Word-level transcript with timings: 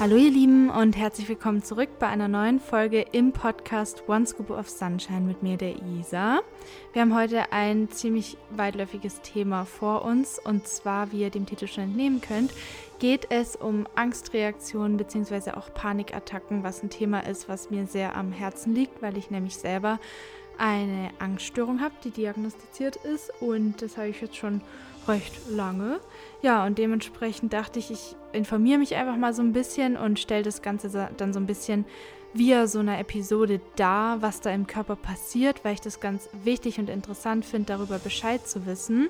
Hallo 0.00 0.16
ihr 0.16 0.30
Lieben 0.30 0.70
und 0.70 0.96
herzlich 0.96 1.28
willkommen 1.28 1.62
zurück 1.62 1.90
bei 1.98 2.06
einer 2.06 2.26
neuen 2.26 2.58
Folge 2.58 3.02
im 3.12 3.32
Podcast 3.32 4.08
One 4.08 4.24
Scoop 4.24 4.48
of 4.48 4.66
Sunshine 4.66 5.20
mit 5.20 5.42
mir, 5.42 5.58
der 5.58 5.74
Isa. 5.76 6.40
Wir 6.94 7.02
haben 7.02 7.14
heute 7.14 7.52
ein 7.52 7.90
ziemlich 7.90 8.38
weitläufiges 8.48 9.20
Thema 9.20 9.66
vor 9.66 10.06
uns 10.06 10.38
und 10.38 10.66
zwar, 10.66 11.12
wie 11.12 11.20
ihr 11.20 11.28
dem 11.28 11.44
Titel 11.44 11.66
schon 11.66 11.84
entnehmen 11.84 12.22
könnt, 12.22 12.50
geht 12.98 13.26
es 13.28 13.56
um 13.56 13.86
Angstreaktionen 13.94 14.96
bzw. 14.96 15.50
auch 15.50 15.74
Panikattacken, 15.74 16.62
was 16.62 16.82
ein 16.82 16.88
Thema 16.88 17.20
ist, 17.26 17.50
was 17.50 17.68
mir 17.68 17.86
sehr 17.86 18.16
am 18.16 18.32
Herzen 18.32 18.74
liegt, 18.74 19.02
weil 19.02 19.18
ich 19.18 19.30
nämlich 19.30 19.56
selber 19.56 20.00
eine 20.56 21.10
Angststörung 21.18 21.82
habe, 21.82 21.94
die 22.04 22.10
diagnostiziert 22.10 22.96
ist 22.96 23.30
und 23.42 23.82
das 23.82 23.98
habe 23.98 24.08
ich 24.08 24.22
jetzt 24.22 24.36
schon 24.36 24.62
recht 25.08 25.34
lange. 25.50 26.00
Ja, 26.42 26.64
und 26.64 26.78
dementsprechend 26.78 27.52
dachte 27.52 27.78
ich, 27.78 27.90
ich 27.90 28.16
informiere 28.32 28.78
mich 28.78 28.94
einfach 28.96 29.16
mal 29.16 29.32
so 29.32 29.42
ein 29.42 29.52
bisschen 29.52 29.96
und 29.96 30.18
stelle 30.18 30.42
das 30.42 30.62
Ganze 30.62 31.10
dann 31.16 31.32
so 31.32 31.40
ein 31.40 31.46
bisschen 31.46 31.84
via 32.32 32.66
so 32.68 32.78
einer 32.78 32.98
Episode 33.00 33.60
dar, 33.76 34.22
was 34.22 34.40
da 34.40 34.50
im 34.50 34.66
Körper 34.66 34.94
passiert, 34.94 35.64
weil 35.64 35.74
ich 35.74 35.80
das 35.80 35.98
ganz 35.98 36.28
wichtig 36.44 36.78
und 36.78 36.88
interessant 36.88 37.44
finde, 37.44 37.66
darüber 37.72 37.98
Bescheid 37.98 38.46
zu 38.46 38.66
wissen. 38.66 39.08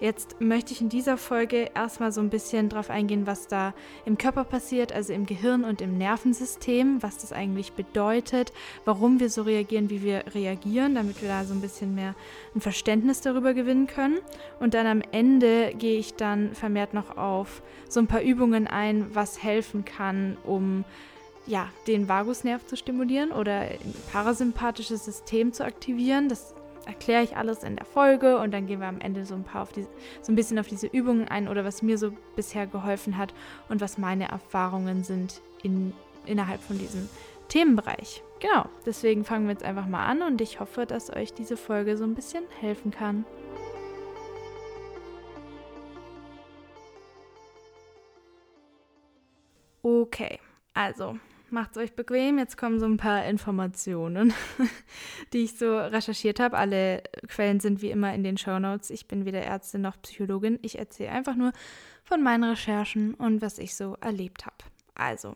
Jetzt 0.00 0.40
möchte 0.40 0.72
ich 0.72 0.80
in 0.80 0.88
dieser 0.88 1.18
Folge 1.18 1.70
erstmal 1.74 2.12
so 2.12 2.20
ein 2.20 2.30
bisschen 2.30 2.68
drauf 2.68 2.88
eingehen, 2.88 3.26
was 3.26 3.46
da 3.46 3.74
im 4.06 4.16
Körper 4.16 4.44
passiert, 4.44 4.92
also 4.92 5.12
im 5.12 5.26
Gehirn 5.26 5.64
und 5.64 5.82
im 5.82 5.98
Nervensystem, 5.98 7.02
was 7.02 7.18
das 7.18 7.32
eigentlich 7.32 7.72
bedeutet, 7.72 8.52
warum 8.84 9.20
wir 9.20 9.28
so 9.28 9.42
reagieren, 9.42 9.90
wie 9.90 10.02
wir 10.02 10.24
reagieren, 10.34 10.94
damit 10.94 11.20
wir 11.20 11.28
da 11.28 11.44
so 11.44 11.52
ein 11.52 11.60
bisschen 11.60 11.94
mehr 11.94 12.14
ein 12.54 12.60
Verständnis 12.60 13.20
darüber 13.20 13.52
gewinnen 13.52 13.86
können. 13.86 14.18
Und 14.60 14.74
dann 14.74 14.86
am 14.86 15.02
Ende 15.12 15.74
gehe 15.74 15.98
ich 15.98 16.14
dann 16.14 16.54
vermehrt 16.54 16.94
noch 16.94 17.18
auf 17.18 17.62
so 17.88 18.00
ein 18.00 18.06
paar 18.06 18.22
Übungen 18.22 18.66
ein, 18.66 19.14
was 19.14 19.42
helfen 19.42 19.84
kann, 19.84 20.38
um 20.44 20.84
ja, 21.46 21.68
den 21.86 22.08
Vagusnerv 22.08 22.64
zu 22.66 22.76
stimulieren 22.76 23.32
oder 23.32 23.60
ein 23.60 23.94
parasympathisches 24.12 25.04
System 25.04 25.52
zu 25.52 25.64
aktivieren. 25.64 26.28
Das 26.28 26.54
erkläre 26.86 27.22
ich 27.22 27.36
alles 27.36 27.62
in 27.62 27.76
der 27.76 27.84
Folge 27.84 28.38
und 28.38 28.52
dann 28.52 28.66
gehen 28.66 28.80
wir 28.80 28.88
am 28.88 29.00
Ende 29.00 29.24
so 29.24 29.34
ein 29.34 29.44
paar 29.44 29.62
auf 29.62 29.72
die, 29.72 29.86
so 30.20 30.32
ein 30.32 30.36
bisschen 30.36 30.58
auf 30.58 30.68
diese 30.68 30.86
Übungen 30.86 31.28
ein 31.28 31.48
oder 31.48 31.64
was 31.64 31.82
mir 31.82 31.98
so 31.98 32.12
bisher 32.36 32.66
geholfen 32.66 33.16
hat 33.16 33.34
und 33.68 33.80
was 33.80 33.98
meine 33.98 34.28
Erfahrungen 34.28 35.04
sind 35.04 35.40
in, 35.62 35.92
innerhalb 36.26 36.60
von 36.60 36.78
diesem 36.78 37.08
Themenbereich. 37.48 38.22
Genau, 38.40 38.66
deswegen 38.86 39.24
fangen 39.24 39.46
wir 39.46 39.52
jetzt 39.52 39.64
einfach 39.64 39.86
mal 39.86 40.06
an 40.06 40.22
und 40.22 40.40
ich 40.40 40.58
hoffe, 40.58 40.86
dass 40.86 41.14
euch 41.14 41.32
diese 41.32 41.56
Folge 41.56 41.96
so 41.96 42.04
ein 42.04 42.14
bisschen 42.14 42.44
helfen 42.60 42.90
kann. 42.90 43.24
Okay, 49.84 50.38
also 50.74 51.16
macht's 51.52 51.76
euch 51.76 51.94
bequem. 51.94 52.38
Jetzt 52.38 52.56
kommen 52.56 52.80
so 52.80 52.86
ein 52.86 52.96
paar 52.96 53.24
Informationen, 53.26 54.34
die 55.32 55.44
ich 55.44 55.58
so 55.58 55.78
recherchiert 55.78 56.40
habe. 56.40 56.56
Alle 56.56 57.02
Quellen 57.28 57.60
sind 57.60 57.82
wie 57.82 57.90
immer 57.90 58.14
in 58.14 58.24
den 58.24 58.38
Show 58.38 58.58
Notes. 58.58 58.90
Ich 58.90 59.06
bin 59.06 59.24
weder 59.24 59.42
Ärztin 59.42 59.82
noch 59.82 60.00
Psychologin. 60.02 60.58
Ich 60.62 60.78
erzähle 60.78 61.10
einfach 61.10 61.36
nur 61.36 61.52
von 62.04 62.22
meinen 62.22 62.44
Recherchen 62.44 63.14
und 63.14 63.42
was 63.42 63.58
ich 63.58 63.76
so 63.76 63.96
erlebt 64.00 64.46
habe. 64.46 64.56
Also, 64.94 65.34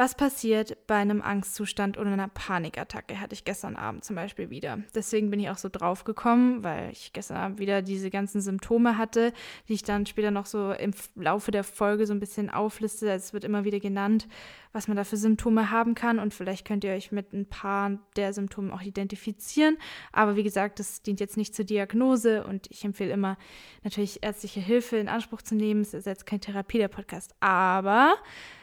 was 0.00 0.14
passiert 0.14 0.78
bei 0.86 0.94
einem 0.94 1.20
Angstzustand 1.20 1.98
oder 1.98 2.10
einer 2.10 2.28
Panikattacke? 2.28 3.20
Hatte 3.20 3.34
ich 3.34 3.44
gestern 3.44 3.76
Abend 3.76 4.02
zum 4.02 4.16
Beispiel 4.16 4.48
wieder. 4.48 4.78
Deswegen 4.94 5.28
bin 5.28 5.40
ich 5.40 5.50
auch 5.50 5.58
so 5.58 5.68
drauf 5.70 6.04
gekommen, 6.04 6.64
weil 6.64 6.90
ich 6.90 7.12
gestern 7.12 7.36
Abend 7.36 7.58
wieder 7.58 7.82
diese 7.82 8.08
ganzen 8.08 8.40
Symptome 8.40 8.96
hatte, 8.96 9.34
die 9.68 9.74
ich 9.74 9.82
dann 9.82 10.06
später 10.06 10.30
noch 10.30 10.46
so 10.46 10.72
im 10.72 10.92
Laufe 11.16 11.50
der 11.50 11.64
Folge 11.64 12.06
so 12.06 12.14
ein 12.14 12.18
bisschen 12.18 12.48
aufliste. 12.48 13.10
Also 13.10 13.24
es 13.24 13.32
wird 13.34 13.44
immer 13.44 13.64
wieder 13.64 13.78
genannt, 13.78 14.26
was 14.72 14.88
man 14.88 14.96
da 14.96 15.04
für 15.04 15.18
Symptome 15.18 15.70
haben 15.70 15.94
kann 15.94 16.18
und 16.18 16.32
vielleicht 16.32 16.66
könnt 16.66 16.82
ihr 16.82 16.92
euch 16.92 17.12
mit 17.12 17.34
ein 17.34 17.44
paar 17.44 17.98
der 18.16 18.32
Symptome 18.32 18.72
auch 18.72 18.80
identifizieren. 18.80 19.76
Aber 20.12 20.34
wie 20.34 20.44
gesagt, 20.44 20.78
das 20.78 21.02
dient 21.02 21.20
jetzt 21.20 21.36
nicht 21.36 21.54
zur 21.54 21.66
Diagnose 21.66 22.44
und 22.44 22.68
ich 22.70 22.86
empfehle 22.86 23.12
immer 23.12 23.36
natürlich 23.84 24.22
ärztliche 24.22 24.60
Hilfe 24.60 24.96
in 24.96 25.08
Anspruch 25.08 25.42
zu 25.42 25.54
nehmen. 25.54 25.82
Es 25.82 25.92
ist 25.92 26.06
jetzt 26.06 26.24
kein 26.24 26.40
Therapie 26.40 26.78
der 26.78 26.88
Podcast, 26.88 27.34
aber 27.40 28.14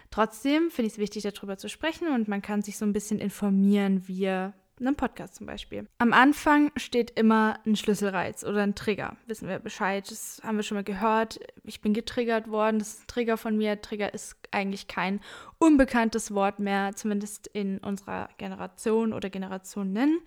Trotzdem 0.09 0.71
finde 0.71 0.87
ich 0.87 0.93
es 0.93 0.99
wichtig, 0.99 1.23
darüber 1.23 1.57
zu 1.57 1.69
sprechen 1.69 2.07
und 2.09 2.27
man 2.27 2.41
kann 2.41 2.61
sich 2.61 2.77
so 2.77 2.85
ein 2.85 2.93
bisschen 2.93 3.19
informieren, 3.19 4.07
via 4.07 4.53
einem 4.79 4.95
Podcast 4.95 5.35
zum 5.35 5.47
Beispiel. 5.47 5.87
Am 5.97 6.13
Anfang 6.13 6.71
steht 6.75 7.11
immer 7.19 7.59
ein 7.65 7.75
Schlüsselreiz 7.75 8.43
oder 8.43 8.61
ein 8.61 8.75
Trigger. 8.75 9.17
Wissen 9.25 9.47
wir 9.47 9.59
Bescheid, 9.59 10.09
das 10.09 10.41
haben 10.43 10.57
wir 10.57 10.63
schon 10.63 10.75
mal 10.75 10.83
gehört. 10.83 11.39
Ich 11.63 11.81
bin 11.81 11.93
getriggert 11.93 12.49
worden, 12.49 12.79
das 12.79 12.89
ist 12.89 13.01
ein 13.01 13.07
Trigger 13.07 13.37
von 13.37 13.57
mir. 13.57 13.81
Trigger 13.81 14.13
ist 14.13 14.35
eigentlich 14.51 14.87
kein 14.87 15.19
unbekanntes 15.57 16.33
Wort 16.33 16.59
mehr, 16.59 16.91
zumindest 16.95 17.47
in 17.47 17.79
unserer 17.79 18.29
Generation 18.37 19.13
oder 19.13 19.29
Generationen. 19.29 20.19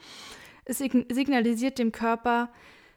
Es 0.64 0.78
signalisiert 0.78 1.78
dem 1.78 1.92
Körper, 1.92 2.50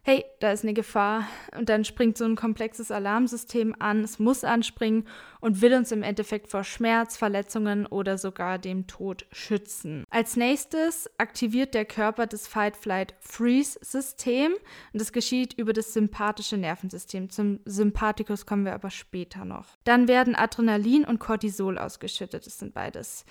hey, 0.05 0.25
da 0.41 0.51
ist 0.51 0.63
eine 0.63 0.73
Gefahr 0.73 1.29
und 1.57 1.69
dann 1.69 1.85
springt 1.85 2.17
so 2.17 2.25
ein 2.25 2.35
komplexes 2.35 2.91
Alarmsystem 2.91 3.73
an, 3.79 4.03
es 4.03 4.19
muss 4.19 4.43
anspringen 4.43 5.07
und 5.39 5.61
will 5.61 5.73
uns 5.73 5.93
im 5.93 6.03
Endeffekt 6.03 6.49
vor 6.49 6.65
Schmerz, 6.65 7.15
Verletzungen 7.15 7.85
oder 7.85 8.17
sogar 8.17 8.59
dem 8.59 8.85
Tod 8.85 9.25
schützen. 9.31 10.03
Als 10.09 10.35
nächstes 10.35 11.09
aktiviert 11.17 11.73
der 11.73 11.85
Körper 11.85 12.27
das 12.27 12.47
Fight-Flight-Freeze-System 12.47 14.51
und 14.51 15.01
das 15.01 15.13
geschieht 15.13 15.53
über 15.53 15.71
das 15.71 15.93
sympathische 15.93 16.57
Nervensystem. 16.57 17.29
Zum 17.29 17.61
Sympathikus 17.63 18.45
kommen 18.45 18.65
wir 18.65 18.73
aber 18.73 18.89
später 18.89 19.45
noch. 19.45 19.67
Dann 19.85 20.09
werden 20.09 20.35
Adrenalin 20.35 21.05
und 21.05 21.19
Cortisol 21.19 21.77
ausgeschüttet, 21.77 22.45
das 22.45 22.59
sind 22.59 22.73
beides 22.73 23.23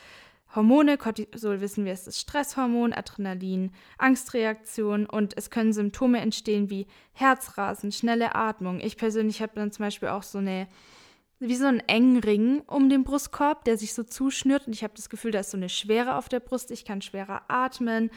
Hormone, 0.55 0.99
Cortisol 0.99 1.61
wissen 1.61 1.85
wir, 1.85 1.93
ist 1.93 2.07
das 2.07 2.21
Stresshormon, 2.21 2.93
Adrenalin, 2.93 3.73
Angstreaktion 3.97 5.07
und 5.07 5.37
es 5.37 5.49
können 5.51 5.73
Symptome 5.73 6.21
entstehen 6.21 6.69
wie 6.69 6.87
Herzrasen, 7.13 7.91
schnelle 7.91 8.35
Atmung. 8.35 8.81
Ich 8.81 8.97
persönlich 8.97 9.41
habe 9.41 9.53
dann 9.55 9.73
zum 9.73 9.87
Beispiel 9.87 10.09
auch 10.09 10.23
so 10.23 10.39
eine, 10.39 10.69
wie 11.39 11.57
so 11.57 11.67
einen 11.67 11.81
engen 11.81 12.19
Ring 12.19 12.61
um 12.67 12.91
den 12.91 13.03
Brustkorb, 13.03 13.65
der 13.65 13.79
sich 13.79 13.95
so 13.95 14.03
zuschnürt 14.03 14.67
und 14.67 14.75
ich 14.75 14.85
habe 14.85 14.95
das 14.95 15.09
Gefühl, 15.09 15.31
da 15.31 15.41
ist 15.41 15.53
so 15.53 15.57
eine 15.57 15.71
Schwere 15.71 16.17
auf 16.17 16.29
der 16.29 16.41
Brust. 16.41 16.71
Ich 16.71 16.85
kann 16.85 17.01
schwerer 17.01 17.43
atmen. 17.49 18.11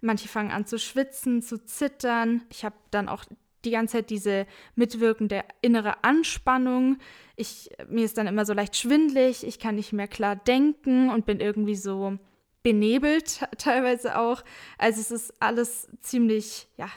Manche 0.00 0.28
fangen 0.28 0.52
an 0.52 0.66
zu 0.66 0.78
schwitzen, 0.78 1.42
zu 1.42 1.64
zittern. 1.64 2.42
Ich 2.50 2.64
habe 2.64 2.76
dann 2.90 3.08
auch 3.08 3.24
die 3.64 3.70
ganze 3.70 3.98
Zeit 3.98 4.10
diese 4.10 4.46
mitwirkende 4.74 5.44
innere 5.60 6.04
Anspannung. 6.04 6.98
Ich, 7.36 7.70
mir 7.88 8.04
ist 8.04 8.18
dann 8.18 8.26
immer 8.26 8.44
so 8.44 8.52
leicht 8.52 8.76
schwindlig, 8.76 9.46
ich 9.46 9.58
kann 9.58 9.74
nicht 9.74 9.92
mehr 9.92 10.08
klar 10.08 10.36
denken 10.36 11.10
und 11.10 11.26
bin 11.26 11.40
irgendwie 11.40 11.76
so 11.76 12.18
benebelt 12.62 13.44
teilweise 13.58 14.18
auch. 14.18 14.42
Also 14.78 15.00
es 15.00 15.10
ist 15.10 15.42
alles 15.42 15.88
ziemlich, 16.00 16.68
ja, 16.76 16.88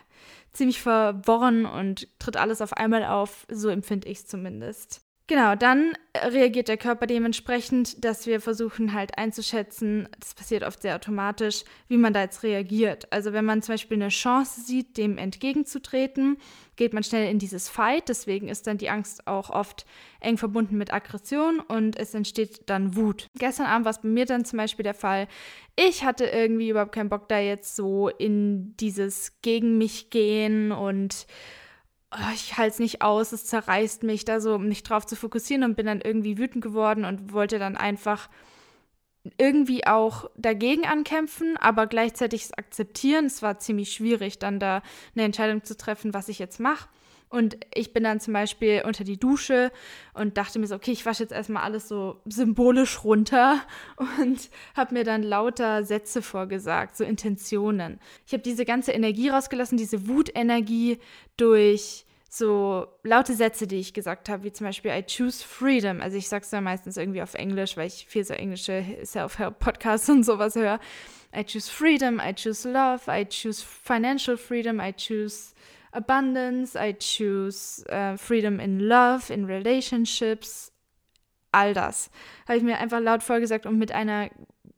ziemlich 0.51 0.81
verworren 0.81 1.65
und 1.65 2.07
tritt 2.19 2.37
alles 2.37 2.61
auf 2.61 2.73
einmal 2.73 3.05
auf, 3.05 3.45
so 3.49 3.69
empfinde 3.69 4.07
ich 4.07 4.19
es 4.19 4.27
zumindest. 4.27 5.02
Genau, 5.27 5.55
dann 5.55 5.93
reagiert 6.17 6.67
der 6.67 6.75
Körper 6.75 7.07
dementsprechend, 7.07 8.03
dass 8.03 8.27
wir 8.27 8.41
versuchen 8.41 8.91
halt 8.93 9.17
einzuschätzen, 9.17 10.09
das 10.19 10.33
passiert 10.33 10.63
oft 10.63 10.81
sehr 10.81 10.95
automatisch, 10.95 11.63
wie 11.87 11.95
man 11.95 12.11
da 12.11 12.23
jetzt 12.23 12.43
reagiert. 12.43 13.11
Also 13.11 13.31
wenn 13.31 13.45
man 13.45 13.61
zum 13.61 13.73
Beispiel 13.73 13.95
eine 13.95 14.09
Chance 14.09 14.59
sieht, 14.61 14.97
dem 14.97 15.17
entgegenzutreten, 15.17 16.37
geht 16.75 16.93
man 16.93 17.03
schnell 17.03 17.31
in 17.31 17.39
dieses 17.39 17.69
Fight. 17.69 18.09
Deswegen 18.09 18.49
ist 18.49 18.67
dann 18.67 18.77
die 18.77 18.89
Angst 18.89 19.25
auch 19.25 19.49
oft 19.49 19.85
eng 20.19 20.37
verbunden 20.37 20.77
mit 20.77 20.91
Aggression 20.91 21.61
und 21.61 21.97
es 21.97 22.13
entsteht 22.13 22.69
dann 22.69 22.97
Wut. 22.97 23.27
Gestern 23.39 23.67
Abend 23.67 23.85
war 23.85 23.91
es 23.91 24.01
bei 24.01 24.09
mir 24.09 24.25
dann 24.25 24.43
zum 24.43 24.57
Beispiel 24.57 24.83
der 24.83 24.93
Fall, 24.93 25.29
ich 25.77 26.03
hatte 26.03 26.25
irgendwie 26.25 26.69
überhaupt 26.69 26.91
keinen 26.91 27.09
Bock 27.09 27.29
da 27.29 27.39
jetzt 27.39 27.77
so 27.77 28.09
in 28.09 28.75
dieses 28.75 29.41
gegen 29.41 29.77
mich 29.77 30.09
gehen 30.09 30.73
und 30.73 31.27
oh, 32.13 32.33
ich 32.33 32.57
halte 32.57 32.73
es 32.73 32.79
nicht 32.79 33.01
aus, 33.01 33.31
es 33.31 33.45
zerreißt 33.45 34.03
mich, 34.03 34.25
da 34.25 34.39
so 34.39 34.57
mich 34.57 34.83
drauf 34.83 35.05
zu 35.05 35.15
fokussieren 35.15 35.63
und 35.63 35.75
bin 35.75 35.85
dann 35.85 36.01
irgendwie 36.01 36.37
wütend 36.37 36.63
geworden 36.63 37.05
und 37.05 37.33
wollte 37.33 37.59
dann 37.59 37.77
einfach 37.77 38.29
irgendwie 39.37 39.87
auch 39.87 40.29
dagegen 40.35 40.85
ankämpfen, 40.85 41.55
aber 41.57 41.87
gleichzeitig 41.87 42.43
es 42.43 42.53
akzeptieren. 42.53 43.25
Es 43.25 43.41
war 43.41 43.57
ziemlich 43.59 43.93
schwierig, 43.93 44.37
dann 44.39 44.59
da 44.59 44.81
eine 45.15 45.23
Entscheidung 45.23 45.63
zu 45.63 45.77
treffen, 45.77 46.13
was 46.13 46.27
ich 46.27 46.39
jetzt 46.39 46.59
mache. 46.59 46.89
Und 47.33 47.57
ich 47.73 47.93
bin 47.93 48.03
dann 48.03 48.19
zum 48.19 48.31
Beispiel 48.31 48.83
unter 48.85 49.03
die 49.03 49.17
Dusche 49.17 49.71
und 50.13 50.37
dachte 50.37 50.59
mir 50.59 50.67
so, 50.67 50.75
okay, 50.75 50.91
ich 50.91 51.03
wasche 51.03 51.23
jetzt 51.23 51.31
erstmal 51.31 51.63
alles 51.63 51.87
so 51.87 52.21
symbolisch 52.25 53.03
runter 53.03 53.59
und 54.21 54.51
habe 54.75 54.93
mir 54.93 55.03
dann 55.03 55.23
lauter 55.23 55.83
Sätze 55.83 56.21
vorgesagt, 56.21 56.95
so 56.95 57.03
Intentionen. 57.03 57.99
Ich 58.27 58.33
habe 58.33 58.43
diese 58.43 58.65
ganze 58.65 58.91
Energie 58.91 59.29
rausgelassen, 59.29 59.79
diese 59.79 60.07
Wutenergie 60.07 60.99
durch 61.35 62.05
so 62.29 62.85
laute 63.01 63.33
Sätze, 63.33 63.65
die 63.65 63.79
ich 63.79 63.95
gesagt 63.95 64.29
habe, 64.29 64.43
wie 64.43 64.51
zum 64.51 64.67
Beispiel 64.67 64.91
I 64.91 65.03
choose 65.03 65.43
freedom. 65.43 66.01
Also 66.01 66.17
ich 66.17 66.29
sage 66.29 66.45
es 66.45 66.51
ja 66.51 66.61
meistens 66.61 66.97
irgendwie 66.97 67.23
auf 67.23 67.33
Englisch, 67.33 67.77
weil 67.77 67.87
ich 67.87 68.05
viel 68.07 68.25
so 68.25 68.35
englische 68.35 68.85
Self-Help-Podcasts 69.03 70.07
und 70.07 70.21
sowas 70.21 70.53
höre. 70.53 70.79
I 71.35 71.43
choose 71.43 71.71
freedom, 71.71 72.19
I 72.19 72.35
choose 72.35 72.69
love, 72.69 73.09
I 73.09 73.25
choose 73.25 73.65
financial 73.65 74.37
freedom, 74.37 74.79
I 74.79 74.93
choose 74.95 75.53
abundance, 75.93 76.75
I 76.75 76.93
choose 76.93 77.83
uh, 77.91 78.17
freedom 78.17 78.59
in 78.59 78.79
love, 78.79 79.31
in 79.31 79.45
relationships, 79.45 80.71
all 81.51 81.73
das. 81.73 82.09
Habe 82.47 82.57
ich 82.57 82.63
mir 82.63 82.77
einfach 82.79 82.99
laut 82.99 83.23
vorgesagt 83.23 83.65
und 83.65 83.77
mit 83.77 83.91
einer 83.91 84.29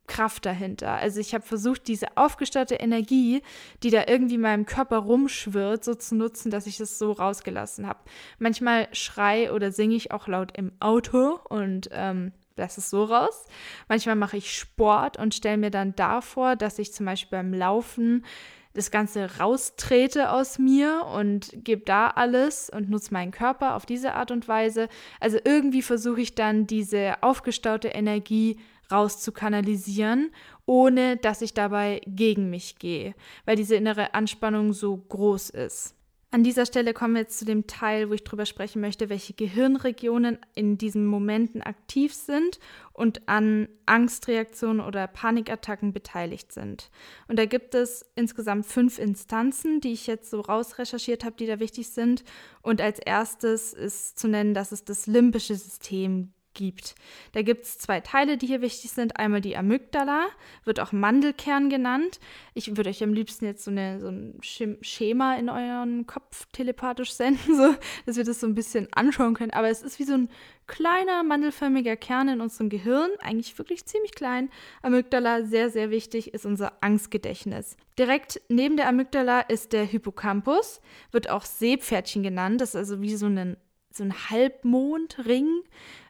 Kraft 0.08 0.46
dahinter. 0.46 0.92
Also 0.92 1.20
ich 1.20 1.34
habe 1.34 1.44
versucht, 1.44 1.88
diese 1.88 2.16
aufgestaute 2.16 2.76
Energie, 2.76 3.42
die 3.82 3.90
da 3.90 4.04
irgendwie 4.08 4.36
in 4.36 4.42
meinem 4.42 4.66
Körper 4.66 4.98
rumschwirrt, 4.98 5.84
so 5.84 5.96
zu 5.96 6.16
nutzen, 6.16 6.52
dass 6.52 6.68
ich 6.68 6.80
es 6.80 7.00
so 7.00 7.12
rausgelassen 7.12 7.88
habe. 7.88 8.00
Manchmal 8.38 8.88
schrei 8.92 9.52
oder 9.52 9.72
singe 9.72 9.96
ich 9.96 10.12
auch 10.12 10.28
laut 10.28 10.56
im 10.56 10.72
Auto 10.80 11.40
und 11.50 11.90
ähm, 11.92 12.34
lasse 12.56 12.82
es 12.82 12.90
so 12.90 13.04
raus. 13.04 13.46
Manchmal 13.88 14.16
mache 14.16 14.38
ich 14.38 14.56
Sport 14.56 15.18
und 15.18 15.34
stelle 15.34 15.58
mir 15.58 15.72
dann 15.72 15.96
davor, 15.96 16.56
dass 16.56 16.80
ich 16.80 16.94
zum 16.94 17.06
Beispiel 17.06 17.38
beim 17.38 17.54
Laufen 17.54 18.26
das 18.76 18.92
Ganze 18.92 19.40
raustrete 19.40 20.32
aus 20.32 20.60
mir 20.60 21.06
und 21.16 21.52
gebe 21.64 21.84
da 21.84 22.08
alles 22.08 22.70
und 22.70 22.90
nutze 22.90 23.14
meinen 23.14 23.32
Körper 23.32 23.76
auf 23.76 23.86
diese 23.86 24.14
Art 24.14 24.32
und 24.32 24.48
Weise. 24.48 24.90
Also 25.20 25.38
irgendwie 25.44 25.82
versuche 25.82 26.22
ich 26.22 26.36
dann 26.36 26.68
diese 26.68 27.24
aufgestaute 27.24 27.88
Energie 27.88 28.60
rauszukanalisieren, 28.92 30.32
ohne 30.66 31.18
dass 31.18 31.42
ich 31.42 31.54
dabei 31.54 32.02
gegen 32.06 32.50
mich 32.50 32.78
gehe, 32.78 33.16
weil 33.46 33.56
diese 33.56 33.76
innere 33.76 34.14
Anspannung 34.14 34.74
so 34.74 34.96
groß 34.98 35.50
ist. 35.52 35.96
An 36.32 36.44
dieser 36.44 36.66
Stelle 36.66 36.94
kommen 36.94 37.14
wir 37.14 37.22
jetzt 37.22 37.40
zu 37.40 37.46
dem 37.46 37.66
Teil, 37.66 38.10
wo 38.10 38.14
ich 38.14 38.24
darüber 38.24 38.46
sprechen 38.46 38.82
möchte, 38.82 39.10
welche 39.10 39.34
Gehirnregionen 39.34 40.38
in 40.54 40.78
diesen 40.78 41.06
Momenten 41.06 41.62
aktiv 41.62 42.14
sind 42.14 42.60
und 42.92 43.28
an 43.28 43.70
Angstreaktionen 43.86 44.82
oder 44.82 45.08
Panikattacken 45.08 45.94
beteiligt 45.94 46.52
sind. 46.52 46.90
Und 47.28 47.40
da 47.40 47.46
gibt 47.46 47.74
es 47.74 48.06
insgesamt 48.16 48.66
fünf 48.66 49.00
Instanzen, 49.00 49.80
die 49.80 49.94
ich 49.94 50.08
jetzt 50.08 50.30
so 50.30 50.42
rausrecherchiert 50.42 51.24
habe, 51.24 51.38
die 51.38 51.48
da 51.48 51.60
wichtig 51.60 51.90
sind. 51.90 52.24
Und 52.62 52.82
als 52.82 53.00
erstes 53.00 53.74
ist 53.74 54.20
zu 54.20 54.28
nennen, 54.28 54.54
dass 54.54 54.74
es 54.74 54.84
das 54.84 55.08
limbische 55.08 55.56
System 55.56 56.34
gibt. 56.56 56.96
Da 57.34 57.44
gibt 57.44 57.66
es 57.66 57.78
zwei 57.78 58.00
Teile, 58.00 58.38
die 58.38 58.48
hier 58.48 58.62
wichtig 58.62 58.92
sind. 58.92 59.18
Einmal 59.18 59.42
die 59.42 59.56
Amygdala, 59.56 60.26
wird 60.64 60.80
auch 60.80 60.92
Mandelkern 60.92 61.70
genannt. 61.70 62.20
Ich 62.56 62.76
würde 62.76 62.90
euch 62.90 63.04
am 63.04 63.14
liebsten 63.14 63.46
jetzt 63.46 63.64
so, 63.64 63.70
eine, 63.70 64.00
so 64.00 64.08
ein 64.08 64.40
Schema 64.42 65.36
in 65.36 65.50
euren 65.50 66.08
Kopf 66.08 66.48
telepathisch 66.52 67.14
senden, 67.14 67.56
so, 67.56 67.76
dass 68.08 68.18
wir 68.18 68.24
das 68.24 68.40
so 68.40 68.48
ein 68.48 68.56
bisschen 68.56 68.88
anschauen 68.94 69.36
können. 69.36 69.52
Aber 69.52 69.70
es 69.70 69.84
ist 69.84 70.00
wie 70.00 70.06
so 70.06 70.14
ein 70.14 70.30
kleiner 70.68 71.24
mandelförmiger 71.24 71.96
Kern 71.96 72.30
in 72.30 72.42
unserem 72.42 72.70
Gehirn, 72.70 73.12
eigentlich 73.20 73.58
wirklich 73.58 73.86
ziemlich 73.86 74.14
klein. 74.14 74.50
Amygdala, 74.82 75.44
sehr, 75.44 75.70
sehr 75.70 75.92
wichtig, 75.92 76.34
ist 76.34 76.46
unser 76.46 76.74
Angstgedächtnis. 76.82 77.78
Direkt 78.00 78.42
neben 78.50 78.78
der 78.78 78.88
Amygdala 78.88 79.42
ist 79.42 79.74
der 79.74 79.84
Hippocampus, 79.84 80.82
wird 81.12 81.30
auch 81.30 81.46
Seepferdchen 81.46 82.24
genannt. 82.24 82.62
Das 82.62 82.70
ist 82.70 82.76
also 82.76 83.02
wie 83.02 83.16
so 83.16 83.28
ein 83.28 83.58
so 83.96 84.04
ein 84.04 84.30
Halbmondring. 84.30 85.64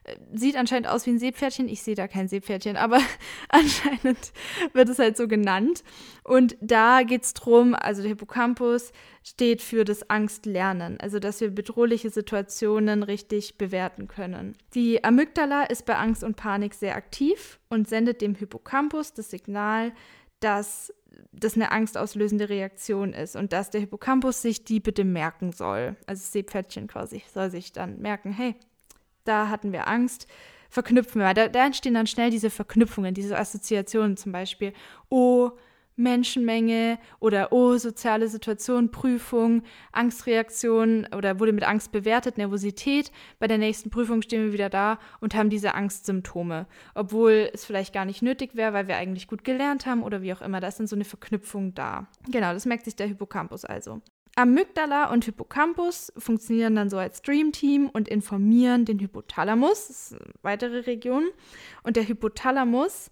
Äh, 0.04 0.16
sieht 0.32 0.56
anscheinend 0.56 0.88
aus 0.88 1.06
wie 1.06 1.10
ein 1.10 1.18
Seepferdchen. 1.18 1.68
Ich 1.68 1.82
sehe 1.82 1.94
da 1.94 2.08
kein 2.08 2.28
Seepferdchen, 2.28 2.76
aber 2.76 3.00
anscheinend 3.48 4.32
wird 4.72 4.88
es 4.88 4.98
halt 4.98 5.16
so 5.16 5.28
genannt. 5.28 5.82
Und 6.24 6.56
da 6.60 7.02
geht 7.02 7.24
es 7.24 7.34
darum, 7.34 7.74
also 7.74 8.02
der 8.02 8.10
Hippocampus 8.10 8.92
steht 9.22 9.62
für 9.62 9.84
das 9.84 10.08
Angstlernen, 10.08 11.00
also 11.00 11.18
dass 11.18 11.40
wir 11.40 11.50
bedrohliche 11.50 12.10
Situationen 12.10 13.02
richtig 13.02 13.58
bewerten 13.58 14.08
können. 14.08 14.56
Die 14.74 15.02
Amygdala 15.02 15.64
ist 15.64 15.86
bei 15.86 15.96
Angst 15.96 16.22
und 16.22 16.36
Panik 16.36 16.74
sehr 16.74 16.96
aktiv 16.96 17.58
und 17.68 17.88
sendet 17.88 18.20
dem 18.20 18.34
Hippocampus 18.34 19.14
das 19.14 19.30
Signal, 19.30 19.92
dass 20.40 20.92
das 21.32 21.54
eine 21.54 21.70
angstauslösende 21.72 22.48
Reaktion 22.48 23.12
ist 23.12 23.36
und 23.36 23.52
dass 23.52 23.70
der 23.70 23.80
Hippocampus 23.80 24.42
sich 24.42 24.64
die 24.64 24.80
bitte 24.80 25.04
merken 25.04 25.52
soll. 25.52 25.96
Also 26.06 26.22
das 26.22 26.32
Seepferdchen 26.32 26.86
quasi 26.86 27.22
soll 27.32 27.50
sich 27.50 27.72
dann 27.72 28.00
merken, 28.00 28.32
hey, 28.32 28.54
da 29.24 29.48
hatten 29.48 29.72
wir 29.72 29.88
Angst, 29.88 30.26
verknüpfen 30.70 31.20
wir. 31.20 31.34
Da, 31.34 31.48
da 31.48 31.66
entstehen 31.66 31.94
dann 31.94 32.06
schnell 32.06 32.30
diese 32.30 32.50
Verknüpfungen, 32.50 33.14
diese 33.14 33.38
Assoziationen 33.38 34.16
zum 34.16 34.32
Beispiel. 34.32 34.72
Oh, 35.08 35.50
Menschenmenge 35.96 36.98
oder 37.18 37.52
oh, 37.52 37.76
soziale 37.76 38.28
Situation, 38.28 38.90
Prüfung, 38.90 39.62
Angstreaktion 39.92 41.06
oder 41.16 41.40
wurde 41.40 41.52
mit 41.52 41.64
Angst 41.64 41.92
bewertet, 41.92 42.38
Nervosität. 42.38 43.10
Bei 43.38 43.46
der 43.46 43.58
nächsten 43.58 43.90
Prüfung 43.90 44.22
stehen 44.22 44.44
wir 44.44 44.52
wieder 44.52 44.70
da 44.70 44.98
und 45.20 45.34
haben 45.34 45.50
diese 45.50 45.74
Angstsymptome, 45.74 46.66
obwohl 46.94 47.50
es 47.52 47.64
vielleicht 47.64 47.92
gar 47.92 48.04
nicht 48.04 48.22
nötig 48.22 48.54
wäre, 48.54 48.72
weil 48.72 48.88
wir 48.88 48.96
eigentlich 48.96 49.26
gut 49.26 49.44
gelernt 49.44 49.86
haben 49.86 50.02
oder 50.02 50.22
wie 50.22 50.32
auch 50.32 50.42
immer. 50.42 50.60
Da 50.60 50.68
ist 50.68 50.78
dann 50.78 50.86
so 50.86 50.96
eine 50.96 51.04
Verknüpfung 51.04 51.74
da. 51.74 52.06
Genau, 52.30 52.52
das 52.52 52.66
merkt 52.66 52.84
sich 52.84 52.96
der 52.96 53.06
Hippocampus 53.06 53.64
also. 53.64 54.00
Amygdala 54.38 55.10
und 55.10 55.24
Hippocampus 55.24 56.12
funktionieren 56.18 56.76
dann 56.76 56.90
so 56.90 56.98
als 56.98 57.22
Dreamteam 57.22 57.88
und 57.88 58.06
informieren 58.06 58.84
den 58.84 59.00
Hypothalamus, 59.00 59.88
das 59.88 60.12
ist 60.12 60.20
eine 60.20 60.30
weitere 60.42 60.80
Region. 60.80 61.24
Und 61.82 61.96
der 61.96 62.06
Hypothalamus 62.06 63.10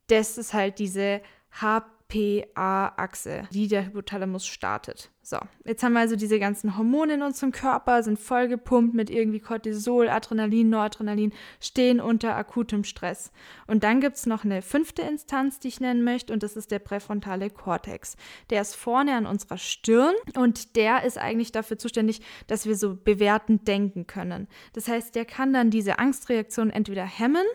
das 0.08 0.38
ist 0.38 0.54
halt 0.54 0.80
diese 0.80 1.20
HP 1.60 2.01
HPA-Achse, 2.12 3.48
die 3.52 3.68
der 3.68 3.86
Hypothalamus 3.86 4.46
startet. 4.46 5.10
So, 5.24 5.38
jetzt 5.66 5.84
haben 5.84 5.94
wir 5.94 6.00
also 6.00 6.16
diese 6.16 6.40
ganzen 6.40 6.78
Hormone 6.78 7.14
in 7.14 7.22
unserem 7.22 7.52
Körper, 7.52 8.02
sind 8.02 8.20
vollgepumpt 8.20 8.96
mit 8.96 9.10
irgendwie 9.10 9.40
Cortisol, 9.40 10.10
Adrenalin, 10.10 10.70
Noradrenalin, 10.70 11.32
stehen 11.60 12.02
unter 12.02 12.36
akutem 12.36 12.84
Stress. 12.84 13.32
Und 13.68 13.84
dann 13.84 14.02
gibt 14.02 14.18
es 14.18 14.26
noch 14.26 14.44
eine 14.44 14.62
fünfte 14.62 15.04
Instanz, 15.04 15.60
die 15.60 15.68
ich 15.68 15.80
nennen 15.80 16.04
möchte, 16.04 16.34
und 16.34 16.44
das 16.44 16.58
ist 16.58 16.72
der 16.72 16.80
präfrontale 16.80 17.50
Kortex. 17.50 18.18
Der 18.50 18.62
ist 18.62 18.76
vorne 18.76 19.16
an 19.16 19.28
unserer 19.28 19.58
Stirn 19.58 20.16
und 20.36 20.76
der 20.76 21.04
ist 21.04 21.18
eigentlich 21.18 21.52
dafür 21.52 21.78
zuständig, 21.78 22.22
dass 22.48 22.66
wir 22.66 22.76
so 22.76 22.96
bewertend 22.96 23.68
denken 23.68 24.08
können. 24.08 24.48
Das 24.74 24.88
heißt, 24.88 25.14
der 25.16 25.26
kann 25.26 25.54
dann 25.54 25.70
diese 25.70 26.00
Angstreaktion 26.00 26.72
entweder 26.72 27.06
hemmen 27.06 27.46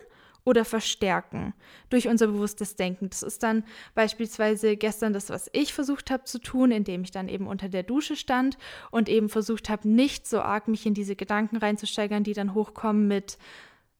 oder 0.47 0.63
verstärken 0.63 1.53
durch 1.89 2.07
unser 2.07 2.27
bewusstes 2.27 2.77
Denken. 2.77 3.09
Das 3.09 3.21
ist 3.21 3.43
dann 3.43 3.65
beispielsweise 3.95 4.77
gestern 4.77 5.11
das, 5.11 5.29
was 5.29 5.49
ich 5.51 5.73
versucht 5.73 6.09
habe 6.09 6.23
zu 6.23 6.39
tun, 6.39 6.71
indem 6.71 7.03
ich 7.03 7.11
dann 7.11 7.27
eben 7.27 7.47
unter 7.47 7.67
der 7.67 7.83
Dusche 7.83 8.15
stand 8.15 8.57
und 8.89 9.09
eben 9.09 9.27
versucht 9.27 9.67
habe, 9.67 9.89
nicht 9.89 10.25
so 10.25 10.39
arg 10.39 10.69
mich 10.69 10.85
in 10.85 10.93
diese 10.93 11.17
Gedanken 11.17 11.57
reinzusteigern, 11.57 12.23
die 12.23 12.31
dann 12.31 12.53
hochkommen 12.53 13.09
mit 13.09 13.37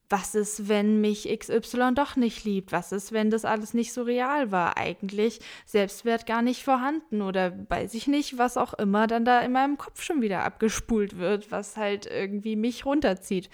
was 0.09 0.35
ist, 0.35 0.69
wenn 0.69 1.01
mich 1.01 1.27
XY 1.27 1.93
doch 1.93 2.15
nicht 2.15 2.45
liebt? 2.45 2.71
Was 2.71 2.91
ist, 2.91 3.11
wenn 3.11 3.29
das 3.29 3.43
alles 3.43 3.73
nicht 3.73 3.91
so 3.91 4.03
real 4.03 4.51
war? 4.51 4.77
Eigentlich 4.77 5.39
Selbstwert 5.65 6.25
gar 6.25 6.41
nicht 6.41 6.63
vorhanden 6.63 7.21
oder 7.21 7.53
weiß 7.69 7.93
ich 7.93 8.07
nicht, 8.07 8.37
was 8.37 8.57
auch 8.57 8.73
immer 8.75 9.07
dann 9.07 9.25
da 9.25 9.41
in 9.41 9.51
meinem 9.51 9.77
Kopf 9.77 10.01
schon 10.01 10.21
wieder 10.21 10.43
abgespult 10.43 11.17
wird, 11.17 11.51
was 11.51 11.75
halt 11.75 12.05
irgendwie 12.05 12.55
mich 12.55 12.85
runterzieht. 12.85 13.49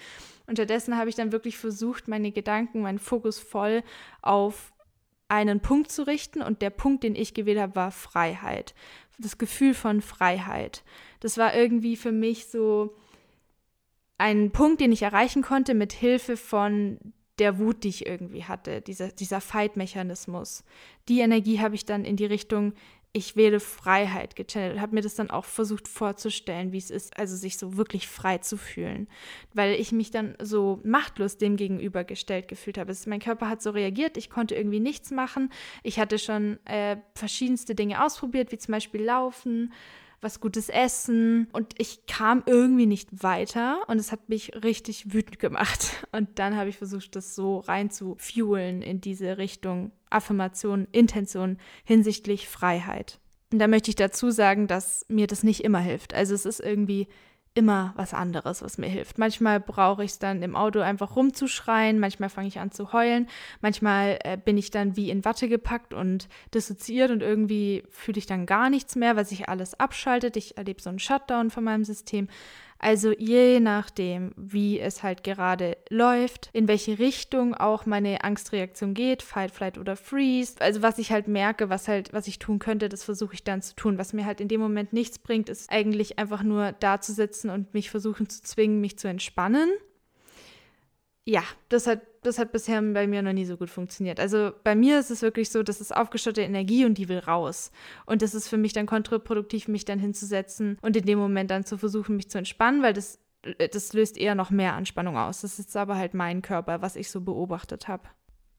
Unterdessen 0.46 0.96
habe 0.96 1.08
ich 1.08 1.16
dann 1.16 1.32
wirklich 1.32 1.58
versucht, 1.58 2.06
meine 2.06 2.30
Gedanken, 2.30 2.82
meinen 2.82 2.98
Fokus 2.98 3.38
voll 3.38 3.82
auf 4.22 4.72
einen 5.28 5.60
Punkt 5.60 5.90
zu 5.90 6.06
richten 6.06 6.42
und 6.42 6.62
der 6.62 6.70
Punkt, 6.70 7.02
den 7.02 7.16
ich 7.16 7.34
gewählt 7.34 7.58
habe, 7.58 7.74
war 7.74 7.90
Freiheit. 7.90 8.74
Das 9.18 9.38
Gefühl 9.38 9.74
von 9.74 10.00
Freiheit. 10.00 10.84
Das 11.20 11.38
war 11.38 11.54
irgendwie 11.54 11.96
für 11.96 12.12
mich 12.12 12.46
so 12.46 12.94
ein 14.18 14.50
Punkt, 14.50 14.80
den 14.80 14.92
ich 14.92 15.02
erreichen 15.02 15.42
konnte 15.42 15.74
mit 15.74 15.92
Hilfe 15.92 16.36
von 16.36 16.98
der 17.38 17.58
Wut, 17.58 17.82
die 17.82 17.88
ich 17.88 18.06
irgendwie 18.06 18.44
hatte, 18.44 18.80
dieser, 18.80 19.08
dieser 19.08 19.40
Fight-Mechanismus. 19.40 20.64
Die 21.08 21.20
Energie 21.20 21.60
habe 21.60 21.74
ich 21.74 21.84
dann 21.84 22.04
in 22.04 22.16
die 22.16 22.26
Richtung 22.26 22.74
ich 23.16 23.36
wähle 23.36 23.60
Freiheit 23.60 24.34
gechannelt, 24.34 24.80
habe 24.80 24.96
mir 24.96 25.00
das 25.00 25.14
dann 25.14 25.30
auch 25.30 25.44
versucht 25.44 25.86
vorzustellen, 25.86 26.72
wie 26.72 26.78
es 26.78 26.90
ist, 26.90 27.16
also 27.16 27.36
sich 27.36 27.56
so 27.58 27.76
wirklich 27.76 28.08
frei 28.08 28.38
zu 28.38 28.56
fühlen, 28.56 29.06
weil 29.54 29.74
ich 29.74 29.92
mich 29.92 30.10
dann 30.10 30.34
so 30.42 30.80
machtlos 30.82 31.38
dem 31.38 31.56
gegenübergestellt 31.56 32.48
gefühlt 32.48 32.76
habe. 32.76 32.92
Mein 33.06 33.20
Körper 33.20 33.48
hat 33.48 33.62
so 33.62 33.70
reagiert, 33.70 34.16
ich 34.16 34.30
konnte 34.30 34.56
irgendwie 34.56 34.80
nichts 34.80 35.12
machen. 35.12 35.50
Ich 35.84 36.00
hatte 36.00 36.18
schon 36.18 36.58
äh, 36.66 36.96
verschiedenste 37.14 37.76
Dinge 37.76 38.04
ausprobiert, 38.04 38.50
wie 38.50 38.58
zum 38.58 38.72
Beispiel 38.72 39.04
Laufen, 39.04 39.72
was 40.24 40.40
Gutes 40.40 40.68
essen 40.68 41.48
und 41.52 41.74
ich 41.78 42.06
kam 42.06 42.42
irgendwie 42.46 42.86
nicht 42.86 43.22
weiter 43.22 43.82
und 43.86 43.98
es 43.98 44.10
hat 44.10 44.28
mich 44.28 44.52
richtig 44.64 45.12
wütend 45.12 45.38
gemacht. 45.38 46.06
Und 46.12 46.38
dann 46.38 46.56
habe 46.56 46.68
ich 46.68 46.78
versucht, 46.78 47.16
das 47.16 47.34
so 47.34 47.58
rein 47.58 47.90
zu 47.90 48.14
fuelen 48.18 48.82
in 48.82 49.00
diese 49.00 49.36
Richtung 49.36 49.90
Affirmation, 50.10 50.86
Intention 50.92 51.58
hinsichtlich 51.84 52.48
Freiheit. 52.48 53.18
Und 53.52 53.58
da 53.58 53.66
möchte 53.66 53.90
ich 53.90 53.96
dazu 53.96 54.30
sagen, 54.30 54.66
dass 54.66 55.04
mir 55.08 55.26
das 55.26 55.42
nicht 55.42 55.64
immer 55.64 55.80
hilft. 55.80 56.14
Also 56.14 56.34
es 56.34 56.46
ist 56.46 56.60
irgendwie 56.60 57.08
immer 57.54 57.92
was 57.96 58.14
anderes, 58.14 58.62
was 58.62 58.78
mir 58.78 58.88
hilft. 58.88 59.16
Manchmal 59.16 59.60
brauche 59.60 60.04
ich 60.04 60.12
es 60.12 60.18
dann 60.18 60.42
im 60.42 60.56
Auto 60.56 60.80
einfach 60.80 61.14
rumzuschreien, 61.14 62.00
manchmal 62.00 62.28
fange 62.28 62.48
ich 62.48 62.58
an 62.58 62.72
zu 62.72 62.92
heulen, 62.92 63.28
manchmal 63.60 64.18
äh, 64.24 64.36
bin 64.36 64.58
ich 64.58 64.72
dann 64.72 64.96
wie 64.96 65.08
in 65.08 65.24
Watte 65.24 65.48
gepackt 65.48 65.94
und 65.94 66.28
dissoziiert 66.52 67.12
und 67.12 67.22
irgendwie 67.22 67.84
fühle 67.90 68.18
ich 68.18 68.26
dann 68.26 68.46
gar 68.46 68.70
nichts 68.70 68.96
mehr, 68.96 69.14
weil 69.14 69.24
sich 69.24 69.48
alles 69.48 69.78
abschaltet. 69.78 70.36
Ich 70.36 70.58
erlebe 70.58 70.82
so 70.82 70.90
einen 70.90 70.98
Shutdown 70.98 71.50
von 71.50 71.62
meinem 71.62 71.84
System. 71.84 72.28
Also 72.84 73.12
je 73.12 73.60
nachdem, 73.60 74.32
wie 74.36 74.78
es 74.78 75.02
halt 75.02 75.24
gerade 75.24 75.78
läuft, 75.88 76.50
in 76.52 76.68
welche 76.68 76.98
Richtung 76.98 77.54
auch 77.54 77.86
meine 77.86 78.24
Angstreaktion 78.24 78.92
geht, 78.92 79.22
Fight, 79.22 79.52
Flight 79.52 79.78
oder 79.78 79.96
Freeze. 79.96 80.56
Also 80.60 80.82
was 80.82 80.98
ich 80.98 81.10
halt 81.10 81.26
merke, 81.26 81.70
was 81.70 81.88
halt, 81.88 82.12
was 82.12 82.26
ich 82.26 82.38
tun 82.38 82.58
könnte, 82.58 82.90
das 82.90 83.02
versuche 83.02 83.32
ich 83.32 83.42
dann 83.42 83.62
zu 83.62 83.74
tun. 83.74 83.96
Was 83.96 84.12
mir 84.12 84.26
halt 84.26 84.38
in 84.42 84.48
dem 84.48 84.60
Moment 84.60 84.92
nichts 84.92 85.18
bringt, 85.18 85.48
ist 85.48 85.72
eigentlich 85.72 86.18
einfach 86.18 86.42
nur 86.42 86.72
da 86.72 87.00
zu 87.00 87.14
sitzen 87.14 87.48
und 87.48 87.72
mich 87.72 87.88
versuchen 87.88 88.28
zu 88.28 88.42
zwingen, 88.42 88.82
mich 88.82 88.98
zu 88.98 89.08
entspannen 89.08 89.70
ja, 91.24 91.42
das 91.70 91.86
hat, 91.86 92.00
das 92.26 92.38
hat 92.38 92.52
bisher 92.52 92.80
bei 92.82 93.06
mir 93.06 93.22
noch 93.22 93.32
nie 93.32 93.44
so 93.44 93.56
gut 93.56 93.70
funktioniert. 93.70 94.18
Also 94.18 94.52
bei 94.64 94.74
mir 94.74 94.98
ist 94.98 95.10
es 95.10 95.22
wirklich 95.22 95.50
so, 95.50 95.62
das 95.62 95.80
ist 95.80 95.94
aufgestaute 95.94 96.42
Energie 96.42 96.84
und 96.84 96.98
die 96.98 97.08
will 97.08 97.18
raus. 97.18 97.70
Und 98.06 98.22
das 98.22 98.34
ist 98.34 98.48
für 98.48 98.56
mich 98.56 98.72
dann 98.72 98.86
kontraproduktiv, 98.86 99.68
mich 99.68 99.84
dann 99.84 99.98
hinzusetzen 99.98 100.78
und 100.82 100.96
in 100.96 101.04
dem 101.04 101.18
Moment 101.18 101.50
dann 101.50 101.64
zu 101.64 101.78
versuchen, 101.78 102.16
mich 102.16 102.30
zu 102.30 102.38
entspannen, 102.38 102.82
weil 102.82 102.92
das, 102.92 103.18
das 103.72 103.92
löst 103.92 104.16
eher 104.16 104.34
noch 104.34 104.50
mehr 104.50 104.74
Anspannung 104.74 105.16
aus. 105.16 105.42
Das 105.42 105.58
ist 105.58 105.76
aber 105.76 105.96
halt 105.96 106.14
mein 106.14 106.42
Körper, 106.42 106.82
was 106.82 106.96
ich 106.96 107.10
so 107.10 107.20
beobachtet 107.20 107.88
habe. 107.88 108.08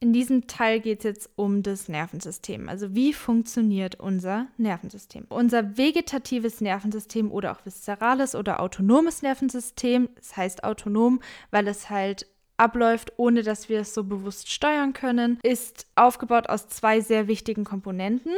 In 0.02 0.12
diesem 0.12 0.46
Teil 0.48 0.82
geht 0.82 1.00
es 1.00 1.04
jetzt 1.04 1.30
um 1.36 1.64
das 1.64 1.88
Nervensystem. 1.88 2.68
Also 2.68 2.94
wie 2.94 3.14
funktioniert 3.14 3.96
unser 3.96 4.48
Nervensystem? 4.58 5.26
Unser 5.30 5.78
vegetatives 5.78 6.62
Nervensystem 6.62 7.32
oder 7.32 7.54
auch 7.54 7.66
viszerales 7.66 8.36
oder 8.36 8.60
autonomes 8.60 9.22
Nervensystem, 9.22 10.10
es 10.16 10.28
das 10.30 10.38
heißt 10.38 10.64
autonom, 10.64 11.22
weil 11.50 11.68
es 11.68 11.90
halt 11.90 12.28
abläuft, 12.58 13.14
ohne 13.18 13.44
dass 13.44 13.70
wir 13.70 13.82
es 13.82 13.94
so 13.94 14.04
bewusst 14.04 14.52
steuern 14.52 14.94
können, 14.94 15.40
ist 15.44 15.88
aufgebaut 15.96 16.50
aus 16.50 16.68
zwei 16.68 17.02
sehr 17.02 17.28
wichtigen 17.28 17.64
Komponenten. 17.64 18.34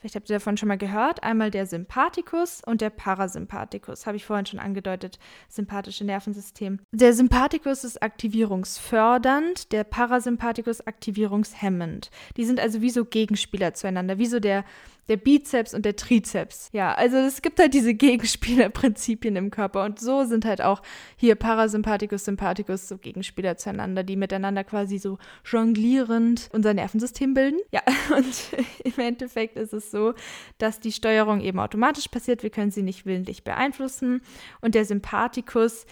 Vielleicht 0.00 0.14
habt 0.14 0.30
ihr 0.30 0.36
davon 0.36 0.56
schon 0.56 0.68
mal 0.68 0.78
gehört. 0.78 1.22
Einmal 1.22 1.50
der 1.50 1.66
Sympathikus 1.66 2.62
und 2.64 2.80
der 2.80 2.88
Parasympathikus. 2.88 4.06
Habe 4.06 4.16
ich 4.16 4.24
vorhin 4.24 4.46
schon 4.46 4.58
angedeutet. 4.58 5.18
Sympathische 5.50 6.04
Nervensystem. 6.04 6.80
Der 6.90 7.12
Sympathikus 7.12 7.84
ist 7.84 8.02
aktivierungsfördernd, 8.02 9.72
der 9.72 9.84
Parasympathikus 9.84 10.86
aktivierungshemmend. 10.86 12.10
Die 12.38 12.46
sind 12.46 12.60
also 12.60 12.80
wie 12.80 12.88
so 12.88 13.04
Gegenspieler 13.04 13.74
zueinander, 13.74 14.16
wie 14.16 14.26
so 14.26 14.40
der 14.40 14.64
der 15.10 15.16
Bizeps 15.16 15.74
und 15.74 15.84
der 15.84 15.96
Trizeps. 15.96 16.70
Ja, 16.72 16.94
also 16.94 17.16
es 17.16 17.42
gibt 17.42 17.58
halt 17.58 17.74
diese 17.74 17.94
Gegenspielerprinzipien 17.94 19.34
im 19.34 19.50
Körper 19.50 19.84
und 19.84 19.98
so 19.98 20.24
sind 20.24 20.44
halt 20.44 20.62
auch 20.62 20.82
hier 21.16 21.34
Parasympathikus, 21.34 22.24
Sympathikus 22.24 22.88
so 22.88 22.96
Gegenspieler 22.96 23.56
zueinander, 23.56 24.04
die 24.04 24.14
miteinander 24.14 24.62
quasi 24.62 24.98
so 24.98 25.18
jonglierend 25.44 26.48
unser 26.52 26.74
Nervensystem 26.74 27.34
bilden. 27.34 27.58
Ja, 27.72 27.82
und 28.16 28.52
im 28.84 29.04
Endeffekt 29.04 29.56
ist 29.58 29.74
es 29.74 29.90
so, 29.90 30.14
dass 30.58 30.78
die 30.78 30.92
Steuerung 30.92 31.40
eben 31.40 31.58
automatisch 31.58 32.06
passiert. 32.06 32.44
Wir 32.44 32.50
können 32.50 32.70
sie 32.70 32.82
nicht 32.82 33.04
willentlich 33.04 33.42
beeinflussen 33.42 34.22
und 34.60 34.76
der 34.76 34.84
Sympathikus 34.84 35.86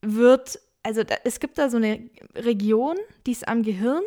wird 0.00 0.60
also 0.84 1.02
da, 1.02 1.16
es 1.24 1.40
gibt 1.40 1.56
da 1.56 1.70
so 1.70 1.78
eine 1.78 2.10
Region, 2.36 2.96
die 3.26 3.32
ist 3.32 3.48
am 3.48 3.62
Gehirn 3.62 4.02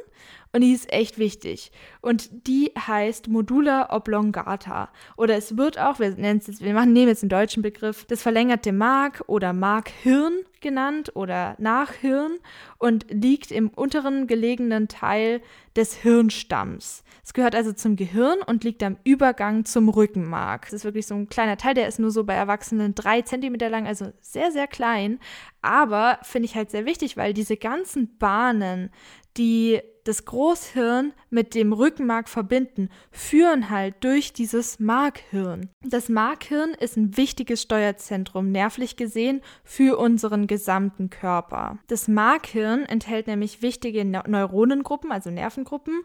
und 0.53 0.61
die 0.61 0.73
ist 0.73 0.91
echt 0.91 1.17
wichtig. 1.17 1.71
Und 2.01 2.47
die 2.47 2.71
heißt 2.77 3.27
Modula 3.27 3.93
oblongata. 3.93 4.89
Oder 5.15 5.35
es 5.35 5.57
wird 5.57 5.79
auch, 5.79 5.99
wir 5.99 6.11
nennen 6.11 6.39
es 6.39 6.47
jetzt, 6.47 6.61
wir 6.61 6.73
machen, 6.73 6.93
nehmen 6.93 7.09
jetzt 7.09 7.23
einen 7.23 7.29
deutschen 7.29 7.63
Begriff, 7.63 8.05
das 8.05 8.21
verlängerte 8.21 8.71
Mark 8.71 9.23
oder 9.27 9.53
Markhirn 9.53 10.33
genannt 10.61 11.11
oder 11.15 11.55
Nachhirn 11.59 12.37
und 12.77 13.05
liegt 13.09 13.51
im 13.51 13.69
unteren 13.69 14.27
gelegenen 14.27 14.87
Teil 14.87 15.41
des 15.75 15.93
Hirnstamms. 15.95 17.03
Es 17.23 17.33
gehört 17.33 17.55
also 17.55 17.73
zum 17.73 17.95
Gehirn 17.95 18.39
und 18.45 18.63
liegt 18.63 18.81
am 18.83 18.97
Übergang 19.03 19.65
zum 19.65 19.89
Rückenmark. 19.89 20.65
Das 20.65 20.73
ist 20.73 20.83
wirklich 20.85 21.05
so 21.07 21.15
ein 21.15 21.29
kleiner 21.29 21.57
Teil, 21.57 21.73
der 21.73 21.87
ist 21.87 21.99
nur 21.99 22.11
so 22.11 22.23
bei 22.23 22.33
Erwachsenen 22.33 22.95
drei 22.95 23.21
Zentimeter 23.21 23.69
lang, 23.69 23.85
also 23.85 24.11
sehr, 24.21 24.51
sehr 24.51 24.67
klein. 24.67 25.19
Aber 25.61 26.19
finde 26.23 26.45
ich 26.45 26.55
halt 26.55 26.71
sehr 26.71 26.85
wichtig, 26.85 27.17
weil 27.17 27.33
diese 27.33 27.57
ganzen 27.57 28.17
Bahnen, 28.17 28.89
die 29.37 29.81
das 30.07 30.25
Großhirn 30.25 31.13
mit 31.29 31.53
dem 31.53 31.73
Rückenmark 31.73 32.29
verbinden, 32.29 32.89
führen 33.11 33.69
halt 33.69 33.95
durch 34.03 34.33
dieses 34.33 34.79
Markhirn. 34.79 35.69
Das 35.83 36.07
Markhirn 36.07 36.71
ist 36.71 36.95
ein 36.97 37.17
wichtiges 37.17 37.61
Steuerzentrum, 37.61 38.51
nervlich 38.51 38.95
gesehen, 38.95 39.41
für 39.63 39.97
unseren 39.97 40.47
gesamten 40.47 41.09
Körper. 41.09 41.77
Das 41.87 42.07
Markhirn 42.07 42.85
enthält 42.85 43.27
nämlich 43.27 43.61
wichtige 43.61 44.05
Neuronengruppen, 44.05 45.11
also 45.11 45.29
Nervengruppen, 45.29 46.03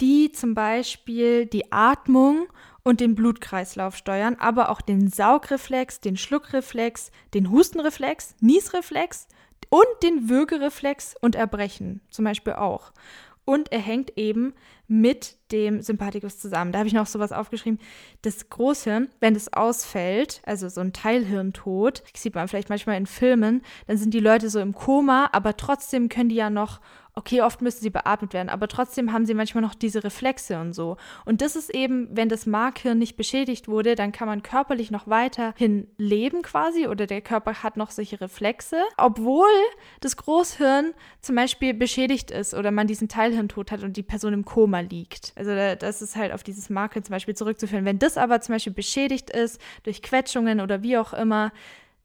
die 0.00 0.32
zum 0.32 0.54
Beispiel 0.54 1.46
die 1.46 1.72
Atmung 1.72 2.46
und 2.82 3.00
den 3.00 3.14
Blutkreislauf 3.14 3.96
steuern, 3.96 4.36
aber 4.38 4.70
auch 4.70 4.80
den 4.80 5.08
Saugreflex, 5.08 6.00
den 6.00 6.16
Schluckreflex, 6.16 7.10
den 7.34 7.50
Hustenreflex, 7.50 8.36
Niesreflex 8.40 9.28
und 9.68 9.86
den 10.02 10.28
Würgereflex 10.28 11.14
und 11.20 11.34
Erbrechen 11.34 12.00
zum 12.10 12.24
Beispiel 12.24 12.54
auch. 12.54 12.92
Und 13.50 13.72
er 13.72 13.80
hängt 13.80 14.16
eben 14.16 14.54
mit 14.86 15.34
dem 15.50 15.82
Sympathikus 15.82 16.38
zusammen. 16.38 16.70
Da 16.70 16.78
habe 16.78 16.86
ich 16.86 16.94
noch 16.94 17.08
sowas 17.08 17.32
aufgeschrieben. 17.32 17.80
Das 18.22 18.48
Großhirn, 18.48 19.08
wenn 19.18 19.34
es 19.34 19.52
ausfällt, 19.52 20.40
also 20.46 20.68
so 20.68 20.80
ein 20.80 20.92
Teilhirntod, 20.92 22.04
sieht 22.14 22.36
man 22.36 22.46
vielleicht 22.46 22.68
manchmal 22.68 22.96
in 22.96 23.06
Filmen, 23.06 23.62
dann 23.88 23.96
sind 23.96 24.14
die 24.14 24.20
Leute 24.20 24.50
so 24.50 24.60
im 24.60 24.72
Koma, 24.72 25.30
aber 25.32 25.56
trotzdem 25.56 26.08
können 26.08 26.28
die 26.28 26.36
ja 26.36 26.48
noch 26.48 26.80
okay, 27.20 27.42
oft 27.42 27.60
müssen 27.60 27.82
sie 27.82 27.90
beatmet 27.90 28.32
werden, 28.32 28.48
aber 28.48 28.66
trotzdem 28.66 29.12
haben 29.12 29.26
sie 29.26 29.34
manchmal 29.34 29.60
noch 29.60 29.74
diese 29.74 30.02
Reflexe 30.02 30.58
und 30.58 30.72
so. 30.72 30.96
Und 31.26 31.42
das 31.42 31.54
ist 31.54 31.68
eben, 31.68 32.08
wenn 32.10 32.30
das 32.30 32.46
Markhirn 32.46 32.96
nicht 32.96 33.18
beschädigt 33.18 33.68
wurde, 33.68 33.94
dann 33.94 34.10
kann 34.10 34.26
man 34.26 34.42
körperlich 34.42 34.90
noch 34.90 35.06
weiterhin 35.06 35.86
leben 35.98 36.40
quasi 36.40 36.86
oder 36.86 37.06
der 37.06 37.20
Körper 37.20 37.62
hat 37.62 37.76
noch 37.76 37.90
solche 37.90 38.22
Reflexe, 38.22 38.76
obwohl 38.96 39.50
das 40.00 40.16
Großhirn 40.16 40.94
zum 41.20 41.36
Beispiel 41.36 41.74
beschädigt 41.74 42.30
ist 42.30 42.54
oder 42.54 42.70
man 42.70 42.86
diesen 42.86 43.08
Teilhirntod 43.08 43.70
hat 43.70 43.82
und 43.82 43.98
die 43.98 44.02
Person 44.02 44.32
im 44.32 44.46
Koma 44.46 44.80
liegt. 44.80 45.34
Also 45.36 45.54
das 45.54 46.00
ist 46.00 46.16
halt 46.16 46.32
auf 46.32 46.42
dieses 46.42 46.70
Markhirn 46.70 47.04
zum 47.04 47.12
Beispiel 47.12 47.36
zurückzuführen. 47.36 47.84
Wenn 47.84 47.98
das 47.98 48.16
aber 48.16 48.40
zum 48.40 48.54
Beispiel 48.54 48.72
beschädigt 48.72 49.28
ist 49.28 49.60
durch 49.82 50.00
Quetschungen 50.00 50.62
oder 50.62 50.82
wie 50.82 50.96
auch 50.96 51.12
immer, 51.12 51.52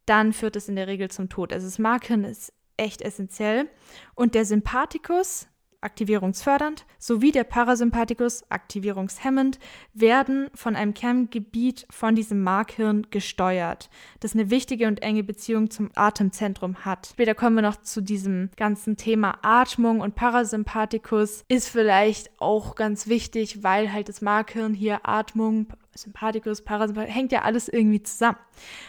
dann 0.05 0.33
führt 0.33 0.55
es 0.55 0.67
in 0.67 0.75
der 0.75 0.87
Regel 0.87 1.09
zum 1.09 1.29
Tod. 1.29 1.51
Also 1.51 1.65
das 1.65 1.79
Markhirn 1.79 2.25
ist 2.25 2.53
echt 2.77 3.01
essentiell. 3.01 3.69
Und 4.15 4.35
der 4.35 4.45
Sympathikus, 4.45 5.47
aktivierungsfördernd, 5.85 6.85
sowie 6.97 7.31
der 7.31 7.43
Parasympathikus, 7.43 8.43
aktivierungshemmend, 8.49 9.59
werden 9.93 10.49
von 10.55 10.75
einem 10.75 10.93
Kerngebiet 10.93 11.85
von 11.89 12.15
diesem 12.15 12.41
Markhirn 12.41 13.07
gesteuert, 13.11 13.89
das 14.19 14.33
eine 14.33 14.49
wichtige 14.49 14.87
und 14.87 15.03
enge 15.03 15.23
Beziehung 15.23 15.69
zum 15.69 15.91
Atemzentrum 15.95 16.83
hat. 16.83 17.07
Später 17.11 17.35
kommen 17.35 17.55
wir 17.55 17.61
noch 17.61 17.81
zu 17.81 18.01
diesem 18.01 18.49
ganzen 18.57 18.97
Thema 18.97 19.37
Atmung 19.43 20.01
und 20.01 20.15
Parasympathikus 20.15 21.45
ist 21.47 21.69
vielleicht 21.69 22.31
auch 22.39 22.75
ganz 22.75 23.07
wichtig, 23.07 23.63
weil 23.63 23.93
halt 23.93 24.09
das 24.09 24.21
Markhirn 24.21 24.73
hier 24.73 25.07
Atmung, 25.07 25.67
Sympathikus, 25.93 26.63
Parasympathikus, 26.63 27.15
hängt 27.15 27.31
ja 27.31 27.43
alles 27.43 27.69
irgendwie 27.69 28.01
zusammen. 28.01 28.39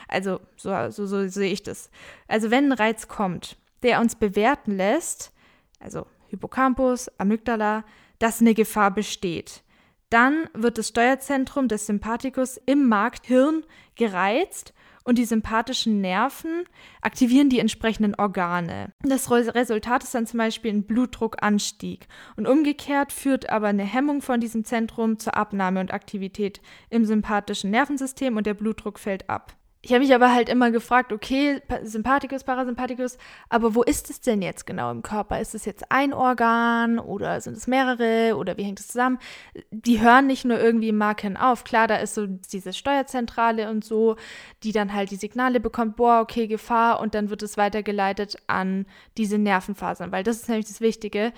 Also 0.08 0.40
so, 0.56 0.72
so, 0.90 1.06
so 1.06 1.28
sehe 1.28 1.52
ich 1.52 1.62
das. 1.62 1.90
Also 2.26 2.50
wenn 2.50 2.72
ein 2.72 2.72
Reiz 2.72 3.06
kommt, 3.06 3.58
der 3.86 4.00
uns 4.00 4.16
bewerten 4.16 4.72
lässt, 4.72 5.32
also 5.78 6.06
Hippocampus, 6.26 7.08
Amygdala, 7.18 7.84
dass 8.18 8.40
eine 8.40 8.52
Gefahr 8.52 8.90
besteht. 8.90 9.62
Dann 10.10 10.48
wird 10.54 10.78
das 10.78 10.88
Steuerzentrum 10.88 11.68
des 11.68 11.86
Sympathikus 11.86 12.58
im 12.66 12.88
Markthirn 12.88 13.64
gereizt 13.94 14.74
und 15.04 15.18
die 15.18 15.24
sympathischen 15.24 16.00
Nerven 16.00 16.64
aktivieren 17.00 17.48
die 17.48 17.60
entsprechenden 17.60 18.16
Organe. 18.16 18.92
Das 19.02 19.30
Resultat 19.30 20.02
ist 20.02 20.14
dann 20.16 20.26
zum 20.26 20.38
Beispiel 20.38 20.72
ein 20.72 20.84
Blutdruckanstieg. 20.84 22.08
Und 22.36 22.48
umgekehrt 22.48 23.12
führt 23.12 23.48
aber 23.48 23.68
eine 23.68 23.84
Hemmung 23.84 24.20
von 24.20 24.40
diesem 24.40 24.64
Zentrum 24.64 25.20
zur 25.20 25.36
Abnahme 25.36 25.78
und 25.78 25.94
Aktivität 25.94 26.60
im 26.90 27.04
sympathischen 27.04 27.70
Nervensystem 27.70 28.36
und 28.36 28.46
der 28.46 28.54
Blutdruck 28.54 28.98
fällt 28.98 29.30
ab. 29.30 29.55
Ich 29.86 29.92
habe 29.92 30.00
mich 30.00 30.12
aber 30.12 30.34
halt 30.34 30.48
immer 30.48 30.72
gefragt, 30.72 31.12
okay, 31.12 31.62
Sympathikus, 31.84 32.42
Parasympathikus, 32.42 33.18
aber 33.48 33.76
wo 33.76 33.84
ist 33.84 34.10
es 34.10 34.20
denn 34.20 34.42
jetzt 34.42 34.66
genau 34.66 34.90
im 34.90 35.00
Körper? 35.00 35.40
Ist 35.40 35.54
es 35.54 35.64
jetzt 35.64 35.92
ein 35.92 36.12
Organ 36.12 36.98
oder 36.98 37.40
sind 37.40 37.56
es 37.56 37.68
mehrere 37.68 38.34
oder 38.36 38.56
wie 38.56 38.64
hängt 38.64 38.80
es 38.80 38.88
zusammen? 38.88 39.20
Die 39.70 40.00
hören 40.00 40.26
nicht 40.26 40.44
nur 40.44 40.58
irgendwie 40.58 40.88
im 40.88 40.98
Marken 40.98 41.36
auf. 41.36 41.62
Klar, 41.62 41.86
da 41.86 41.98
ist 41.98 42.16
so 42.16 42.26
diese 42.26 42.72
Steuerzentrale 42.72 43.70
und 43.70 43.84
so, 43.84 44.16
die 44.64 44.72
dann 44.72 44.92
halt 44.92 45.12
die 45.12 45.16
Signale 45.16 45.60
bekommt, 45.60 45.94
boah, 45.94 46.18
okay, 46.20 46.48
Gefahr 46.48 46.98
und 46.98 47.14
dann 47.14 47.30
wird 47.30 47.44
es 47.44 47.56
weitergeleitet 47.56 48.38
an 48.48 48.86
diese 49.16 49.38
Nervenfasern, 49.38 50.10
weil 50.10 50.24
das 50.24 50.38
ist 50.38 50.48
nämlich 50.48 50.66
das 50.66 50.80
Wichtige. 50.80 51.32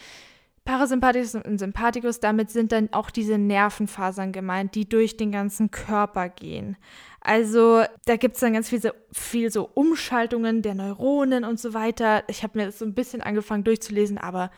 Parasympathikus 0.64 1.34
und 1.34 1.58
Sympathikus, 1.58 2.20
damit 2.20 2.50
sind 2.50 2.72
dann 2.72 2.90
auch 2.92 3.10
diese 3.10 3.36
Nervenfasern 3.36 4.32
gemeint, 4.32 4.74
die 4.74 4.88
durch 4.88 5.18
den 5.18 5.32
ganzen 5.32 5.70
Körper 5.70 6.30
gehen. 6.30 6.78
Also 7.20 7.84
da 8.04 8.16
gibt 8.16 8.34
es 8.36 8.40
dann 8.40 8.52
ganz 8.52 8.68
viel 8.68 8.80
so, 8.80 8.90
viel 9.12 9.50
so 9.50 9.68
Umschaltungen 9.74 10.62
der 10.62 10.74
Neuronen 10.74 11.44
und 11.44 11.58
so 11.58 11.74
weiter. 11.74 12.24
Ich 12.28 12.42
habe 12.42 12.58
mir 12.58 12.66
das 12.66 12.78
so 12.78 12.84
ein 12.84 12.94
bisschen 12.94 13.20
angefangen 13.20 13.64
durchzulesen, 13.64 14.18
aber 14.18 14.50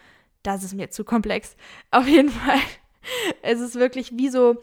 das 0.43 0.63
ist 0.63 0.75
mir 0.75 0.91
zu 0.91 1.05
komplex. 1.05 1.57
Auf 1.91 2.07
jeden 2.07 2.31
Fall, 2.31 2.61
es 3.43 3.61
ist 3.61 3.77
wirklich 3.77 4.17
wie 4.17 4.29
so, 4.29 4.61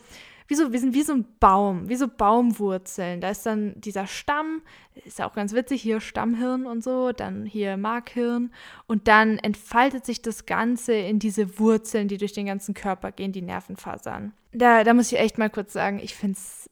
wie 0.47 0.55
so, 0.55 0.71
wir 0.71 0.79
sind 0.79 0.93
wie 0.93 1.03
so 1.03 1.13
ein 1.13 1.25
Baum, 1.39 1.89
wie 1.89 1.95
so 1.95 2.07
Baumwurzeln. 2.07 3.19
Da 3.19 3.31
ist 3.31 3.45
dann 3.45 3.73
dieser 3.81 4.07
Stamm, 4.07 4.61
ist 5.03 5.19
ja 5.19 5.27
auch 5.27 5.33
ganz 5.33 5.53
witzig, 5.53 5.81
hier 5.81 5.99
Stammhirn 5.99 6.65
und 6.65 6.83
so, 6.83 7.11
dann 7.11 7.45
hier 7.45 7.75
Markhirn 7.77 8.51
und 8.85 9.07
dann 9.07 9.39
entfaltet 9.39 10.05
sich 10.05 10.21
das 10.21 10.45
Ganze 10.45 10.93
in 10.93 11.19
diese 11.19 11.59
Wurzeln, 11.59 12.07
die 12.07 12.17
durch 12.17 12.31
den 12.31 12.45
ganzen 12.45 12.73
Körper 12.73 13.11
gehen, 13.11 13.33
die 13.33 13.41
Nervenfasern. 13.41 14.33
Da, 14.53 14.83
da 14.83 14.93
muss 14.93 15.11
ich 15.11 15.19
echt 15.19 15.37
mal 15.37 15.49
kurz 15.49 15.73
sagen, 15.73 15.99
ich 15.99 16.15
finde 16.15 16.37
es 16.37 16.69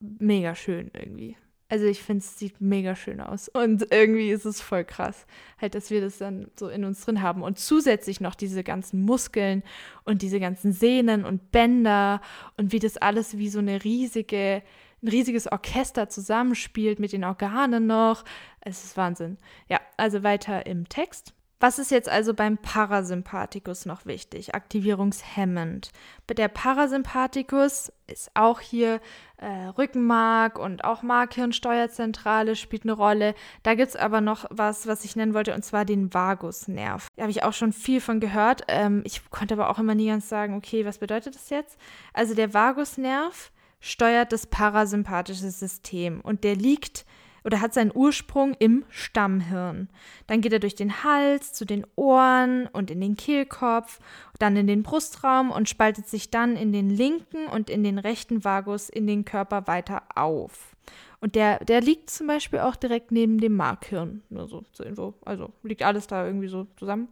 mega 0.00 0.54
schön 0.54 0.90
irgendwie. 0.94 1.36
Also 1.70 1.84
ich 1.84 2.02
finde, 2.02 2.24
es 2.24 2.38
sieht 2.38 2.62
mega 2.62 2.96
schön 2.96 3.20
aus. 3.20 3.48
Und 3.48 3.92
irgendwie 3.92 4.30
ist 4.30 4.46
es 4.46 4.60
voll 4.62 4.84
krass, 4.84 5.26
halt, 5.60 5.74
dass 5.74 5.90
wir 5.90 6.00
das 6.00 6.16
dann 6.16 6.50
so 6.58 6.68
in 6.68 6.84
uns 6.84 7.04
drin 7.04 7.20
haben. 7.20 7.42
Und 7.42 7.58
zusätzlich 7.58 8.20
noch 8.20 8.34
diese 8.34 8.64
ganzen 8.64 9.02
Muskeln 9.02 9.62
und 10.04 10.22
diese 10.22 10.40
ganzen 10.40 10.72
Sehnen 10.72 11.26
und 11.26 11.50
Bänder 11.52 12.22
und 12.56 12.72
wie 12.72 12.78
das 12.78 12.96
alles 12.96 13.36
wie 13.36 13.50
so 13.50 13.58
eine 13.58 13.84
riesige, 13.84 14.62
ein 15.02 15.08
riesiges 15.08 15.50
Orchester 15.50 16.08
zusammenspielt 16.08 17.00
mit 17.00 17.12
den 17.12 17.24
Organen 17.24 17.86
noch. 17.86 18.24
Es 18.60 18.84
ist 18.84 18.96
Wahnsinn. 18.96 19.36
Ja, 19.68 19.78
also 19.98 20.22
weiter 20.22 20.64
im 20.64 20.88
Text. 20.88 21.34
Was 21.60 21.80
ist 21.80 21.90
jetzt 21.90 22.08
also 22.08 22.34
beim 22.34 22.56
Parasympathikus 22.56 23.84
noch 23.84 24.06
wichtig? 24.06 24.54
Aktivierungshemmend. 24.54 25.90
Der 26.28 26.46
Parasympathikus 26.46 27.92
ist 28.06 28.30
auch 28.34 28.60
hier 28.60 29.00
äh, 29.38 29.66
Rückenmark 29.76 30.56
und 30.56 30.84
auch 30.84 31.02
Markhirnsteuerzentrale 31.02 32.54
spielt 32.54 32.84
eine 32.84 32.92
Rolle. 32.92 33.34
Da 33.64 33.74
gibt 33.74 33.88
es 33.88 33.96
aber 33.96 34.20
noch 34.20 34.44
was, 34.50 34.86
was 34.86 35.04
ich 35.04 35.16
nennen 35.16 35.34
wollte, 35.34 35.52
und 35.52 35.64
zwar 35.64 35.84
den 35.84 36.14
Vagusnerv. 36.14 37.08
Da 37.16 37.22
habe 37.22 37.32
ich 37.32 37.42
auch 37.42 37.52
schon 37.52 37.72
viel 37.72 38.00
von 38.00 38.20
gehört. 38.20 38.62
Ähm, 38.68 39.02
ich 39.04 39.28
konnte 39.30 39.54
aber 39.54 39.68
auch 39.68 39.80
immer 39.80 39.96
nie 39.96 40.06
ganz 40.06 40.28
sagen, 40.28 40.54
okay, 40.54 40.84
was 40.84 40.98
bedeutet 40.98 41.34
das 41.34 41.50
jetzt? 41.50 41.76
Also 42.12 42.34
der 42.34 42.54
Vagusnerv 42.54 43.50
steuert 43.80 44.32
das 44.32 44.46
parasympathische 44.46 45.50
System 45.50 46.20
und 46.20 46.44
der 46.44 46.54
liegt 46.54 47.04
oder 47.44 47.60
hat 47.60 47.74
seinen 47.74 47.92
Ursprung 47.94 48.54
im 48.58 48.84
Stammhirn. 48.88 49.88
Dann 50.26 50.40
geht 50.40 50.52
er 50.52 50.58
durch 50.58 50.74
den 50.74 51.04
Hals 51.04 51.52
zu 51.52 51.64
den 51.64 51.86
Ohren 51.96 52.66
und 52.66 52.90
in 52.90 53.00
den 53.00 53.16
Kehlkopf, 53.16 54.00
dann 54.38 54.56
in 54.56 54.66
den 54.66 54.82
Brustraum 54.82 55.50
und 55.50 55.68
spaltet 55.68 56.08
sich 56.08 56.30
dann 56.30 56.56
in 56.56 56.72
den 56.72 56.90
linken 56.90 57.46
und 57.46 57.70
in 57.70 57.84
den 57.84 57.98
rechten 57.98 58.44
Vagus 58.44 58.88
in 58.88 59.06
den 59.06 59.24
Körper 59.24 59.66
weiter 59.66 60.02
auf. 60.14 60.76
Und 61.20 61.34
der, 61.34 61.64
der 61.64 61.80
liegt 61.80 62.10
zum 62.10 62.28
Beispiel 62.28 62.60
auch 62.60 62.76
direkt 62.76 63.10
neben 63.10 63.38
dem 63.40 63.56
Markhirn. 63.56 64.22
Nur 64.30 64.46
so 64.46 64.62
zur 64.72 64.86
Info. 64.86 65.14
Also 65.24 65.52
liegt 65.62 65.82
alles 65.82 66.06
da 66.06 66.24
irgendwie 66.24 66.48
so 66.48 66.66
zusammen. 66.76 67.08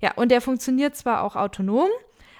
Ja, 0.00 0.12
und 0.14 0.30
der 0.30 0.40
funktioniert 0.40 0.94
zwar 0.94 1.22
auch 1.22 1.34
autonom, 1.34 1.88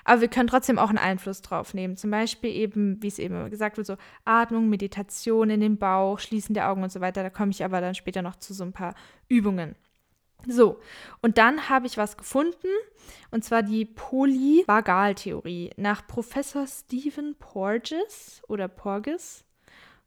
aber 0.08 0.22
wir 0.22 0.28
können 0.28 0.48
trotzdem 0.48 0.78
auch 0.78 0.88
einen 0.88 0.96
Einfluss 0.96 1.42
drauf 1.42 1.74
nehmen. 1.74 1.98
Zum 1.98 2.10
Beispiel 2.10 2.50
eben, 2.50 3.02
wie 3.02 3.08
es 3.08 3.18
eben 3.18 3.50
gesagt 3.50 3.76
wird, 3.76 3.86
so 3.86 3.96
Atmung, 4.24 4.70
Meditation 4.70 5.50
in 5.50 5.60
den 5.60 5.76
Bauch, 5.76 6.18
Schließen 6.18 6.54
der 6.54 6.70
Augen 6.70 6.82
und 6.82 6.90
so 6.90 7.02
weiter. 7.02 7.22
Da 7.22 7.28
komme 7.28 7.50
ich 7.50 7.62
aber 7.62 7.82
dann 7.82 7.94
später 7.94 8.22
noch 8.22 8.36
zu 8.36 8.54
so 8.54 8.64
ein 8.64 8.72
paar 8.72 8.94
Übungen. 9.28 9.74
So, 10.46 10.80
und 11.20 11.36
dann 11.36 11.68
habe 11.68 11.86
ich 11.86 11.98
was 11.98 12.16
gefunden, 12.16 12.68
und 13.30 13.44
zwar 13.44 13.62
die 13.62 13.84
Polyvagaltheorie 13.84 15.72
nach 15.76 16.06
Professor 16.06 16.66
Stephen 16.66 17.34
Porges 17.38 18.40
oder 18.48 18.66
Porges 18.66 19.44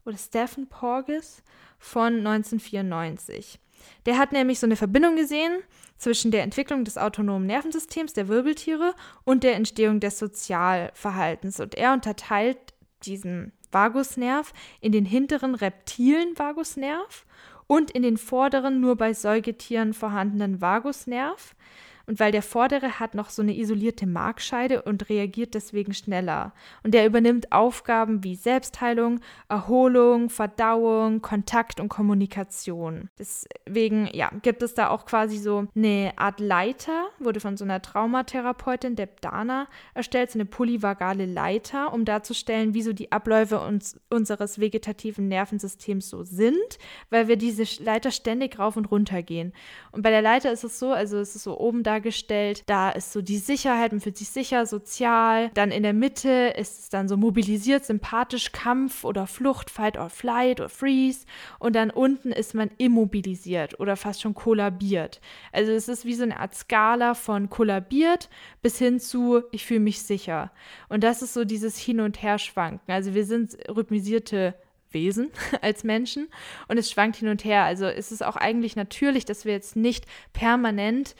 oder 0.04 0.18
Stephen 0.18 0.68
Porges 0.68 1.44
von 1.78 2.26
1994. 2.26 3.60
Der 4.06 4.18
hat 4.18 4.32
nämlich 4.32 4.60
so 4.60 4.66
eine 4.66 4.76
Verbindung 4.76 5.16
gesehen 5.16 5.60
zwischen 5.98 6.32
der 6.32 6.44
Entwicklung 6.44 6.84
des 6.84 6.98
autonomen 6.98 7.46
Nervensystems 7.46 8.14
der 8.14 8.28
Wirbeltiere 8.28 8.96
und 9.24 9.44
der 9.44 9.56
Entstehung 9.56 10.00
des 10.00 10.18
Sozialverhaltens. 10.18 11.60
Und 11.60 11.76
er 11.76 11.94
unterteilt 11.94 12.58
diesen 13.04 13.52
Vagusnerv 13.72 14.54
in 14.80 14.92
den 14.92 15.06
hinteren 15.06 15.56
reptilen 15.56 16.38
Vagusnerv 16.38 17.26
und 17.68 17.92
in 17.92 18.04
den 18.04 18.18
vorderen 18.18 18.82
nur 18.82 18.98
bei 18.98 19.14
Säugetieren 19.14 19.94
vorhandenen 19.94 20.60
Vagusnerv. 20.60 21.56
Und 22.06 22.20
weil 22.20 22.32
der 22.32 22.42
vordere 22.42 23.00
hat 23.00 23.16
noch 23.16 23.30
so 23.30 23.42
eine 23.42 23.58
isolierte 23.58 24.08
Markscheide 24.08 24.82
und 24.82 25.10
reagiert 25.10 25.54
deswegen 25.54 25.94
schneller. 25.94 26.54
Und 26.84 26.94
der 26.94 27.06
übernimmt 27.06 27.52
Aufgaben 27.52 28.24
wie 28.24 28.36
Selbstheilung, 28.36 29.20
Erholung, 29.50 30.30
Verdauung, 30.30 31.22
Kontakt 31.22 31.80
und 31.80 31.90
Kommunikation. 31.90 33.10
Deswegen, 33.18 34.10
ja, 34.14 34.32
gibt 34.42 34.64
es 34.64 34.74
da 34.74 34.90
auch 34.90 35.06
quasi 35.06 35.38
so 35.38 35.68
eine 35.76 36.14
Art 36.18 36.40
Leiter, 36.40 37.06
wurde 37.20 37.40
von 37.40 37.58
so 37.58 37.64
einer 37.64 37.82
Traumatherapeutin, 37.82 38.96
der 38.96 39.10
Dana, 39.22 39.68
erstellt, 39.94 40.32
so 40.32 40.38
eine 40.38 40.46
polyvagale 40.46 41.26
Leiter, 41.26 41.94
um 41.94 42.06
darzustellen, 42.06 42.74
wie 42.74 42.82
so 42.82 42.94
die 42.94 43.12
Abläufe 43.12 43.60
uns, 43.60 44.00
unseres 44.10 44.60
vegetativen 44.60 45.28
Nervensystems 45.28 46.10
so 46.10 46.24
sind, 46.24 46.78
weil 47.10 47.28
wir 47.28 47.38
diese 47.38 47.64
Leiter 47.84 48.12
ständig 48.12 48.60
rauf 48.60 48.76
und 48.78 48.92
runter 48.92 49.24
gehen. 49.24 49.54
Und 49.92 50.02
bei 50.02 50.10
der 50.10 50.22
Leiter 50.22 50.52
ist 50.52 50.64
es 50.64 50.80
so, 50.80 50.92
also 50.92 51.18
es 51.18 51.36
ist 51.36 51.44
so 51.44 51.60
oben 51.60 51.84
da 51.84 52.00
dargestellt. 52.02 52.64
Da 52.66 52.90
ist 52.90 53.12
so 53.12 53.22
die 53.22 53.38
Sicherheit, 53.38 53.92
man 53.92 54.02
fühlt 54.02 54.18
sich 54.18 54.30
sicher, 54.30 54.66
sozial. 54.66 55.50
Dann 55.54 55.72
in 55.72 55.84
der 55.84 55.94
Mitte 55.94 56.54
ist 56.58 56.80
es 56.80 56.90
dann 56.90 57.08
so 57.08 57.18
mobilisiert, 57.18 57.86
sympathisch, 57.86 58.52
Kampf 58.52 59.04
oder 59.04 59.28
Flucht, 59.28 59.70
Fight 59.70 59.98
or 59.98 60.10
Flight 60.10 60.60
oder 60.60 60.70
Freeze. 60.70 61.26
Und 61.60 61.76
dann 61.76 61.92
unten 61.92 62.32
ist 62.32 62.54
man 62.54 62.72
immobilisiert 62.78 63.80
oder 63.80 63.96
fast 63.96 64.22
schon 64.22 64.34
kollabiert. 64.34 65.22
Also 65.52 65.72
es 65.72 65.88
ist 65.88 66.06
wie 66.06 66.16
so 66.16 66.24
eine 66.24 66.40
Art 66.40 66.56
Skala 66.56 67.14
von 67.14 67.50
kollabiert 67.50 68.30
bis 68.62 68.78
hin 68.78 69.00
zu 69.00 69.44
ich 69.52 69.66
fühle 69.66 69.80
mich 69.80 70.02
sicher. 70.02 70.52
Und 70.90 71.04
das 71.04 71.22
ist 71.22 71.34
so 71.34 71.46
dieses 71.46 71.78
Hin- 71.78 72.02
und 72.02 72.22
Herschwanken. 72.22 72.94
Also 72.94 73.14
wir 73.14 73.26
sind 73.26 73.58
rhythmisierte 73.70 74.56
Wesen 74.94 75.32
als 75.62 75.84
Menschen 75.84 76.28
und 76.68 76.78
es 76.78 76.92
schwankt 76.92 77.18
hin 77.18 77.30
und 77.30 77.44
her. 77.44 77.64
Also 77.64 77.88
ist 77.88 78.12
es 78.12 78.22
auch 78.22 78.36
eigentlich 78.36 78.76
natürlich, 78.76 79.26
dass 79.26 79.46
wir 79.46 79.54
jetzt 79.54 79.76
nicht 79.76 80.06
permanent 80.34 81.16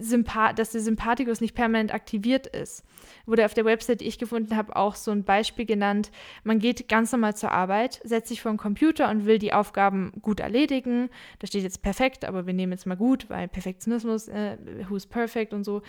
Sympath 0.00 0.58
dass 0.58 0.70
der 0.70 0.80
Sympathikus 0.80 1.40
nicht 1.40 1.54
permanent 1.54 1.94
aktiviert 1.94 2.48
ist. 2.48 2.84
Wurde 3.26 3.44
auf 3.44 3.54
der 3.54 3.64
Website, 3.64 4.00
die 4.00 4.08
ich 4.08 4.18
gefunden 4.18 4.56
habe, 4.56 4.74
auch 4.74 4.96
so 4.96 5.12
ein 5.12 5.22
Beispiel 5.22 5.66
genannt. 5.66 6.10
Man 6.42 6.58
geht 6.58 6.88
ganz 6.88 7.12
normal 7.12 7.36
zur 7.36 7.52
Arbeit, 7.52 8.00
setzt 8.02 8.28
sich 8.28 8.42
vor 8.42 8.50
den 8.52 8.58
Computer 8.58 9.08
und 9.08 9.24
will 9.24 9.38
die 9.38 9.52
Aufgaben 9.52 10.12
gut 10.20 10.40
erledigen. 10.40 11.10
Da 11.38 11.46
steht 11.46 11.62
jetzt 11.62 11.82
perfekt, 11.82 12.24
aber 12.24 12.46
wir 12.46 12.54
nehmen 12.54 12.72
jetzt 12.72 12.86
mal 12.86 12.96
gut, 12.96 13.30
weil 13.30 13.46
Perfektionismus, 13.46 14.28
äh, 14.28 14.56
who's 14.88 15.06
perfect 15.06 15.52
und 15.52 15.62
so. 15.62 15.82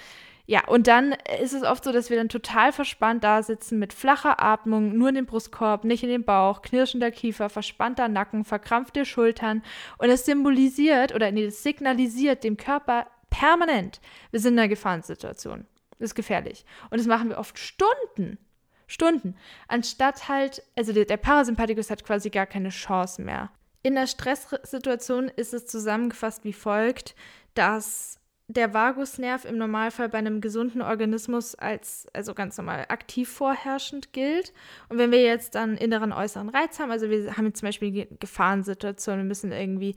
Ja, 0.46 0.68
und 0.68 0.88
dann 0.88 1.16
ist 1.42 1.54
es 1.54 1.64
oft 1.64 1.86
so, 1.86 1.94
dass 1.94 2.10
wir 2.10 2.18
dann 2.18 2.28
total 2.28 2.74
verspannt 2.74 3.24
da 3.24 3.42
sitzen 3.42 3.80
mit 3.80 3.94
flacher 3.94 4.44
Atmung, 4.44 4.98
nur 4.98 5.10
in 5.10 5.16
den 5.16 5.26
Brustkorb, 5.26 5.86
nicht 5.86 6.04
in 6.04 6.10
den 6.10 6.26
Bauch, 6.26 6.62
knirschender 6.62 7.12
Kiefer, 7.12 7.50
verspannter 7.50 8.10
Nacken, 8.10 8.44
verkrampfte 8.44 9.06
Schultern. 9.06 9.64
Und 9.98 10.10
es 10.10 10.26
symbolisiert 10.26 11.16
oder 11.16 11.32
nee, 11.32 11.46
es 11.46 11.64
signalisiert 11.64 12.44
dem 12.44 12.58
Körper, 12.58 13.08
Permanent. 13.34 14.00
Wir 14.30 14.40
sind 14.40 14.54
in 14.54 14.60
einer 14.60 14.68
Gefahrensituation. 14.68 15.66
Das 15.98 16.12
ist 16.12 16.16
gefährlich. 16.16 16.66
Und 16.92 17.00
das 17.00 17.08
machen 17.08 17.30
wir 17.30 17.40
oft 17.40 17.58
Stunden. 17.58 18.38
Stunden. 18.86 19.36
Anstatt 19.68 20.30
halt, 20.30 20.62
also 20.76 20.94
der, 20.94 21.06
der 21.06 21.18
Parasympathikus 21.18 21.90
hat 21.90 22.04
quasi 22.04 22.30
gar 22.30 22.46
keine 22.46 22.70
Chance 22.70 23.22
mehr. 23.24 23.50
In 23.82 23.96
der 23.96 24.06
Stresssituation 24.06 25.30
ist 25.30 25.54
es 25.54 25.66
zusammengefasst 25.66 26.44
wie 26.44 26.54
folgt, 26.54 27.16
dass 27.56 28.20
der 28.48 28.74
Vagusnerv 28.74 29.46
im 29.46 29.58
Normalfall 29.58 30.10
bei 30.10 30.20
einem 30.20 30.40
gesunden 30.40 30.84
Organismus 30.84 31.56
als 31.56 32.06
also 32.14 32.36
ganz 32.36 32.56
normal 32.58 32.86
aktiv 32.90 33.30
vorherrschend 33.30 34.14
gilt. 34.14 34.54
Und 34.90 35.00
wenn 35.00 35.12
wir 35.12 35.24
jetzt 35.24 35.56
dann 35.56 35.76
inneren 35.76 36.14
äußeren 36.14 36.50
Reiz 36.50 36.80
haben, 36.80 36.92
also 36.92 37.10
wir 37.10 37.36
haben 37.36 37.48
jetzt 37.48 37.60
zum 37.62 37.68
Beispiel 37.68 38.08
Gefahrensituationen, 38.20 39.22
wir 39.22 39.28
müssen 39.28 39.52
irgendwie 39.52 39.96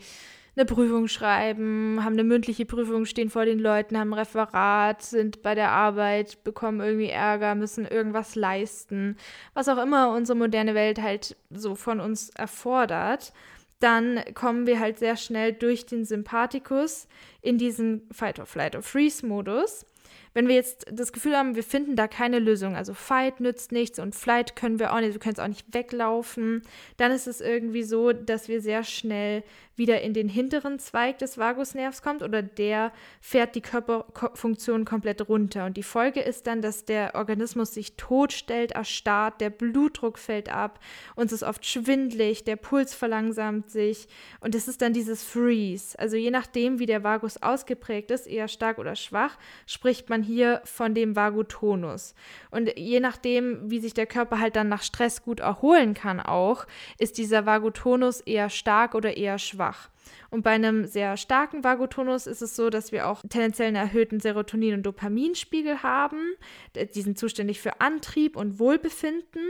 eine 0.57 0.65
Prüfung 0.65 1.07
schreiben, 1.07 2.01
haben 2.03 2.15
eine 2.15 2.25
mündliche 2.25 2.65
Prüfung, 2.65 3.05
stehen 3.05 3.31
vor 3.31 3.45
den 3.45 3.59
Leuten, 3.59 3.99
haben 3.99 4.15
ein 4.15 4.19
Referat, 4.19 5.03
sind 5.03 5.43
bei 5.43 5.55
der 5.55 5.71
Arbeit, 5.71 6.43
bekommen 6.45 6.81
irgendwie 6.81 7.11
Ärger, 7.11 7.55
müssen 7.55 7.87
irgendwas 7.87 8.35
leisten, 8.35 9.17
was 9.55 9.69
auch 9.69 9.79
immer 9.79 10.13
unsere 10.13 10.39
moderne 10.39 10.75
Welt 10.75 11.01
halt 11.03 11.37
so 11.51 11.75
von 11.75 12.01
uns 12.01 12.31
erfordert 12.31 13.33
dann 13.81 14.23
kommen 14.35 14.67
wir 14.67 14.81
halt 14.81 14.99
sehr 14.99 15.17
schnell 15.17 15.53
durch 15.53 15.87
den 15.87 16.05
Sympathikus 16.05 17.09
in 17.43 17.59
diesen 17.59 18.09
Fight 18.11 18.39
or 18.39 18.47
Flight 18.47 18.75
or 18.75 18.83
Freeze 18.83 19.27
Modus. 19.27 19.85
Wenn 20.33 20.49
wir 20.49 20.55
jetzt 20.55 20.87
das 20.93 21.13
Gefühl 21.13 21.37
haben, 21.37 21.57
wir 21.57 21.63
finden 21.63 21.97
da 21.97 22.09
keine 22.09 22.39
Lösung, 22.39 22.77
also 22.77 22.93
Fight 22.93 23.41
nützt 23.41 23.73
nichts 23.73 23.99
und 23.99 24.15
Flight 24.15 24.55
können 24.55 24.79
wir 24.79 24.93
auch 24.93 25.01
nicht, 25.01 25.15
wir 25.15 25.21
können 25.21 25.35
es 25.35 25.41
auch 25.41 25.49
nicht 25.49 25.73
weglaufen, 25.73 26.63
dann 26.99 27.11
ist 27.11 27.27
es 27.27 27.41
irgendwie 27.41 27.83
so, 27.83 28.13
dass 28.13 28.49
wir 28.49 28.61
sehr 28.61 28.85
schnell 28.85 29.43
wieder 29.77 30.01
in 30.01 30.15
den 30.15 30.29
hinteren 30.29 30.79
Zweig 30.79 31.19
des 31.19 31.39
Vagusnervs 31.39 32.03
kommt 32.03 32.23
oder 32.23 32.43
der 32.43 32.93
fährt 33.21 33.55
die 33.55 33.61
Körperfunktion 33.61 34.85
komplett 34.85 35.29
runter. 35.29 35.67
Und 35.67 35.77
die 35.77 35.83
Folge 35.83 36.21
ist 36.21 36.47
dann, 36.47 36.63
dass 36.63 36.85
der 36.85 37.15
Organismus 37.15 37.75
sich 37.75 37.97
totstellt, 37.97 38.73
erstarrt, 38.73 39.41
der 39.41 39.51
Blutdruck 39.51 40.19
fällt 40.19 40.51
ab, 40.51 40.81
uns 41.15 41.33
ist 41.33 41.43
oft 41.43 41.65
schwindlig, 41.67 42.45
der 42.45 42.57
Puls 42.57 42.95
verlangsamt 42.95 43.71
sich 43.71 44.09
und 44.41 44.55
es 44.55 44.69
ist 44.69 44.81
dann 44.83 44.93
dieses 44.93 45.23
Freeze. 45.23 45.99
Also 45.99 46.17
je 46.17 46.31
nachdem, 46.31 46.79
wie 46.79 46.87
der 46.87 47.05
Vagus 47.05 47.43
ausgeprägt 47.43 48.11
ist, 48.11 48.27
eher 48.27 48.49
stark 48.49 48.79
oder 48.79 48.97
schwach, 48.97 49.37
spricht 49.67 50.09
man 50.09 50.23
hier 50.23 50.63
von 50.65 50.95
dem 50.95 51.17
Vagotonus. 51.17 52.15
Und 52.51 52.79
je 52.79 53.01
nachdem, 53.01 53.71
wie 53.71 53.81
sich 53.81 53.95
der 53.95 54.07
Körper 54.07 54.41
halt 54.41 54.57
dann 54.57 54.69
nach 54.69 54.83
Stress 54.83 55.23
gut 55.23 55.41
erholen 55.41 55.95
kann 55.95 56.21
auch, 56.21 56.67
ist 56.99 57.19
dieser 57.19 57.45
Vagotonus 57.45 58.21
eher 58.21 58.49
stark 58.49 58.95
oder 58.95 59.17
eher 59.17 59.39
schwach 59.39 59.66
schwach. 59.67 59.89
Und 60.31 60.43
bei 60.43 60.53
einem 60.53 60.87
sehr 60.87 61.17
starken 61.17 61.65
Vagotonus 61.65 62.27
ist 62.27 62.41
es 62.41 62.55
so, 62.55 62.71
dass 62.71 62.93
wir 62.93 63.09
auch 63.09 63.23
tendenziell 63.29 63.69
einen 63.69 63.77
erhöhten 63.77 64.21
Serotonin- 64.21 64.75
und 64.75 64.85
Dopaminspiegel 64.85 65.83
haben. 65.83 66.35
Die 66.77 67.03
sind 67.03 67.19
zuständig 67.19 67.61
für 67.61 67.81
Antrieb 67.81 68.37
und 68.37 68.61
Wohlbefinden 68.61 69.43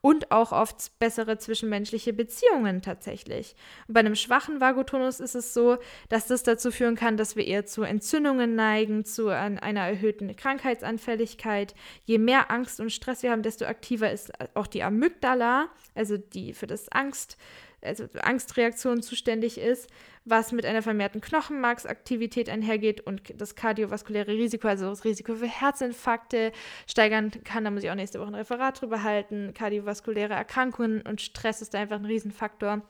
und 0.00 0.30
auch 0.30 0.52
oft 0.52 0.98
bessere 1.00 1.38
zwischenmenschliche 1.38 2.12
Beziehungen 2.12 2.80
tatsächlich. 2.80 3.56
Und 3.88 3.94
bei 3.94 4.00
einem 4.00 4.14
schwachen 4.14 4.60
Vagotonus 4.60 5.18
ist 5.18 5.34
es 5.34 5.52
so, 5.52 5.78
dass 6.08 6.28
das 6.28 6.44
dazu 6.44 6.70
führen 6.70 6.94
kann, 6.94 7.16
dass 7.16 7.34
wir 7.34 7.46
eher 7.46 7.66
zu 7.66 7.82
Entzündungen 7.82 8.54
neigen, 8.54 9.04
zu 9.04 9.28
einer 9.28 9.80
erhöhten 9.80 10.34
Krankheitsanfälligkeit. 10.36 11.74
Je 12.04 12.18
mehr 12.18 12.50
Angst 12.52 12.78
und 12.78 12.92
Stress 12.92 13.22
wir 13.24 13.32
haben, 13.32 13.42
desto 13.42 13.64
aktiver 13.64 14.12
ist 14.12 14.32
auch 14.54 14.68
die 14.68 14.84
Amygdala, 14.84 15.68
also 15.94 16.16
die 16.16 16.54
für 16.54 16.68
das 16.68 16.88
Angst 16.90 17.36
also 17.84 18.06
Angstreaktion 18.20 19.02
zuständig 19.02 19.58
ist, 19.58 19.88
was 20.24 20.52
mit 20.52 20.64
einer 20.64 20.82
vermehrten 20.82 21.20
Knochenmarksaktivität 21.20 22.48
einhergeht 22.48 23.00
und 23.00 23.22
das 23.38 23.54
kardiovaskuläre 23.54 24.32
Risiko, 24.32 24.68
also 24.68 24.88
das 24.88 25.04
Risiko 25.04 25.34
für 25.34 25.46
Herzinfarkte 25.46 26.52
steigern 26.86 27.30
kann. 27.44 27.64
Da 27.64 27.70
muss 27.70 27.84
ich 27.84 27.90
auch 27.90 27.94
nächste 27.94 28.20
Woche 28.20 28.28
ein 28.28 28.34
Referat 28.34 28.80
drüber 28.80 29.02
halten. 29.02 29.52
Kardiovaskuläre 29.54 30.34
Erkrankungen 30.34 31.02
und 31.02 31.20
Stress 31.20 31.62
ist 31.62 31.74
da 31.74 31.78
einfach 31.78 31.96
ein 31.96 32.06
Riesenfaktor. 32.06 32.82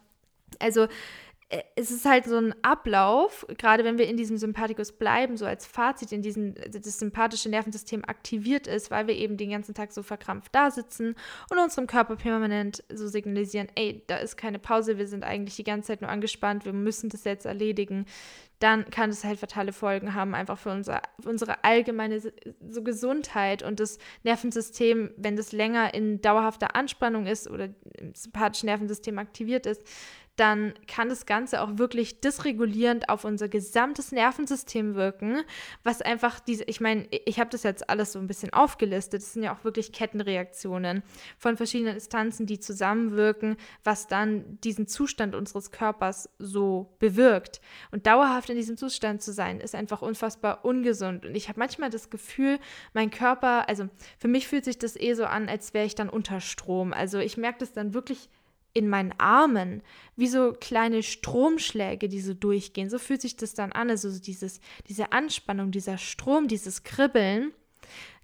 Also 0.60 0.86
es 1.76 1.90
ist 1.90 2.04
halt 2.04 2.24
so 2.24 2.36
ein 2.36 2.54
Ablauf, 2.62 3.46
gerade 3.58 3.84
wenn 3.84 3.98
wir 3.98 4.08
in 4.08 4.16
diesem 4.16 4.38
Sympathikus 4.38 4.92
bleiben, 4.92 5.36
so 5.36 5.44
als 5.44 5.66
Fazit, 5.66 6.10
in 6.12 6.22
diesem, 6.22 6.54
das 6.54 6.98
sympathische 6.98 7.48
Nervensystem 7.48 8.04
aktiviert 8.04 8.66
ist, 8.66 8.90
weil 8.90 9.06
wir 9.06 9.14
eben 9.14 9.36
den 9.36 9.50
ganzen 9.50 9.74
Tag 9.74 9.92
so 9.92 10.02
verkrampft 10.02 10.54
da 10.54 10.70
sitzen 10.70 11.14
und 11.50 11.58
unserem 11.58 11.86
Körper 11.86 12.16
permanent 12.16 12.82
so 12.92 13.06
signalisieren, 13.06 13.68
ey, 13.74 14.02
da 14.06 14.16
ist 14.16 14.36
keine 14.36 14.58
Pause, 14.58 14.98
wir 14.98 15.06
sind 15.06 15.24
eigentlich 15.24 15.56
die 15.56 15.64
ganze 15.64 15.88
Zeit 15.88 16.00
nur 16.00 16.10
angespannt, 16.10 16.64
wir 16.64 16.72
müssen 16.72 17.10
das 17.10 17.24
jetzt 17.24 17.46
erledigen, 17.46 18.06
dann 18.60 18.88
kann 18.88 19.10
es 19.10 19.24
halt 19.24 19.38
fatale 19.38 19.72
Folgen 19.72 20.14
haben, 20.14 20.34
einfach 20.34 20.58
für, 20.58 20.70
unser, 20.70 21.02
für 21.20 21.28
unsere 21.28 21.64
allgemeine 21.64 22.20
so 22.20 22.82
Gesundheit 22.82 23.62
und 23.62 23.78
das 23.80 23.98
Nervensystem, 24.22 25.12
wenn 25.16 25.36
das 25.36 25.52
länger 25.52 25.92
in 25.92 26.22
dauerhafter 26.22 26.74
Anspannung 26.74 27.26
ist 27.26 27.50
oder 27.50 27.68
im 27.98 28.14
sympathischen 28.14 28.68
Nervensystem 28.68 29.18
aktiviert 29.18 29.66
ist, 29.66 29.82
dann 30.36 30.74
kann 30.88 31.08
das 31.08 31.26
Ganze 31.26 31.62
auch 31.62 31.78
wirklich 31.78 32.20
dysregulierend 32.20 33.08
auf 33.08 33.24
unser 33.24 33.48
gesamtes 33.48 34.10
Nervensystem 34.10 34.94
wirken, 34.94 35.42
was 35.84 36.02
einfach 36.02 36.40
diese, 36.40 36.64
ich 36.64 36.80
meine, 36.80 37.06
ich 37.10 37.38
habe 37.38 37.50
das 37.50 37.62
jetzt 37.62 37.88
alles 37.88 38.12
so 38.12 38.18
ein 38.18 38.26
bisschen 38.26 38.52
aufgelistet, 38.52 39.22
das 39.22 39.32
sind 39.32 39.44
ja 39.44 39.54
auch 39.54 39.62
wirklich 39.62 39.92
Kettenreaktionen 39.92 41.02
von 41.38 41.56
verschiedenen 41.56 41.94
Instanzen, 41.94 42.46
die 42.46 42.58
zusammenwirken, 42.58 43.56
was 43.84 44.08
dann 44.08 44.58
diesen 44.62 44.88
Zustand 44.88 45.36
unseres 45.36 45.70
Körpers 45.70 46.28
so 46.38 46.96
bewirkt. 46.98 47.60
Und 47.92 48.06
dauerhaft 48.06 48.50
in 48.50 48.56
diesem 48.56 48.76
Zustand 48.76 49.22
zu 49.22 49.32
sein, 49.32 49.60
ist 49.60 49.74
einfach 49.74 50.02
unfassbar 50.02 50.64
ungesund. 50.64 51.24
Und 51.24 51.36
ich 51.36 51.48
habe 51.48 51.60
manchmal 51.60 51.90
das 51.90 52.10
Gefühl, 52.10 52.58
mein 52.92 53.10
Körper, 53.10 53.68
also 53.68 53.88
für 54.18 54.28
mich 54.28 54.48
fühlt 54.48 54.64
sich 54.64 54.78
das 54.78 54.96
eh 54.96 55.14
so 55.14 55.26
an, 55.26 55.48
als 55.48 55.74
wäre 55.74 55.86
ich 55.86 55.94
dann 55.94 56.08
unter 56.08 56.40
Strom. 56.40 56.92
Also 56.92 57.18
ich 57.18 57.36
merke 57.36 57.58
das 57.60 57.72
dann 57.72 57.94
wirklich 57.94 58.28
in 58.74 58.88
meinen 58.88 59.14
Armen, 59.18 59.82
wie 60.16 60.26
so 60.26 60.52
kleine 60.52 61.02
Stromschläge, 61.02 62.08
die 62.08 62.20
so 62.20 62.34
durchgehen. 62.34 62.90
So 62.90 62.98
fühlt 62.98 63.22
sich 63.22 63.36
das 63.36 63.54
dann 63.54 63.72
an, 63.72 63.88
also 63.88 64.18
dieses, 64.18 64.60
diese 64.88 65.12
Anspannung, 65.12 65.70
dieser 65.70 65.96
Strom, 65.96 66.48
dieses 66.48 66.82
Kribbeln, 66.82 67.52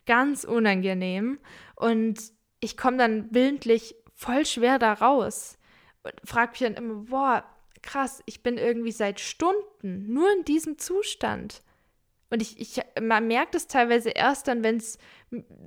ganz 0.06 0.44
unangenehm. 0.44 1.38
Und 1.76 2.20
ich 2.58 2.76
komme 2.76 2.96
dann 2.96 3.32
willentlich 3.32 3.94
voll 4.14 4.44
schwer 4.44 4.78
da 4.78 4.92
raus 4.92 5.56
und 6.02 6.14
frage 6.24 6.50
mich 6.50 6.60
dann 6.60 6.74
immer, 6.74 7.04
boah, 7.04 7.44
krass, 7.82 8.22
ich 8.26 8.42
bin 8.42 8.58
irgendwie 8.58 8.92
seit 8.92 9.20
Stunden 9.20 10.12
nur 10.12 10.30
in 10.36 10.44
diesem 10.44 10.78
Zustand. 10.78 11.62
Und 12.30 12.42
ich, 12.42 12.60
ich 12.60 12.80
man 13.00 13.26
merkt 13.26 13.54
es 13.54 13.66
teilweise 13.66 14.10
erst 14.10 14.48
dann, 14.48 14.62
wenn 14.62 14.76
es 14.76 14.98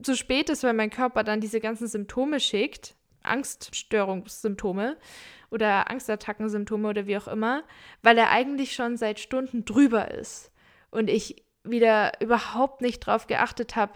zu 0.02 0.16
spät 0.16 0.50
ist, 0.50 0.64
weil 0.64 0.74
mein 0.74 0.90
Körper 0.90 1.24
dann 1.24 1.42
diese 1.42 1.60
ganzen 1.60 1.88
Symptome 1.88 2.40
schickt. 2.40 2.96
Angststörungssymptome 3.24 4.98
oder 5.50 5.90
Angstattackensymptome 5.90 6.90
oder 6.90 7.08
wie 7.08 7.18
auch 7.18 7.28
immer, 7.28 7.64
weil 8.02 8.18
er 8.18 8.30
eigentlich 8.30 8.74
schon 8.74 8.98
seit 8.98 9.20
Stunden 9.20 9.66
drüber 9.66 10.12
ist 10.12 10.52
und 10.92 11.10
ich 11.10 11.44
wieder 11.64 12.12
überhaupt 12.22 12.82
nicht 12.82 13.08
darauf 13.08 13.28
geachtet 13.28 13.76
habe, 13.76 13.94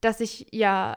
dass 0.00 0.20
ich 0.20 0.46
ja 0.52 0.96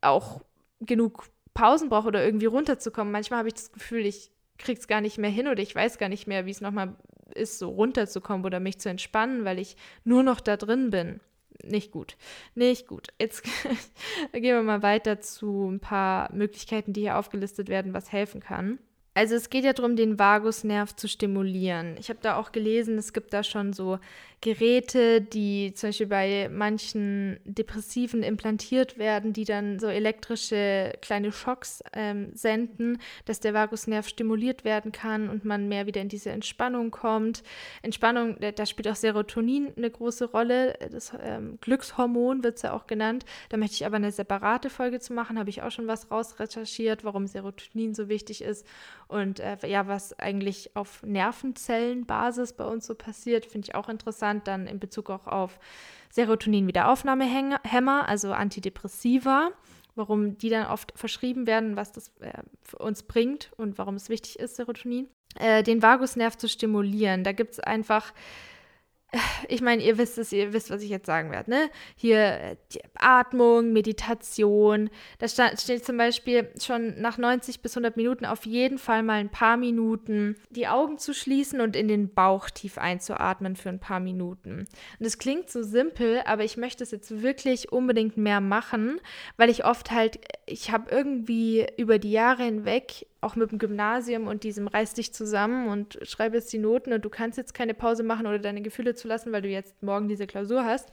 auch 0.00 0.42
genug 0.80 1.28
Pausen 1.52 1.88
brauche 1.88 2.08
oder 2.08 2.24
irgendwie 2.24 2.46
runterzukommen. 2.46 3.12
Manchmal 3.12 3.40
habe 3.40 3.48
ich 3.48 3.54
das 3.54 3.72
Gefühl, 3.72 4.06
ich 4.06 4.30
kriege 4.58 4.80
es 4.80 4.88
gar 4.88 5.00
nicht 5.00 5.18
mehr 5.18 5.30
hin 5.30 5.48
oder 5.48 5.62
ich 5.62 5.74
weiß 5.74 5.98
gar 5.98 6.08
nicht 6.08 6.26
mehr, 6.26 6.46
wie 6.46 6.50
es 6.50 6.60
nochmal 6.60 6.96
ist, 7.34 7.58
so 7.58 7.70
runterzukommen 7.70 8.44
oder 8.44 8.60
mich 8.60 8.78
zu 8.78 8.88
entspannen, 8.88 9.44
weil 9.44 9.58
ich 9.58 9.76
nur 10.04 10.22
noch 10.22 10.40
da 10.40 10.56
drin 10.56 10.90
bin 10.90 11.20
nicht 11.62 11.92
gut. 11.92 12.16
Nicht 12.54 12.86
gut. 12.86 13.08
Jetzt 13.18 13.42
gehen 14.32 14.42
wir 14.42 14.62
mal 14.62 14.82
weiter 14.82 15.20
zu 15.20 15.68
ein 15.70 15.80
paar 15.80 16.32
Möglichkeiten, 16.32 16.92
die 16.92 17.02
hier 17.02 17.18
aufgelistet 17.18 17.68
werden, 17.68 17.94
was 17.94 18.12
helfen 18.12 18.40
kann. 18.40 18.78
Also 19.16 19.36
es 19.36 19.48
geht 19.48 19.64
ja 19.64 19.72
darum, 19.72 19.94
den 19.94 20.18
Vagusnerv 20.18 20.96
zu 20.96 21.06
stimulieren. 21.06 21.96
Ich 22.00 22.08
habe 22.08 22.18
da 22.20 22.36
auch 22.36 22.50
gelesen, 22.50 22.98
es 22.98 23.12
gibt 23.12 23.32
da 23.32 23.44
schon 23.44 23.72
so 23.72 24.00
Geräte, 24.40 25.22
die 25.22 25.72
zum 25.74 25.88
Beispiel 25.88 26.06
bei 26.06 26.50
manchen 26.52 27.38
Depressiven 27.44 28.22
implantiert 28.22 28.98
werden, 28.98 29.32
die 29.32 29.44
dann 29.44 29.78
so 29.78 29.86
elektrische 29.86 30.92
kleine 31.00 31.32
Schocks 31.32 31.82
ähm, 31.94 32.30
senden, 32.34 32.98
dass 33.24 33.40
der 33.40 33.54
Vagusnerv 33.54 34.06
stimuliert 34.06 34.64
werden 34.64 34.92
kann 34.92 35.30
und 35.30 35.46
man 35.46 35.68
mehr 35.68 35.86
wieder 35.86 36.02
in 36.02 36.10
diese 36.10 36.30
Entspannung 36.30 36.90
kommt. 36.90 37.42
Entspannung, 37.80 38.36
da 38.38 38.66
spielt 38.66 38.88
auch 38.88 38.96
Serotonin 38.96 39.72
eine 39.76 39.90
große 39.90 40.26
Rolle. 40.26 40.76
Das 40.90 41.14
ähm, 41.22 41.56
Glückshormon 41.62 42.44
wird 42.44 42.56
es 42.56 42.62
ja 42.62 42.74
auch 42.74 42.86
genannt. 42.86 43.24
Da 43.48 43.56
möchte 43.56 43.76
ich 43.76 43.86
aber 43.86 43.96
eine 43.96 44.12
separate 44.12 44.68
Folge 44.68 45.00
zu 45.00 45.14
machen, 45.14 45.38
habe 45.38 45.48
ich 45.48 45.62
auch 45.62 45.70
schon 45.70 45.86
was 45.86 46.10
rausrecherchiert, 46.10 47.02
warum 47.02 47.26
Serotonin 47.26 47.94
so 47.94 48.10
wichtig 48.10 48.42
ist 48.42 48.66
und 49.08 49.40
äh, 49.40 49.56
ja, 49.66 49.86
was 49.86 50.18
eigentlich 50.18 50.74
auf 50.76 51.02
Nervenzellenbasis 51.02 52.54
bei 52.54 52.64
uns 52.64 52.86
so 52.86 52.94
passiert, 52.94 53.46
finde 53.46 53.68
ich 53.68 53.74
auch 53.74 53.88
interessant 53.88 54.46
dann 54.48 54.66
in 54.66 54.78
Bezug 54.80 55.10
auch 55.10 55.26
auf 55.26 55.58
Serotonin-Wiederaufnahmehämmer, 56.10 58.08
also 58.08 58.32
Antidepressiva, 58.32 59.50
warum 59.94 60.38
die 60.38 60.48
dann 60.48 60.66
oft 60.66 60.92
verschrieben 60.96 61.46
werden, 61.46 61.76
was 61.76 61.92
das 61.92 62.08
äh, 62.20 62.42
für 62.62 62.78
uns 62.78 63.02
bringt 63.02 63.50
und 63.56 63.78
warum 63.78 63.96
es 63.96 64.08
wichtig 64.08 64.38
ist, 64.38 64.56
Serotonin. 64.56 65.08
Äh, 65.36 65.64
den 65.64 65.82
Vagusnerv 65.82 66.36
zu 66.36 66.48
stimulieren. 66.48 67.24
Da 67.24 67.32
gibt 67.32 67.54
es 67.54 67.60
einfach 67.60 68.12
ich 69.48 69.60
meine, 69.60 69.82
ihr 69.82 69.98
wisst 69.98 70.18
es, 70.18 70.32
ihr 70.32 70.52
wisst, 70.52 70.70
was 70.70 70.82
ich 70.82 70.90
jetzt 70.90 71.06
sagen 71.06 71.30
werde, 71.30 71.50
ne? 71.50 71.70
Hier 71.96 72.56
Atmung, 72.94 73.72
Meditation. 73.72 74.90
Da 75.18 75.28
steht 75.28 75.84
zum 75.84 75.96
Beispiel 75.96 76.48
schon 76.60 77.00
nach 77.00 77.18
90 77.18 77.60
bis 77.60 77.76
100 77.76 77.96
Minuten 77.96 78.24
auf 78.24 78.46
jeden 78.46 78.78
Fall 78.78 79.02
mal 79.02 79.20
ein 79.20 79.30
paar 79.30 79.56
Minuten 79.56 80.36
die 80.50 80.68
Augen 80.68 80.98
zu 80.98 81.14
schließen 81.14 81.60
und 81.60 81.76
in 81.76 81.88
den 81.88 82.12
Bauch 82.12 82.50
tief 82.50 82.78
einzuatmen 82.78 83.56
für 83.56 83.68
ein 83.68 83.80
paar 83.80 84.00
Minuten. 84.00 84.60
Und 84.60 84.68
das 85.00 85.18
klingt 85.18 85.50
so 85.50 85.62
simpel, 85.62 86.22
aber 86.26 86.44
ich 86.44 86.56
möchte 86.56 86.82
es 86.82 86.90
jetzt 86.90 87.22
wirklich 87.22 87.72
unbedingt 87.72 88.16
mehr 88.16 88.40
machen, 88.40 89.00
weil 89.36 89.50
ich 89.50 89.64
oft 89.64 89.90
halt, 89.90 90.18
ich 90.46 90.70
habe 90.70 90.90
irgendwie 90.90 91.66
über 91.76 91.98
die 91.98 92.12
Jahre 92.12 92.44
hinweg 92.44 93.06
auch 93.24 93.36
mit 93.36 93.50
dem 93.50 93.58
Gymnasium 93.58 94.26
und 94.26 94.44
diesem 94.44 94.68
reiß 94.68 94.94
dich 94.94 95.12
zusammen 95.12 95.68
und 95.68 95.98
schreib 96.02 96.34
jetzt 96.34 96.52
die 96.52 96.58
Noten 96.58 96.92
und 96.92 97.04
du 97.04 97.10
kannst 97.10 97.38
jetzt 97.38 97.54
keine 97.54 97.74
Pause 97.74 98.02
machen 98.02 98.26
oder 98.26 98.38
deine 98.38 98.62
Gefühle 98.62 98.94
zulassen, 98.94 99.32
weil 99.32 99.42
du 99.42 99.48
jetzt 99.48 99.82
morgen 99.82 100.08
diese 100.08 100.26
Klausur 100.26 100.64
hast, 100.64 100.90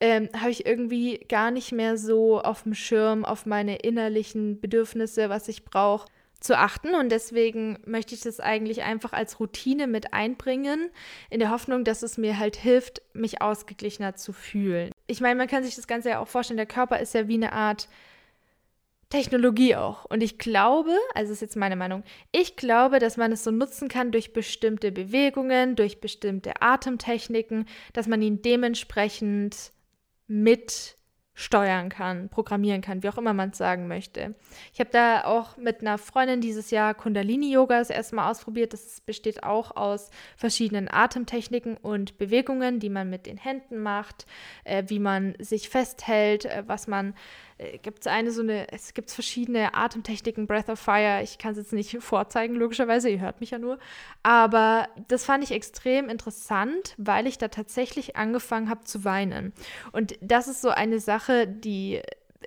ähm, 0.00 0.28
habe 0.36 0.50
ich 0.50 0.66
irgendwie 0.66 1.18
gar 1.28 1.50
nicht 1.50 1.72
mehr 1.72 1.96
so 1.96 2.40
auf 2.40 2.64
dem 2.64 2.74
Schirm 2.74 3.24
auf 3.24 3.46
meine 3.46 3.76
innerlichen 3.76 4.60
Bedürfnisse, 4.60 5.28
was 5.28 5.48
ich 5.48 5.64
brauche, 5.64 6.08
zu 6.40 6.58
achten. 6.58 6.94
Und 6.94 7.10
deswegen 7.10 7.78
möchte 7.86 8.14
ich 8.14 8.20
das 8.20 8.40
eigentlich 8.40 8.82
einfach 8.82 9.12
als 9.12 9.40
Routine 9.40 9.86
mit 9.86 10.12
einbringen, 10.12 10.90
in 11.30 11.40
der 11.40 11.50
Hoffnung, 11.50 11.84
dass 11.84 12.02
es 12.02 12.18
mir 12.18 12.38
halt 12.38 12.56
hilft, 12.56 13.02
mich 13.14 13.42
ausgeglichener 13.42 14.14
zu 14.14 14.32
fühlen. 14.32 14.90
Ich 15.06 15.20
meine, 15.20 15.36
man 15.36 15.48
kann 15.48 15.64
sich 15.64 15.76
das 15.76 15.86
Ganze 15.86 16.10
ja 16.10 16.20
auch 16.20 16.28
vorstellen, 16.28 16.58
der 16.58 16.66
Körper 16.66 17.00
ist 17.00 17.14
ja 17.14 17.28
wie 17.28 17.34
eine 17.34 17.52
Art 17.52 17.88
Technologie 19.08 19.76
auch. 19.76 20.04
Und 20.06 20.22
ich 20.22 20.38
glaube, 20.38 20.90
also 21.14 21.32
ist 21.32 21.40
jetzt 21.40 21.56
meine 21.56 21.76
Meinung, 21.76 22.02
ich 22.32 22.56
glaube, 22.56 22.98
dass 22.98 23.16
man 23.16 23.30
es 23.32 23.44
so 23.44 23.50
nutzen 23.50 23.88
kann 23.88 24.10
durch 24.10 24.32
bestimmte 24.32 24.90
Bewegungen, 24.90 25.76
durch 25.76 26.00
bestimmte 26.00 26.60
Atemtechniken, 26.60 27.66
dass 27.92 28.08
man 28.08 28.20
ihn 28.20 28.42
dementsprechend 28.42 29.72
mit 30.26 30.96
steuern 31.38 31.90
kann, 31.90 32.30
programmieren 32.30 32.80
kann, 32.80 33.02
wie 33.02 33.10
auch 33.10 33.18
immer 33.18 33.34
man 33.34 33.50
es 33.50 33.58
sagen 33.58 33.88
möchte. 33.88 34.34
Ich 34.72 34.80
habe 34.80 34.88
da 34.90 35.24
auch 35.24 35.58
mit 35.58 35.82
einer 35.82 35.98
Freundin 35.98 36.40
dieses 36.40 36.70
Jahr 36.70 36.94
Kundalini-Yoga 36.94 37.78
das 37.78 37.90
erste 37.90 38.16
Mal 38.16 38.30
ausprobiert. 38.30 38.72
Das 38.72 39.02
besteht 39.02 39.44
auch 39.44 39.76
aus 39.76 40.08
verschiedenen 40.38 40.90
Atemtechniken 40.90 41.76
und 41.76 42.16
Bewegungen, 42.16 42.80
die 42.80 42.88
man 42.88 43.10
mit 43.10 43.26
den 43.26 43.36
Händen 43.36 43.78
macht, 43.78 44.24
äh, 44.64 44.84
wie 44.86 44.98
man 44.98 45.34
sich 45.38 45.68
festhält, 45.68 46.46
äh, 46.46 46.64
was 46.66 46.88
man 46.88 47.14
äh, 47.58 47.78
gibt 47.78 48.00
es 48.00 48.06
eine 48.06 48.30
so 48.30 48.42
eine, 48.42 48.70
es 48.72 48.94
gibt 48.94 49.10
verschiedene 49.10 49.74
Atemtechniken, 49.74 50.46
Breath 50.46 50.68
of 50.68 50.78
Fire, 50.78 51.22
ich 51.22 51.38
kann 51.38 51.52
es 51.52 51.58
jetzt 51.58 51.72
nicht 51.72 51.96
vorzeigen, 52.00 52.54
logischerweise, 52.54 53.08
ihr 53.08 53.20
hört 53.20 53.40
mich 53.40 53.50
ja 53.50 53.58
nur. 53.58 53.78
Aber 54.22 54.88
das 55.08 55.24
fand 55.24 55.44
ich 55.44 55.52
extrem 55.52 56.08
interessant, 56.08 56.94
weil 56.98 57.26
ich 57.26 57.38
da 57.38 57.48
tatsächlich 57.48 58.16
angefangen 58.16 58.70
habe 58.70 58.84
zu 58.84 59.04
weinen. 59.04 59.52
Und 59.92 60.18
das 60.20 60.48
ist 60.48 60.62
so 60.62 60.70
eine 60.70 61.00
Sache, 61.00 61.46
die 61.46 62.02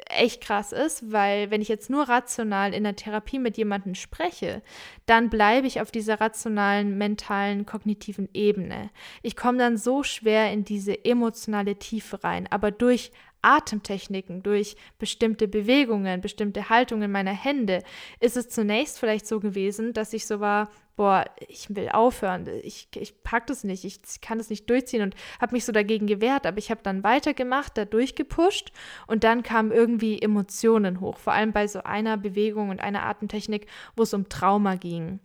echt 0.08 0.42
krass 0.42 0.72
ist, 0.72 1.12
weil 1.12 1.52
wenn 1.52 1.62
ich 1.62 1.68
jetzt 1.68 1.90
nur 1.90 2.08
rational 2.08 2.74
in 2.74 2.84
der 2.84 2.96
Therapie 2.96 3.40
mit 3.40 3.58
jemandem 3.58 3.96
spreche, 3.96 4.62
dann 5.06 5.30
bleibe 5.30 5.68
ich 5.68 5.82
auf 5.82 5.92
dieser 5.92 6.22
rationalen, 6.22 6.98
mentalen, 6.98 7.66
kognitiven 7.66 8.30
Ebene. 8.34 8.90
Ich 9.22 9.36
komme 9.36 9.58
dann 9.58 9.78
so 9.78 10.04
schwer 10.04 10.52
in 10.52 10.64
diese 10.64 11.06
emotionale 11.06 11.76
Tiefe 11.76 12.24
rein, 12.24 12.48
aber 12.50 12.72
durch 12.72 13.12
Atemtechniken, 13.42 14.44
durch 14.44 14.76
bestimmte 14.98 15.48
Bewegungen, 15.48 16.22
bestimmte 16.22 16.70
Haltungen 16.70 17.12
meiner 17.12 17.32
Hände, 17.32 17.84
ist 18.20 18.38
es 18.38 18.50
zunächst 18.50 19.00
vielleicht 19.00 19.28
so 19.28 19.40
gewesen, 19.40 19.94
dass 19.94 20.14
ich 20.14 20.28
so 20.28 20.40
war, 20.40 20.70
boah, 20.96 21.24
ich 21.48 21.74
will 21.74 21.88
aufhören, 21.90 22.46
ich, 22.62 22.90
ich 22.96 23.24
pack 23.24 23.48
das 23.48 23.64
nicht, 23.64 23.86
ich 23.86 24.20
kann 24.20 24.38
das 24.38 24.50
nicht 24.50 24.70
durchziehen 24.70 25.02
und 25.02 25.16
habe 25.40 25.56
mich 25.56 25.64
so 25.64 25.72
dagegen 25.72 26.08
gewehrt, 26.08 26.46
aber 26.46 26.58
ich 26.58 26.72
habe 26.72 26.82
dann 26.84 27.04
weitergemacht, 27.04 27.78
da 27.78 27.86
durchgepusht 27.86 28.74
und 29.08 29.24
dann 29.24 29.42
kamen 29.42 29.72
irgendwie 29.72 30.22
Emotionen 30.22 31.00
hoch, 31.00 31.18
vor 31.18 31.32
allem 31.32 31.54
bei 31.54 31.68
so 31.68 31.84
einer 31.84 32.18
Bewegung 32.18 32.70
und 32.70 32.82
einer 32.82 33.06
Atemtechnik, 33.06 33.68
wo 33.96 34.04
es 34.04 34.14
um 34.14 34.28
Trauma 34.28 34.76
ging. 34.76 35.22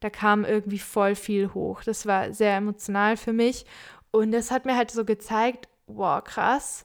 Da 0.00 0.10
kam 0.10 0.44
irgendwie 0.44 0.78
voll 0.78 1.14
viel 1.14 1.54
hoch. 1.54 1.82
Das 1.84 2.04
war 2.06 2.32
sehr 2.32 2.56
emotional 2.56 3.16
für 3.16 3.32
mich 3.32 3.64
und 4.10 4.32
das 4.32 4.50
hat 4.50 4.64
mir 4.64 4.76
halt 4.76 4.90
so 4.90 5.04
gezeigt, 5.04 5.68
wow, 5.86 6.22
krass, 6.22 6.84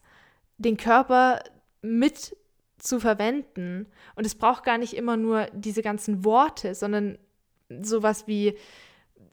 den 0.58 0.78
Körper 0.78 1.42
mit 1.82 2.36
zu 2.78 3.00
verwenden. 3.00 3.88
Und 4.16 4.26
es 4.26 4.36
braucht 4.36 4.64
gar 4.64 4.78
nicht 4.78 4.96
immer 4.96 5.18
nur 5.18 5.48
diese 5.54 5.82
ganzen 5.82 6.24
Worte, 6.24 6.76
sondern 6.76 7.18
sowas 7.82 8.28
wie 8.28 8.58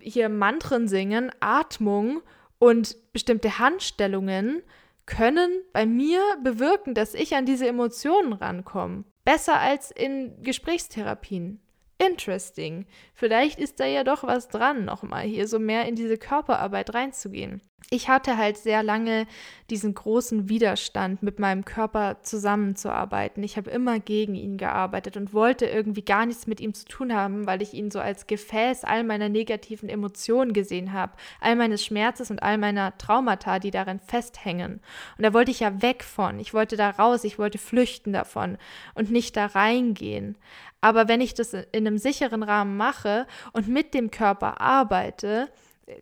hier 0.01 0.29
Mantren 0.29 0.89
singen, 0.89 1.31
Atmung 1.41 2.23
und 2.59 2.97
bestimmte 3.13 3.59
Handstellungen 3.59 4.63
können 5.07 5.51
bei 5.73 5.85
mir 5.85 6.21
bewirken, 6.43 6.95
dass 6.95 7.15
ich 7.15 7.35
an 7.35 7.47
diese 7.47 7.69
Emotionen 7.69 8.33
rankomme. 8.33 9.05
Besser 9.25 9.59
als 9.61 9.91
in 9.91 10.43
Gesprächstherapien. 10.43 11.61
Interesting. 11.99 12.87
Vielleicht 13.15 13.59
ist 13.59 13.81
da 13.81 13.87
ja 13.87 14.05
doch 14.05 14.25
was 14.25 14.49
dran, 14.49 14.85
nochmal 14.85 15.23
hier 15.23 15.47
so 15.47 15.59
mehr 15.59 15.87
in 15.87 15.95
diese 15.95 16.19
Körperarbeit 16.19 16.93
reinzugehen 16.93 17.63
ich 17.91 18.09
hatte 18.09 18.37
halt 18.37 18.57
sehr 18.57 18.83
lange 18.83 19.27
diesen 19.71 19.95
großen 19.95 20.49
Widerstand, 20.49 21.23
mit 21.23 21.39
meinem 21.39 21.65
Körper 21.65 22.19
zusammenzuarbeiten. 22.23 23.43
Ich 23.43 23.57
habe 23.57 23.71
immer 23.71 23.99
gegen 23.99 24.35
ihn 24.35 24.59
gearbeitet 24.59 25.17
und 25.17 25.33
wollte 25.33 25.67
irgendwie 25.67 26.05
gar 26.05 26.27
nichts 26.27 26.47
mit 26.47 26.61
ihm 26.61 26.75
zu 26.75 26.85
tun 26.85 27.15
haben, 27.15 27.47
weil 27.47 27.63
ich 27.63 27.73
ihn 27.73 27.91
so 27.91 28.01
als 28.01 28.27
Gefäß 28.27 28.85
all 28.85 29.05
meiner 29.05 29.29
negativen 29.29 29.89
Emotionen 29.89 30.53
gesehen 30.53 30.93
habe, 30.93 31.13
all 31.41 31.57
meines 31.57 31.85
Schmerzes 31.85 32.31
und 32.31 32.43
all 32.43 32.59
meiner 32.59 32.97
Traumata, 32.99 33.59
die 33.59 33.71
darin 33.71 34.01
festhängen. 34.01 34.81
Und 35.17 35.25
da 35.25 35.33
wollte 35.33 35.51
ich 35.51 35.61
ja 35.61 35.81
weg 35.83 36.05
von. 36.05 36.41
Ich 36.41 36.53
wollte 36.53 36.77
da 36.77 36.91
raus, 36.91 37.25
ich 37.25 37.39
wollte 37.39 37.59
flüchten 37.59 38.13
davon 38.13 38.59
und 38.95 39.11
nicht 39.11 39.37
da 39.37 39.47
reingehen. 39.47 40.37
Aber 40.81 41.09
wenn 41.09 41.23
ich 41.23 41.33
das 41.33 41.55
in 41.55 41.87
einem 41.87 41.97
sicheren 41.97 42.43
Rahmen 42.43 42.77
mache 42.77 43.27
und 43.53 43.69
mit 43.69 43.95
dem 43.95 44.11
Körper 44.11 44.61
arbeite, 44.61 45.49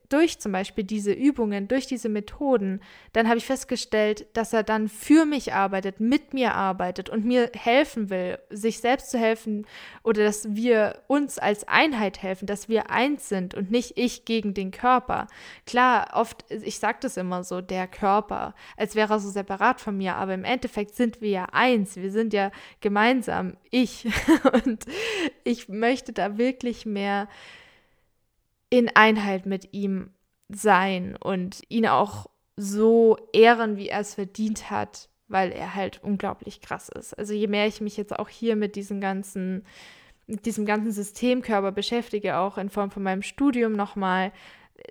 durch 0.08 0.38
zum 0.38 0.52
Beispiel 0.52 0.84
diese 0.84 1.12
Übungen, 1.12 1.68
durch 1.68 1.86
diese 1.86 2.08
Methoden, 2.08 2.80
dann 3.12 3.28
habe 3.28 3.38
ich 3.38 3.46
festgestellt, 3.46 4.26
dass 4.34 4.52
er 4.52 4.62
dann 4.62 4.88
für 4.88 5.24
mich 5.24 5.52
arbeitet, 5.52 6.00
mit 6.00 6.34
mir 6.34 6.54
arbeitet 6.54 7.08
und 7.08 7.24
mir 7.24 7.50
helfen 7.54 8.10
will, 8.10 8.38
sich 8.50 8.78
selbst 8.78 9.10
zu 9.10 9.18
helfen 9.18 9.66
oder 10.02 10.24
dass 10.24 10.54
wir 10.54 11.02
uns 11.08 11.38
als 11.38 11.66
Einheit 11.66 12.22
helfen, 12.22 12.46
dass 12.46 12.68
wir 12.68 12.90
eins 12.90 13.28
sind 13.28 13.54
und 13.54 13.70
nicht 13.70 13.98
ich 13.98 14.24
gegen 14.24 14.54
den 14.54 14.70
Körper. 14.70 15.26
Klar, 15.66 16.10
oft, 16.14 16.44
ich 16.50 16.78
sage 16.78 16.98
das 17.00 17.16
immer 17.16 17.44
so, 17.44 17.60
der 17.60 17.86
Körper, 17.86 18.54
als 18.76 18.94
wäre 18.94 19.14
er 19.14 19.20
so 19.20 19.30
separat 19.30 19.80
von 19.80 19.96
mir, 19.96 20.16
aber 20.16 20.34
im 20.34 20.44
Endeffekt 20.44 20.94
sind 20.94 21.20
wir 21.20 21.30
ja 21.30 21.46
eins, 21.52 21.96
wir 21.96 22.10
sind 22.10 22.32
ja 22.32 22.50
gemeinsam 22.80 23.56
ich 23.70 24.06
und 24.64 24.84
ich 25.44 25.68
möchte 25.68 26.12
da 26.12 26.38
wirklich 26.38 26.86
mehr 26.86 27.28
in 28.72 28.88
Einheit 28.96 29.44
mit 29.44 29.74
ihm 29.74 30.14
sein 30.48 31.14
und 31.14 31.60
ihn 31.68 31.86
auch 31.86 32.30
so 32.56 33.18
ehren, 33.34 33.76
wie 33.76 33.90
er 33.90 34.00
es 34.00 34.14
verdient 34.14 34.70
hat, 34.70 35.10
weil 35.28 35.52
er 35.52 35.74
halt 35.74 36.02
unglaublich 36.02 36.62
krass 36.62 36.88
ist. 36.88 37.12
Also 37.18 37.34
je 37.34 37.48
mehr 37.48 37.66
ich 37.66 37.82
mich 37.82 37.98
jetzt 37.98 38.18
auch 38.18 38.30
hier 38.30 38.56
mit 38.56 38.74
diesem 38.74 38.98
ganzen, 38.98 39.66
mit 40.26 40.46
diesem 40.46 40.64
ganzen 40.64 40.90
Systemkörper 40.90 41.70
beschäftige, 41.70 42.38
auch 42.38 42.56
in 42.56 42.70
Form 42.70 42.90
von 42.90 43.02
meinem 43.02 43.20
Studium 43.20 43.72
nochmal, 43.72 44.32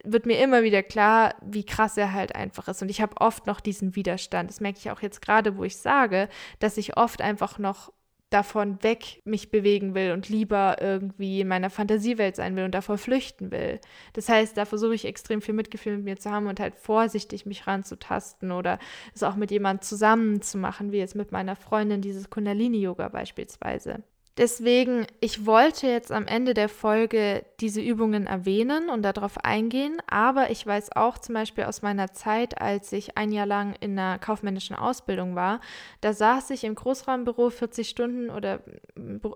wird 0.03 0.27
mir 0.27 0.39
immer 0.43 0.61
wieder 0.61 0.83
klar, 0.83 1.33
wie 1.41 1.65
krass 1.65 1.97
er 1.97 2.13
halt 2.13 2.35
einfach 2.35 2.67
ist. 2.67 2.83
Und 2.83 2.89
ich 2.89 3.01
habe 3.01 3.17
oft 3.17 3.47
noch 3.47 3.59
diesen 3.59 3.95
Widerstand. 3.95 4.51
Das 4.51 4.61
merke 4.61 4.77
ich 4.77 4.91
auch 4.91 5.01
jetzt 5.01 5.23
gerade, 5.23 5.57
wo 5.57 5.63
ich 5.63 5.77
sage, 5.77 6.29
dass 6.59 6.77
ich 6.77 6.97
oft 6.97 7.19
einfach 7.19 7.57
noch 7.57 7.91
davon 8.31 8.81
weg 8.81 9.21
mich 9.25 9.51
bewegen 9.51 9.93
will 9.93 10.11
und 10.11 10.29
lieber 10.29 10.77
irgendwie 10.81 11.41
in 11.41 11.47
meiner 11.47 11.69
Fantasiewelt 11.69 12.35
sein 12.35 12.55
will 12.55 12.63
und 12.63 12.73
davor 12.73 12.97
flüchten 12.97 13.51
will. 13.51 13.79
Das 14.13 14.29
heißt, 14.29 14.57
da 14.57 14.65
versuche 14.65 14.95
ich 14.95 15.05
extrem 15.05 15.41
viel 15.41 15.53
Mitgefühl 15.53 15.97
mit 15.97 16.05
mir 16.05 16.17
zu 16.17 16.31
haben 16.31 16.47
und 16.47 16.59
halt 16.59 16.75
vorsichtig 16.75 17.45
mich 17.45 17.67
ranzutasten 17.67 18.51
oder 18.51 18.79
es 19.13 19.21
auch 19.21 19.35
mit 19.35 19.51
jemandem 19.51 19.83
zusammen 19.83 20.41
zu 20.41 20.57
machen, 20.57 20.91
wie 20.91 20.97
jetzt 20.97 21.15
mit 21.15 21.31
meiner 21.31 21.55
Freundin 21.55 22.01
dieses 22.01 22.29
Kundalini-Yoga 22.29 23.09
beispielsweise. 23.09 24.01
Deswegen, 24.37 25.07
ich 25.19 25.45
wollte 25.45 25.87
jetzt 25.87 26.09
am 26.11 26.25
Ende 26.25 26.53
der 26.53 26.69
Folge 26.69 27.45
diese 27.59 27.81
Übungen 27.81 28.27
erwähnen 28.27 28.89
und 28.89 29.01
darauf 29.01 29.37
eingehen, 29.43 30.01
aber 30.07 30.51
ich 30.51 30.65
weiß 30.65 30.95
auch 30.95 31.17
zum 31.17 31.35
Beispiel 31.35 31.65
aus 31.65 31.81
meiner 31.81 32.13
Zeit, 32.13 32.61
als 32.61 32.93
ich 32.93 33.17
ein 33.17 33.33
Jahr 33.33 33.45
lang 33.45 33.75
in 33.81 33.99
einer 33.99 34.19
kaufmännischen 34.19 34.75
Ausbildung 34.75 35.35
war, 35.35 35.59
da 35.99 36.13
saß 36.13 36.49
ich 36.51 36.63
im 36.63 36.75
Großraumbüro 36.75 37.49
40 37.49 37.89
Stunden 37.89 38.29
oder 38.29 38.61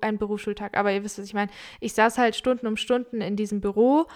ein 0.02 0.18
Berufsschultag, 0.18 0.78
aber 0.78 0.94
ihr 0.94 1.04
wisst, 1.04 1.20
was 1.20 1.26
ich 1.26 1.34
meine. 1.34 1.52
Ich 1.82 1.94
saß 1.94 2.18
halt 2.18 2.38
Stunden 2.38 2.66
um 2.66 2.78
Stunden 2.78 3.20
in 3.20 3.36
diesem 3.36 3.60
Büro 3.60 4.08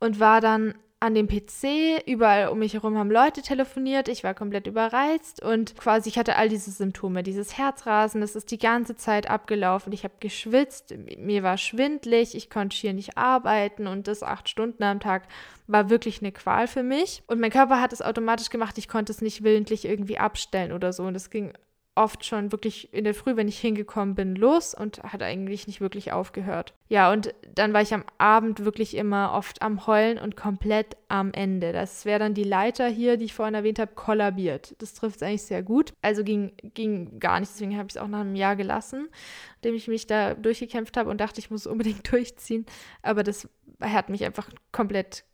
und 0.00 0.20
war 0.20 0.42
dann 0.42 0.74
an 0.98 1.14
dem 1.14 1.28
PC, 1.28 2.02
überall 2.06 2.48
um 2.48 2.58
mich 2.58 2.72
herum 2.72 2.96
haben 2.96 3.10
Leute 3.10 3.42
telefoniert, 3.42 4.08
ich 4.08 4.24
war 4.24 4.32
komplett 4.32 4.66
überreizt 4.66 5.42
und 5.42 5.76
quasi 5.76 6.08
ich 6.08 6.18
hatte 6.18 6.36
all 6.36 6.48
diese 6.48 6.70
Symptome, 6.70 7.22
dieses 7.22 7.58
Herzrasen, 7.58 8.22
das 8.22 8.34
ist 8.34 8.50
die 8.50 8.58
ganze 8.58 8.96
Zeit 8.96 9.28
abgelaufen. 9.28 9.92
Ich 9.92 10.04
habe 10.04 10.14
geschwitzt, 10.20 10.94
mir 11.18 11.42
war 11.42 11.58
schwindlig, 11.58 12.34
ich 12.34 12.48
konnte 12.48 12.76
hier 12.76 12.94
nicht 12.94 13.18
arbeiten 13.18 13.86
und 13.86 14.08
das 14.08 14.22
acht 14.22 14.48
Stunden 14.48 14.82
am 14.84 15.00
Tag 15.00 15.28
war 15.66 15.90
wirklich 15.90 16.22
eine 16.22 16.32
Qual 16.32 16.66
für 16.66 16.82
mich. 16.82 17.22
Und 17.26 17.40
mein 17.40 17.50
Körper 17.50 17.80
hat 17.80 17.92
es 17.92 18.00
automatisch 18.00 18.48
gemacht, 18.48 18.78
ich 18.78 18.88
konnte 18.88 19.12
es 19.12 19.20
nicht 19.20 19.42
willentlich 19.42 19.84
irgendwie 19.84 20.18
abstellen 20.18 20.72
oder 20.72 20.94
so. 20.94 21.02
Und 21.02 21.14
es 21.14 21.28
ging 21.28 21.52
oft 21.96 22.24
schon 22.24 22.52
wirklich 22.52 22.92
in 22.92 23.04
der 23.04 23.14
Früh, 23.14 23.36
wenn 23.36 23.48
ich 23.48 23.58
hingekommen 23.58 24.14
bin, 24.14 24.36
los 24.36 24.74
und 24.74 25.02
hat 25.02 25.22
eigentlich 25.22 25.66
nicht 25.66 25.80
wirklich 25.80 26.12
aufgehört. 26.12 26.74
Ja, 26.88 27.10
und 27.10 27.34
dann 27.54 27.72
war 27.72 27.80
ich 27.82 27.94
am 27.94 28.04
Abend 28.18 28.64
wirklich 28.64 28.96
immer 28.96 29.32
oft 29.32 29.62
am 29.62 29.86
Heulen 29.86 30.18
und 30.18 30.36
komplett 30.36 30.96
am 31.08 31.32
Ende. 31.32 31.72
Das 31.72 32.04
wäre 32.04 32.18
dann 32.18 32.34
die 32.34 32.44
Leiter 32.44 32.86
hier, 32.86 33.16
die 33.16 33.24
ich 33.24 33.34
vorhin 33.34 33.54
erwähnt 33.54 33.78
habe, 33.78 33.92
kollabiert. 33.94 34.76
Das 34.78 34.94
trifft 34.94 35.16
es 35.16 35.22
eigentlich 35.22 35.42
sehr 35.42 35.62
gut. 35.62 35.94
Also 36.02 36.22
ging, 36.22 36.52
ging 36.74 37.18
gar 37.18 37.40
nicht, 37.40 37.52
deswegen 37.52 37.76
habe 37.76 37.88
ich 37.88 37.96
es 37.96 38.00
auch 38.00 38.08
nach 38.08 38.20
einem 38.20 38.36
Jahr 38.36 38.56
gelassen, 38.56 39.08
indem 39.56 39.74
ich 39.74 39.88
mich 39.88 40.06
da 40.06 40.34
durchgekämpft 40.34 40.96
habe 40.96 41.10
und 41.10 41.20
dachte, 41.20 41.40
ich 41.40 41.50
muss 41.50 41.66
unbedingt 41.66 42.12
durchziehen. 42.12 42.66
Aber 43.02 43.22
das 43.22 43.48
hat 43.80 44.10
mich 44.10 44.24
einfach 44.24 44.50
komplett 44.70 45.24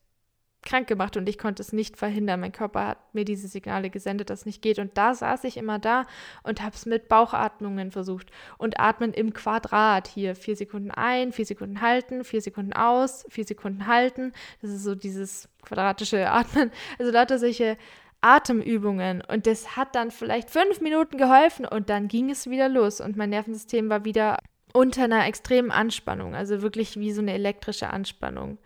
krank 0.63 0.87
gemacht 0.87 1.17
und 1.17 1.29
ich 1.29 1.39
konnte 1.39 1.63
es 1.63 1.73
nicht 1.73 1.97
verhindern. 1.97 2.41
Mein 2.41 2.53
Körper 2.53 2.87
hat 2.89 3.15
mir 3.15 3.25
diese 3.25 3.49
Signale 3.49 3.91
gesendet, 3.91 4.31
dass 4.31 4.41
es 4.41 4.47
nicht 4.47 4.63
geht. 4.63 4.79
Und 4.79 4.97
da 4.97 5.15
saß 5.15 5.45
ich 5.45 5.57
immer 5.57 5.79
da 5.79 6.07
und 6.43 6.63
habe 6.63 6.75
es 6.75 6.87
mit 6.87 7.09
Bauchatmungen 7.09 7.91
versucht. 7.91 8.31
Und 8.59 8.81
atmen 8.81 9.13
im 9.13 9.33
Quadrat 9.33 10.09
hier. 10.09 10.35
Vier 10.35 10.57
Sekunden 10.57 10.91
ein, 10.91 11.33
vier 11.33 11.47
Sekunden 11.47 11.81
halten, 11.81 12.25
vier 12.25 12.41
Sekunden 12.41 12.73
aus, 12.73 13.25
vier 13.29 13.45
Sekunden 13.45 13.87
halten. 13.87 14.33
Das 14.61 14.71
ist 14.71 14.85
so 14.85 14.95
dieses 14.95 15.49
quadratische 15.63 16.31
Atmen. 16.31 16.71
Also 16.99 17.13
lauter 17.13 17.39
solche 17.39 17.77
Atemübungen. 18.21 19.23
Und 19.23 19.47
das 19.47 19.77
hat 19.77 19.95
dann 19.95 20.11
vielleicht 20.11 20.51
fünf 20.51 20.81
Minuten 20.81 21.19
geholfen 21.19 21.67
und 21.67 21.91
dann 21.91 22.09
ging 22.09 22.31
es 22.31 22.49
wieder 22.49 22.69
los. 22.69 23.01
Und 23.01 23.17
mein 23.17 23.31
Nervensystem 23.31 23.91
war 23.91 24.05
wieder 24.05 24.39
unter 24.73 25.05
einer 25.05 25.27
extremen 25.27 25.71
Anspannung. 25.71 26.35
Also 26.35 26.63
wirklich 26.63 26.99
wie 26.99 27.13
so 27.13 27.21
eine 27.21 27.35
elektrische 27.35 27.91
Anspannung. 27.91 28.59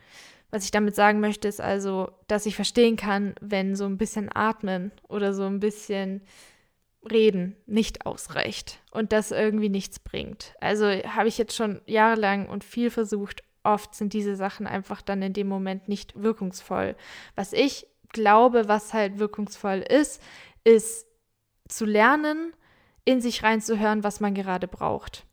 Was 0.50 0.64
ich 0.64 0.70
damit 0.70 0.94
sagen 0.94 1.20
möchte, 1.20 1.48
ist 1.48 1.60
also, 1.60 2.10
dass 2.28 2.46
ich 2.46 2.56
verstehen 2.56 2.96
kann, 2.96 3.34
wenn 3.40 3.74
so 3.74 3.84
ein 3.84 3.98
bisschen 3.98 4.30
Atmen 4.34 4.92
oder 5.08 5.34
so 5.34 5.44
ein 5.44 5.60
bisschen 5.60 6.22
Reden 7.10 7.56
nicht 7.66 8.06
ausreicht 8.06 8.80
und 8.90 9.12
das 9.12 9.30
irgendwie 9.30 9.68
nichts 9.68 9.98
bringt. 9.98 10.54
Also 10.60 10.86
habe 10.86 11.28
ich 11.28 11.38
jetzt 11.38 11.54
schon 11.54 11.80
jahrelang 11.86 12.48
und 12.48 12.64
viel 12.64 12.90
versucht. 12.90 13.42
Oft 13.62 13.94
sind 13.94 14.12
diese 14.12 14.36
Sachen 14.36 14.66
einfach 14.66 15.02
dann 15.02 15.22
in 15.22 15.32
dem 15.32 15.48
Moment 15.48 15.88
nicht 15.88 16.20
wirkungsvoll. 16.20 16.96
Was 17.34 17.52
ich 17.52 17.86
glaube, 18.12 18.68
was 18.68 18.94
halt 18.94 19.18
wirkungsvoll 19.18 19.78
ist, 19.78 20.22
ist 20.64 21.06
zu 21.68 21.84
lernen, 21.84 22.52
in 23.04 23.20
sich 23.20 23.42
reinzuhören, 23.42 24.04
was 24.04 24.20
man 24.20 24.34
gerade 24.34 24.68
braucht. 24.68 25.25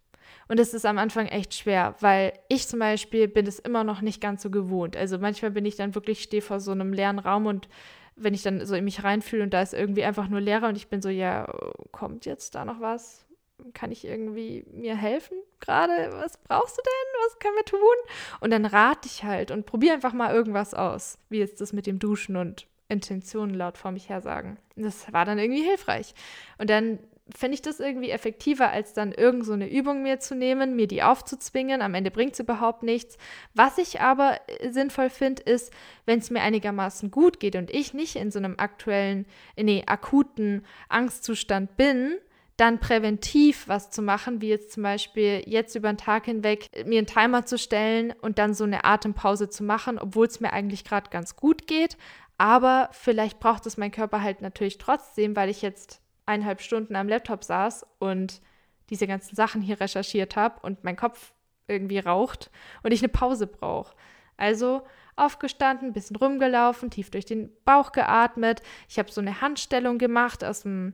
Und 0.53 0.59
es 0.59 0.75
ist 0.75 0.85
am 0.85 0.99
Anfang 0.99 1.25
echt 1.25 1.55
schwer, 1.55 1.95
weil 1.99 2.31
ich 2.47 2.67
zum 2.67 2.77
Beispiel 2.77 3.27
bin 3.27 3.47
es 3.47 3.57
immer 3.57 3.83
noch 3.83 4.01
nicht 4.01 4.21
ganz 4.21 4.43
so 4.43 4.51
gewohnt. 4.51 4.95
Also 4.95 5.17
manchmal 5.17 5.49
bin 5.49 5.65
ich 5.65 5.77
dann 5.77 5.95
wirklich, 5.95 6.21
stehe 6.21 6.43
vor 6.43 6.59
so 6.59 6.69
einem 6.69 6.93
leeren 6.93 7.17
Raum 7.17 7.47
und 7.47 7.67
wenn 8.15 8.35
ich 8.35 8.43
dann 8.43 8.63
so 8.63 8.75
in 8.75 8.83
mich 8.83 9.03
reinfühle 9.03 9.41
und 9.41 9.51
da 9.51 9.63
ist 9.63 9.73
irgendwie 9.73 10.03
einfach 10.03 10.27
nur 10.27 10.41
Leere 10.41 10.67
und 10.67 10.75
ich 10.75 10.89
bin 10.89 11.01
so, 11.01 11.09
ja, 11.09 11.51
kommt 11.91 12.27
jetzt 12.27 12.53
da 12.53 12.65
noch 12.65 12.79
was? 12.79 13.25
Kann 13.73 13.91
ich 13.91 14.05
irgendwie 14.05 14.63
mir 14.71 14.95
helfen 14.95 15.37
gerade? 15.59 16.11
Was 16.21 16.37
brauchst 16.37 16.77
du 16.77 16.83
denn? 16.83 17.25
Was 17.25 17.39
können 17.39 17.55
wir 17.55 17.65
tun? 17.65 17.95
Und 18.39 18.51
dann 18.51 18.67
rate 18.67 19.07
ich 19.07 19.23
halt 19.23 19.49
und 19.49 19.65
probiere 19.65 19.95
einfach 19.95 20.13
mal 20.13 20.35
irgendwas 20.35 20.75
aus, 20.75 21.17
wie 21.29 21.39
jetzt 21.39 21.61
das 21.61 21.73
mit 21.73 21.87
dem 21.87 21.97
Duschen 21.97 22.35
und 22.35 22.67
Intentionen 22.89 23.55
laut 23.55 23.79
vor 23.79 23.89
mich 23.89 24.07
her 24.07 24.21
sagen. 24.21 24.59
Das 24.75 25.11
war 25.11 25.25
dann 25.25 25.39
irgendwie 25.39 25.63
hilfreich. 25.63 26.13
Und 26.59 26.69
dann 26.69 26.99
finde 27.33 27.55
ich 27.55 27.61
das 27.61 27.79
irgendwie 27.79 28.09
effektiver, 28.09 28.69
als 28.69 28.93
dann 28.93 29.13
irgend 29.13 29.45
so 29.45 29.53
eine 29.53 29.69
Übung 29.69 30.03
mir 30.03 30.19
zu 30.19 30.35
nehmen, 30.35 30.75
mir 30.75 30.87
die 30.87 31.03
aufzuzwingen. 31.03 31.81
Am 31.81 31.93
Ende 31.93 32.11
bringt 32.11 32.33
es 32.33 32.39
überhaupt 32.39 32.83
nichts. 32.83 33.17
Was 33.53 33.77
ich 33.77 34.01
aber 34.01 34.39
äh, 34.47 34.71
sinnvoll 34.71 35.09
finde, 35.09 35.41
ist, 35.43 35.71
wenn 36.05 36.19
es 36.19 36.29
mir 36.29 36.41
einigermaßen 36.41 37.11
gut 37.11 37.39
geht 37.39 37.55
und 37.55 37.71
ich 37.71 37.93
nicht 37.93 38.17
in 38.17 38.31
so 38.31 38.39
einem 38.39 38.55
aktuellen, 38.57 39.25
nee, 39.55 39.83
akuten 39.85 40.65
Angstzustand 40.89 41.77
bin, 41.77 42.17
dann 42.57 42.79
präventiv 42.79 43.67
was 43.67 43.89
zu 43.89 44.01
machen, 44.01 44.41
wie 44.41 44.49
jetzt 44.49 44.73
zum 44.73 44.83
Beispiel 44.83 45.41
jetzt 45.47 45.75
über 45.75 45.91
den 45.91 45.97
Tag 45.97 46.25
hinweg 46.25 46.69
mir 46.85 46.99
einen 46.99 47.07
Timer 47.07 47.45
zu 47.45 47.57
stellen 47.57 48.13
und 48.21 48.37
dann 48.37 48.53
so 48.53 48.63
eine 48.63 48.85
Atempause 48.85 49.49
zu 49.49 49.63
machen, 49.63 49.97
obwohl 49.97 50.27
es 50.27 50.39
mir 50.39 50.53
eigentlich 50.53 50.83
gerade 50.83 51.09
ganz 51.09 51.35
gut 51.35 51.67
geht. 51.67 51.97
Aber 52.37 52.89
vielleicht 52.91 53.39
braucht 53.39 53.65
es 53.65 53.77
mein 53.77 53.91
Körper 53.91 54.21
halt 54.21 54.41
natürlich 54.41 54.77
trotzdem, 54.77 55.35
weil 55.35 55.49
ich 55.49 55.61
jetzt 55.61 56.02
eineinhalb 56.25 56.61
Stunden 56.61 56.95
am 56.95 57.07
Laptop 57.07 57.43
saß 57.43 57.85
und 57.99 58.41
diese 58.89 59.07
ganzen 59.07 59.35
Sachen 59.35 59.61
hier 59.61 59.79
recherchiert 59.79 60.35
habe 60.35 60.59
und 60.61 60.83
mein 60.83 60.95
Kopf 60.95 61.33
irgendwie 61.67 61.99
raucht 61.99 62.51
und 62.83 62.91
ich 62.91 63.01
eine 63.01 63.09
Pause 63.09 63.47
brauche. 63.47 63.95
Also 64.37 64.83
aufgestanden, 65.15 65.93
bisschen 65.93 66.15
rumgelaufen, 66.15 66.89
tief 66.89 67.11
durch 67.11 67.25
den 67.25 67.51
Bauch 67.65 67.91
geatmet. 67.91 68.61
Ich 68.89 68.97
habe 68.99 69.11
so 69.11 69.21
eine 69.21 69.41
Handstellung 69.41 69.97
gemacht 69.97 70.43
aus 70.43 70.63
dem 70.63 70.93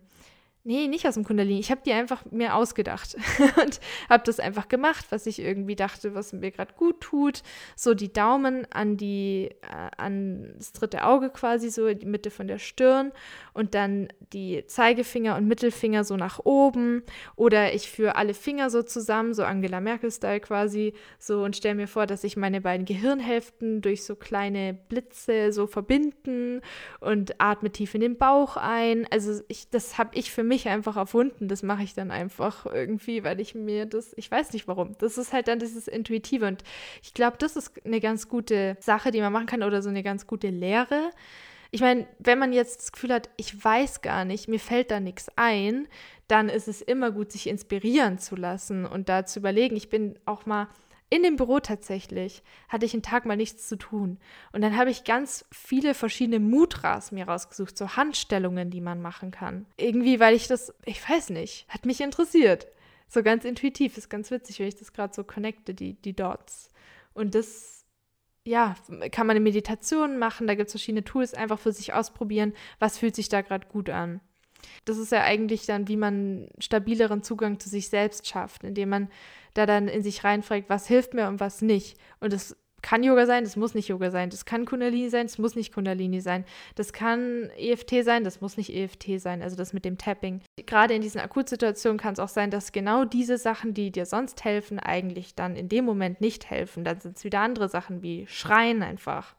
Nee, 0.70 0.88
nicht 0.88 1.08
aus 1.08 1.16
dem 1.16 1.24
Kundalini. 1.24 1.60
Ich 1.60 1.72
habe 1.72 1.82
die 1.84 1.94
einfach 1.94 2.26
mir 2.30 2.54
ausgedacht 2.54 3.18
und 3.60 3.80
habe 4.08 4.22
das 4.24 4.40
einfach 4.40 4.68
gemacht, 4.68 5.08
was 5.10 5.26
ich 5.26 5.40
irgendwie 5.40 5.76
dachte, 5.76 6.14
was 6.14 6.32
mir 6.32 6.52
gerade 6.52 6.76
gut 6.76 7.02
tut. 7.02 7.42
So 7.76 7.96
die 7.96 8.14
Daumen 8.14 8.72
an 8.72 8.96
die, 8.96 9.50
äh, 9.64 9.90
an 9.98 10.54
das 10.60 10.72
dritte 10.74 11.06
Auge 11.06 11.32
quasi, 11.32 11.72
so 11.72 11.92
die 11.92 12.06
Mitte 12.06 12.30
von 12.30 12.48
der 12.48 12.60
Stirn 12.60 13.12
und 13.54 13.74
dann 13.74 14.10
die 14.32 14.64
Zeigefinger 14.68 15.38
und 15.38 15.48
Mittelfinger 15.48 16.04
so 16.04 16.18
nach 16.18 16.38
oben. 16.46 17.02
Oder 17.36 17.74
ich 17.74 17.90
führe 17.90 18.16
alle 18.16 18.36
Finger 18.36 18.70
so 18.70 18.84
zusammen, 18.84 19.34
so 19.34 19.46
Angela 19.46 19.82
Merkel-Style 19.82 20.40
quasi, 20.40 20.94
so 21.18 21.44
und 21.44 21.56
stelle 21.56 21.74
mir 21.74 21.88
vor, 21.88 22.06
dass 22.06 22.24
ich 22.24 22.38
meine 22.38 22.62
beiden 22.62 22.86
Gehirnhälften 22.86 23.82
durch 23.82 24.04
so 24.04 24.16
kleine 24.16 24.76
Blitze 24.88 25.52
so 25.52 25.66
verbinden 25.66 26.62
und 27.00 27.42
atme 27.42 27.72
tief 27.72 27.96
in 27.96 28.02
den 28.02 28.20
Bauch 28.20 28.56
ein. 28.56 29.08
Also 29.10 29.42
ich, 29.48 29.72
das 29.72 29.98
habe 29.98 30.12
ich 30.14 30.32
für 30.32 30.44
mich 30.44 30.59
einfach 30.68 30.98
erfunden. 30.98 31.48
Das 31.48 31.64
mache 31.64 31.84
ich 31.84 31.94
dann 31.94 32.12
einfach 32.12 32.66
irgendwie, 32.66 33.24
weil 33.24 33.40
ich 33.40 33.56
mir 33.56 33.86
das, 33.86 34.14
ich 34.18 34.30
weiß 34.30 34.54
nicht 34.54 34.68
warum. 34.68 34.96
Das 35.00 35.18
ist 35.18 35.34
halt 35.34 35.48
dann 35.48 35.60
dieses 35.60 35.88
Intuitive. 35.88 36.48
Und 36.48 36.64
ich 37.02 37.14
glaube, 37.14 37.38
das 37.40 37.56
ist 37.56 37.86
eine 37.86 38.00
ganz 38.00 38.28
gute 38.28 38.78
Sache, 38.80 39.12
die 39.12 39.22
man 39.22 39.32
machen 39.32 39.46
kann 39.46 39.64
oder 39.64 39.82
so 39.82 39.90
eine 39.90 40.04
ganz 40.04 40.28
gute 40.28 40.50
Lehre. 40.50 41.12
Ich 41.72 41.82
meine, 41.82 42.08
wenn 42.18 42.40
man 42.40 42.52
jetzt 42.52 42.80
das 42.82 42.92
Gefühl 42.92 43.14
hat, 43.14 43.30
ich 43.38 43.64
weiß 43.64 44.02
gar 44.02 44.26
nicht, 44.26 44.48
mir 44.48 44.60
fällt 44.60 44.92
da 44.92 45.00
nichts 45.00 45.32
ein, 45.36 45.88
dann 46.28 46.50
ist 46.50 46.68
es 46.68 46.82
immer 46.82 47.12
gut, 47.12 47.32
sich 47.32 47.48
inspirieren 47.48 48.20
zu 48.20 48.36
lassen 48.36 48.86
und 48.86 49.10
da 49.10 49.26
zu 49.26 49.40
überlegen. 49.40 49.76
Ich 49.76 49.90
bin 49.90 50.18
auch 50.26 50.46
mal 50.46 50.68
in 51.10 51.24
dem 51.24 51.38
Büro 51.38 51.60
tatsächlich 51.60 52.44
hatte 52.68 52.86
ich 52.86 52.94
einen 52.94 53.02
Tag 53.02 53.26
mal 53.26 53.36
nichts 53.36 53.68
zu 53.68 53.78
tun. 53.78 54.20
Und 54.52 54.62
dann 54.62 54.78
habe 54.78 54.92
ich 54.92 55.04
ganz 55.04 55.44
viele 55.52 55.94
verschiedene 55.96 56.40
Mudras 56.40 57.12
mir 57.12 57.28
rausgesucht, 57.28 57.78
so 57.78 57.96
Handstellungen, 57.96 58.70
die 58.70 58.82
man 58.82 59.02
machen 59.02 59.32
kann. 59.32 59.66
Irgendwie, 59.78 60.20
weil 60.20 60.36
ich 60.36 60.48
das, 60.48 60.74
ich 60.86 61.08
weiß 61.08 61.32
nicht, 61.32 61.68
hat 61.68 61.86
mich 61.86 62.02
interessiert. 62.02 62.68
So 63.08 63.24
ganz 63.24 63.44
intuitiv, 63.44 63.98
ist 63.98 64.10
ganz 64.10 64.30
witzig, 64.30 64.60
wenn 64.60 64.68
ich 64.68 64.76
das 64.76 64.94
gerade 64.94 65.14
so 65.14 65.24
connecte, 65.24 65.74
die, 65.74 65.94
die 65.94 66.16
Dots. 66.16 66.70
Und 67.14 67.34
das, 67.34 67.86
ja, 68.46 68.76
kann 69.12 69.26
man 69.26 69.38
in 69.38 69.44
Meditationen 69.44 70.20
machen, 70.20 70.46
da 70.46 70.54
gibt 70.54 70.68
es 70.68 70.74
verschiedene 70.74 71.04
Tools, 71.04 71.34
einfach 71.34 71.58
für 71.58 71.72
sich 71.72 71.92
ausprobieren, 71.94 72.54
was 72.78 73.00
fühlt 73.00 73.16
sich 73.16 73.30
da 73.30 73.42
gerade 73.42 73.68
gut 73.68 73.90
an. 73.90 74.22
Das 74.86 74.98
ist 74.98 75.12
ja 75.12 75.24
eigentlich 75.24 75.66
dann, 75.66 75.88
wie 75.88 75.98
man 75.98 76.50
stabileren 76.60 77.24
Zugang 77.24 77.60
zu 77.60 77.70
sich 77.70 77.90
selbst 77.90 78.28
schafft, 78.28 78.64
indem 78.64 78.90
man 78.90 79.10
da 79.54 79.66
dann 79.66 79.88
in 79.88 80.04
sich 80.04 80.24
reinfragt, 80.24 80.70
was 80.70 80.88
hilft 80.88 81.14
mir 81.14 81.28
und 81.28 81.40
was 81.40 81.62
nicht. 81.62 81.98
Und 82.20 82.34
das 82.34 82.56
kann 82.82 83.04
Yoga 83.04 83.26
sein, 83.26 83.44
das 83.44 83.56
muss 83.56 83.74
nicht 83.74 83.90
Yoga 83.90 84.12
sein. 84.12 84.30
Das 84.30 84.46
kann 84.46 84.66
Kundalini 84.66 85.10
sein, 85.10 85.28
das 85.28 85.38
muss 85.38 85.56
nicht 85.56 85.74
Kundalini 85.74 86.22
sein. 86.22 86.46
Das 86.76 86.94
kann 86.94 87.50
EFT 87.58 88.04
sein, 88.04 88.24
das 88.24 88.42
muss 88.42 88.58
nicht 88.58 88.74
EFT 88.74 89.20
sein. 89.20 89.42
Also 89.42 89.56
das 89.56 89.74
mit 89.74 89.86
dem 89.86 89.98
Tapping. 89.98 90.42
Gerade 90.66 90.94
in 90.94 91.02
diesen 91.02 91.22
Akutsituationen 91.22 91.98
kann 91.98 92.14
es 92.14 92.20
auch 92.20 92.30
sein, 92.30 92.52
dass 92.52 92.72
genau 92.72 93.06
diese 93.06 93.38
Sachen, 93.38 93.74
die 93.74 93.92
dir 93.92 94.06
sonst 94.06 94.44
helfen, 94.44 94.80
eigentlich 94.80 95.36
dann 95.36 95.56
in 95.56 95.70
dem 95.70 95.86
Moment 95.86 96.22
nicht 96.22 96.50
helfen. 96.50 96.84
Dann 96.84 97.00
sind 97.00 97.18
es 97.18 97.24
wieder 97.24 97.42
andere 97.42 97.70
Sachen 97.70 98.02
wie 98.02 98.28
Schreien 98.28 98.84
einfach. 98.84 99.36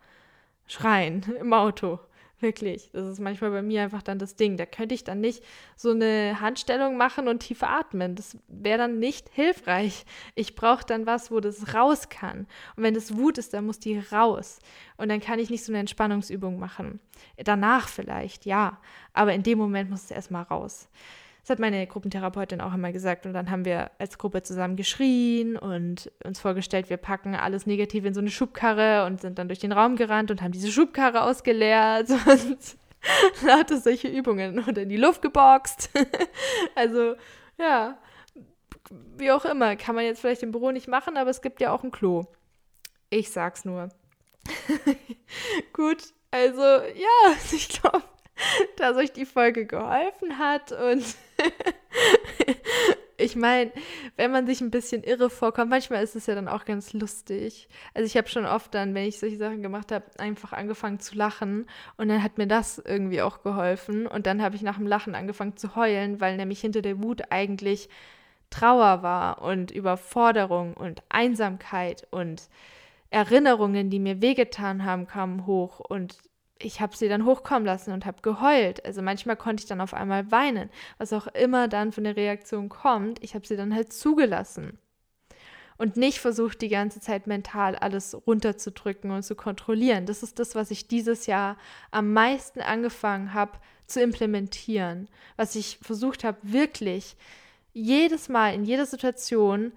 Schreien 0.66 1.25
im 1.40 1.53
Auto. 1.53 1.99
Wirklich. 2.40 2.90
Das 2.92 3.07
ist 3.07 3.20
manchmal 3.20 3.50
bei 3.50 3.61
mir 3.61 3.83
einfach 3.83 4.03
dann 4.03 4.18
das 4.18 4.35
Ding. 4.35 4.57
Da 4.57 4.64
könnte 4.64 4.94
ich 4.94 5.05
dann 5.05 5.20
nicht 5.20 5.44
so 5.76 5.90
eine 5.90 6.40
Handstellung 6.40 6.96
machen 6.96 7.29
und 7.29 7.40
tief 7.40 7.62
atmen. 7.62 8.14
Das 8.14 8.38
wäre 8.48 8.79
dann 8.79 8.98
nicht 8.98 9.29
hilfreich. 9.33 10.07
Ich 10.35 10.55
brauche 10.55 10.87
dann 10.87 11.05
was, 11.05 11.31
wo 11.31 11.40
das 11.40 11.74
raus 11.74 12.09
kann. 12.09 12.46
Und 12.76 12.83
wenn 12.83 12.94
das 12.94 13.14
Wut 13.14 13.37
ist, 13.37 13.53
dann 13.53 13.66
muss 13.66 13.79
die 13.79 13.98
raus. 13.98 14.59
Und 14.96 15.11
dann 15.11 15.20
kann 15.20 15.38
ich 15.38 15.50
nicht 15.50 15.64
so 15.64 15.70
eine 15.70 15.81
Entspannungsübung 15.81 16.59
machen. 16.59 16.98
Danach 17.37 17.88
vielleicht, 17.88 18.46
ja. 18.46 18.81
Aber 19.12 19.35
in 19.35 19.42
dem 19.42 19.59
Moment 19.59 19.90
muss 19.90 20.05
es 20.05 20.11
erstmal 20.11 20.44
raus. 20.44 20.88
Das 21.51 21.57
hat 21.57 21.63
meine 21.63 21.85
Gruppentherapeutin 21.85 22.61
auch 22.61 22.73
immer 22.73 22.93
gesagt. 22.93 23.27
Und 23.27 23.33
dann 23.33 23.51
haben 23.51 23.65
wir 23.65 23.91
als 23.99 24.19
Gruppe 24.19 24.45
zusammen 24.45 24.77
geschrien 24.77 25.57
und 25.57 26.09
uns 26.22 26.39
vorgestellt, 26.39 26.91
wir 26.91 26.97
packen 26.97 27.35
alles 27.35 27.66
Negative 27.66 28.07
in 28.07 28.14
so 28.14 28.20
eine 28.20 28.31
Schubkarre 28.31 29.05
und 29.05 29.20
sind 29.20 29.37
dann 29.37 29.49
durch 29.49 29.59
den 29.59 29.72
Raum 29.72 29.97
gerannt 29.97 30.31
und 30.31 30.43
haben 30.43 30.53
diese 30.53 30.70
Schubkarre 30.70 31.24
ausgeleert 31.24 32.09
und 32.29 32.77
lauter 33.45 33.79
solche 33.79 34.07
Übungen 34.07 34.64
oder 34.64 34.83
in 34.83 34.91
die 34.91 34.97
Luft 34.97 35.22
geboxt. 35.22 35.91
also, 36.77 37.16
ja, 37.59 37.99
wie 39.16 39.33
auch 39.33 39.45
immer, 39.45 39.74
kann 39.74 39.97
man 39.97 40.05
jetzt 40.05 40.20
vielleicht 40.20 40.45
im 40.45 40.53
Büro 40.53 40.70
nicht 40.70 40.87
machen, 40.87 41.16
aber 41.16 41.31
es 41.31 41.43
gibt 41.43 41.61
ja 41.61 41.72
auch 41.72 41.83
ein 41.83 41.91
Klo. 41.91 42.27
Ich 43.09 43.33
sag's 43.33 43.64
nur. 43.64 43.89
Gut, 45.72 46.14
also 46.31 46.62
ja, 46.62 47.35
ich 47.51 47.68
glaube, 47.70 48.05
dass 48.76 48.97
euch 48.97 49.12
die 49.12 49.26
Folge 49.26 49.66
geholfen 49.66 50.38
hat. 50.38 50.72
Und 50.72 51.05
ich 53.16 53.36
meine, 53.36 53.70
wenn 54.16 54.30
man 54.30 54.47
sich 54.47 54.61
ein 54.61 54.70
bisschen 54.70 55.03
irre 55.03 55.30
vorkommt, 55.30 55.70
manchmal 55.70 56.03
ist 56.03 56.16
es 56.16 56.26
ja 56.26 56.34
dann 56.34 56.49
auch 56.49 56.64
ganz 56.64 56.93
lustig. 56.93 57.68
Also 57.95 58.07
ich 58.07 58.16
habe 58.16 58.28
schon 58.28 58.47
oft 58.47 58.74
dann, 58.74 58.95
wenn 58.95 59.07
ich 59.07 59.18
solche 59.18 59.36
Sachen 59.36 59.62
gemacht 59.62 59.93
habe, 59.93 60.05
einfach 60.18 60.53
angefangen 60.53 61.01
zu 61.01 61.16
lachen. 61.16 61.66
Und 61.97 62.09
dann 62.09 62.22
hat 62.22 62.38
mir 62.38 62.47
das 62.47 62.78
irgendwie 62.78 63.22
auch 63.22 63.43
geholfen. 63.43 64.07
Und 64.07 64.26
dann 64.26 64.43
habe 64.43 64.57
ich 64.57 64.62
nach 64.62 64.76
dem 64.76 64.86
Lachen 64.86 65.14
angefangen 65.14 65.57
zu 65.57 65.76
heulen, 65.76 66.20
weil 66.20 66.36
nämlich 66.36 66.61
hinter 66.61 66.82
der 66.82 67.03
Wut 67.03 67.22
eigentlich 67.30 67.88
Trauer 68.51 69.03
war 69.03 69.43
und 69.43 69.70
Überforderung 69.70 70.74
und 70.74 71.03
Einsamkeit 71.09 72.07
und 72.11 72.49
Erinnerungen, 73.11 73.91
die 73.91 73.99
mir 73.99 74.20
wehgetan 74.20 74.84
haben, 74.84 75.07
kamen 75.07 75.47
hoch. 75.47 75.80
Und 75.80 76.16
ich 76.63 76.81
habe 76.81 76.97
sie 76.97 77.09
dann 77.09 77.25
hochkommen 77.25 77.65
lassen 77.65 77.93
und 77.93 78.07
habe 78.07 78.23
geheult. 78.23 78.85
Also 78.85 79.03
manchmal 79.03 79.37
konnte 79.37 79.63
ich 79.63 79.69
dann 79.69 79.81
auf 79.81 79.95
einmal 79.95 80.31
weinen, 80.31 80.71
was 80.99 81.13
auch 81.13 81.27
immer 81.29 81.69
dann 81.69 81.93
von 81.93 82.05
der 82.05 82.17
Reaktion 82.17 82.69
kommt. 82.69 83.23
Ich 83.23 83.35
habe 83.35 83.47
sie 83.47 83.57
dann 83.57 83.75
halt 83.75 83.93
zugelassen 83.93 84.79
und 85.81 85.97
nicht 85.97 86.19
versucht, 86.19 86.61
die 86.61 86.69
ganze 86.69 87.01
Zeit 87.01 87.27
mental 87.27 87.75
alles 87.75 88.15
runterzudrücken 88.27 89.11
und 89.11 89.23
zu 89.23 89.35
kontrollieren. 89.35 90.05
Das 90.05 90.23
ist 90.23 90.39
das, 90.39 90.55
was 90.55 90.71
ich 90.71 90.89
dieses 90.89 91.25
Jahr 91.25 91.57
am 91.91 92.13
meisten 92.13 92.61
angefangen 92.61 93.33
habe 93.33 93.53
zu 93.87 94.03
implementieren, 94.03 95.09
was 95.37 95.55
ich 95.55 95.79
versucht 95.81 96.23
habe, 96.23 96.37
wirklich 96.43 97.17
jedes 97.73 98.29
Mal 98.29 98.55
in 98.55 98.65
jeder 98.65 98.85
Situation 98.85 99.73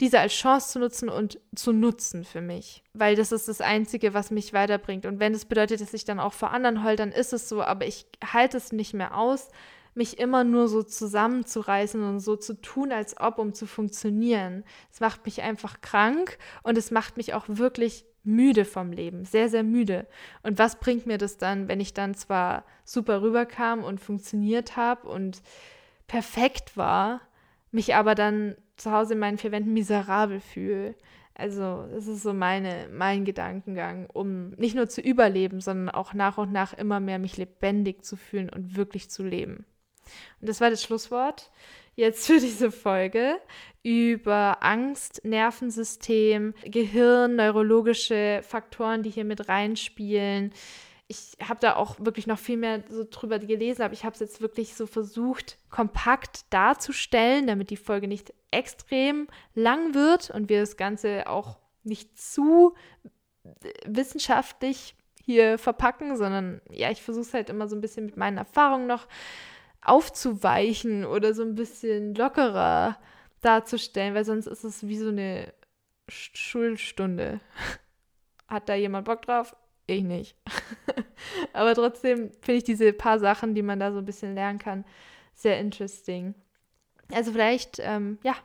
diese 0.00 0.18
als 0.18 0.32
Chance 0.32 0.72
zu 0.72 0.78
nutzen 0.78 1.08
und 1.08 1.38
zu 1.54 1.72
nutzen 1.72 2.24
für 2.24 2.40
mich. 2.40 2.82
Weil 2.94 3.16
das 3.16 3.32
ist 3.32 3.48
das 3.48 3.60
Einzige, 3.60 4.14
was 4.14 4.30
mich 4.30 4.52
weiterbringt. 4.52 5.06
Und 5.06 5.20
wenn 5.20 5.34
es 5.34 5.40
das 5.40 5.48
bedeutet, 5.48 5.80
dass 5.80 5.94
ich 5.94 6.04
dann 6.04 6.18
auch 6.18 6.32
vor 6.32 6.50
anderen 6.50 6.82
heul, 6.84 6.96
dann 6.96 7.12
ist 7.12 7.32
es 7.32 7.48
so. 7.48 7.62
Aber 7.62 7.86
ich 7.86 8.06
halte 8.24 8.56
es 8.56 8.72
nicht 8.72 8.94
mehr 8.94 9.16
aus, 9.16 9.48
mich 9.94 10.18
immer 10.18 10.44
nur 10.44 10.68
so 10.68 10.82
zusammenzureißen 10.82 12.02
und 12.02 12.20
so 12.20 12.36
zu 12.36 12.54
tun, 12.54 12.92
als 12.92 13.20
ob, 13.20 13.38
um 13.38 13.52
zu 13.52 13.66
funktionieren. 13.66 14.64
Es 14.90 15.00
macht 15.00 15.26
mich 15.26 15.42
einfach 15.42 15.80
krank 15.80 16.38
und 16.62 16.78
es 16.78 16.90
macht 16.90 17.16
mich 17.16 17.34
auch 17.34 17.44
wirklich 17.48 18.04
müde 18.22 18.64
vom 18.64 18.92
Leben, 18.92 19.24
sehr, 19.24 19.48
sehr 19.48 19.62
müde. 19.62 20.06
Und 20.42 20.58
was 20.58 20.78
bringt 20.78 21.06
mir 21.06 21.18
das 21.18 21.38
dann, 21.38 21.68
wenn 21.68 21.80
ich 21.80 21.94
dann 21.94 22.14
zwar 22.14 22.64
super 22.84 23.22
rüberkam 23.22 23.82
und 23.82 24.00
funktioniert 24.00 24.76
habe 24.76 25.08
und 25.08 25.42
perfekt 26.06 26.76
war, 26.76 27.20
mich 27.70 27.94
aber 27.94 28.14
dann 28.14 28.56
zu 28.80 28.92
Hause 28.92 29.14
in 29.14 29.20
meinen 29.20 29.38
vier 29.38 29.52
Wänden 29.52 29.72
miserabel 29.72 30.40
fühle. 30.40 30.94
Also, 31.34 31.86
das 31.92 32.06
ist 32.06 32.22
so 32.22 32.34
meine, 32.34 32.88
mein 32.92 33.24
Gedankengang, 33.24 34.06
um 34.12 34.50
nicht 34.50 34.74
nur 34.74 34.88
zu 34.88 35.00
überleben, 35.00 35.60
sondern 35.60 35.88
auch 35.88 36.12
nach 36.12 36.38
und 36.38 36.52
nach 36.52 36.74
immer 36.74 37.00
mehr 37.00 37.18
mich 37.18 37.36
lebendig 37.36 38.04
zu 38.04 38.16
fühlen 38.16 38.50
und 38.50 38.76
wirklich 38.76 39.10
zu 39.10 39.22
leben. 39.22 39.64
Und 40.40 40.48
das 40.48 40.60
war 40.60 40.70
das 40.70 40.82
Schlusswort 40.82 41.50
jetzt 41.96 42.26
für 42.26 42.40
diese 42.40 42.70
Folge 42.70 43.36
über 43.82 44.58
Angst, 44.60 45.22
Nervensystem, 45.24 46.54
Gehirn, 46.64 47.36
neurologische 47.36 48.40
Faktoren, 48.42 49.02
die 49.02 49.10
hier 49.10 49.24
mit 49.24 49.48
reinspielen, 49.48 50.52
ich 51.10 51.36
habe 51.42 51.58
da 51.58 51.74
auch 51.74 51.96
wirklich 51.98 52.28
noch 52.28 52.38
viel 52.38 52.56
mehr 52.56 52.84
so 52.88 53.04
drüber 53.08 53.40
gelesen, 53.40 53.82
aber 53.82 53.94
ich 53.94 54.04
habe 54.04 54.14
es 54.14 54.20
jetzt 54.20 54.40
wirklich 54.40 54.76
so 54.76 54.86
versucht, 54.86 55.58
kompakt 55.68 56.44
darzustellen, 56.50 57.48
damit 57.48 57.70
die 57.70 57.76
Folge 57.76 58.06
nicht 58.06 58.32
extrem 58.52 59.26
lang 59.56 59.92
wird 59.92 60.30
und 60.30 60.48
wir 60.48 60.60
das 60.60 60.76
Ganze 60.76 61.28
auch 61.28 61.58
nicht 61.82 62.16
zu 62.16 62.76
wissenschaftlich 63.84 64.94
hier 65.24 65.58
verpacken, 65.58 66.16
sondern 66.16 66.60
ja, 66.70 66.92
ich 66.92 67.02
versuche 67.02 67.22
es 67.22 67.34
halt 67.34 67.50
immer 67.50 67.66
so 67.66 67.74
ein 67.74 67.80
bisschen 67.80 68.06
mit 68.06 68.16
meinen 68.16 68.38
Erfahrungen 68.38 68.86
noch 68.86 69.08
aufzuweichen 69.82 71.04
oder 71.04 71.34
so 71.34 71.42
ein 71.42 71.56
bisschen 71.56 72.14
lockerer 72.14 72.96
darzustellen, 73.40 74.14
weil 74.14 74.24
sonst 74.24 74.46
ist 74.46 74.62
es 74.62 74.86
wie 74.86 74.98
so 74.98 75.08
eine 75.08 75.52
Schulstunde. 76.08 77.40
Hat 78.46 78.68
da 78.68 78.76
jemand 78.76 79.06
Bock 79.06 79.22
drauf? 79.22 79.56
Ich 79.90 80.04
nicht. 80.04 80.36
Aber 81.52 81.74
trotzdem 81.74 82.30
finde 82.40 82.58
ich 82.58 82.64
diese 82.64 82.92
paar 82.92 83.18
Sachen, 83.18 83.56
die 83.56 83.62
man 83.62 83.80
da 83.80 83.90
so 83.90 83.98
ein 83.98 84.04
bisschen 84.04 84.36
lernen 84.36 84.60
kann, 84.60 84.84
sehr 85.34 85.58
interesting. 85.58 86.34
Also 87.12 87.32
vielleicht, 87.32 87.80
ähm, 87.80 88.18
ja, 88.22 88.36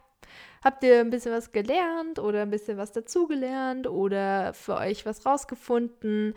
habt 0.64 0.84
ihr 0.84 1.02
ein 1.02 1.12
bisschen 1.12 1.32
was 1.32 1.52
gelernt 1.52 2.18
oder 2.18 2.42
ein 2.42 2.50
bisschen 2.50 2.78
was 2.80 2.92
dazugelernt 2.92 3.86
oder 3.86 4.56
für 4.56 4.78
euch 4.78 5.06
was 5.06 5.24
rausgefunden 5.24 6.34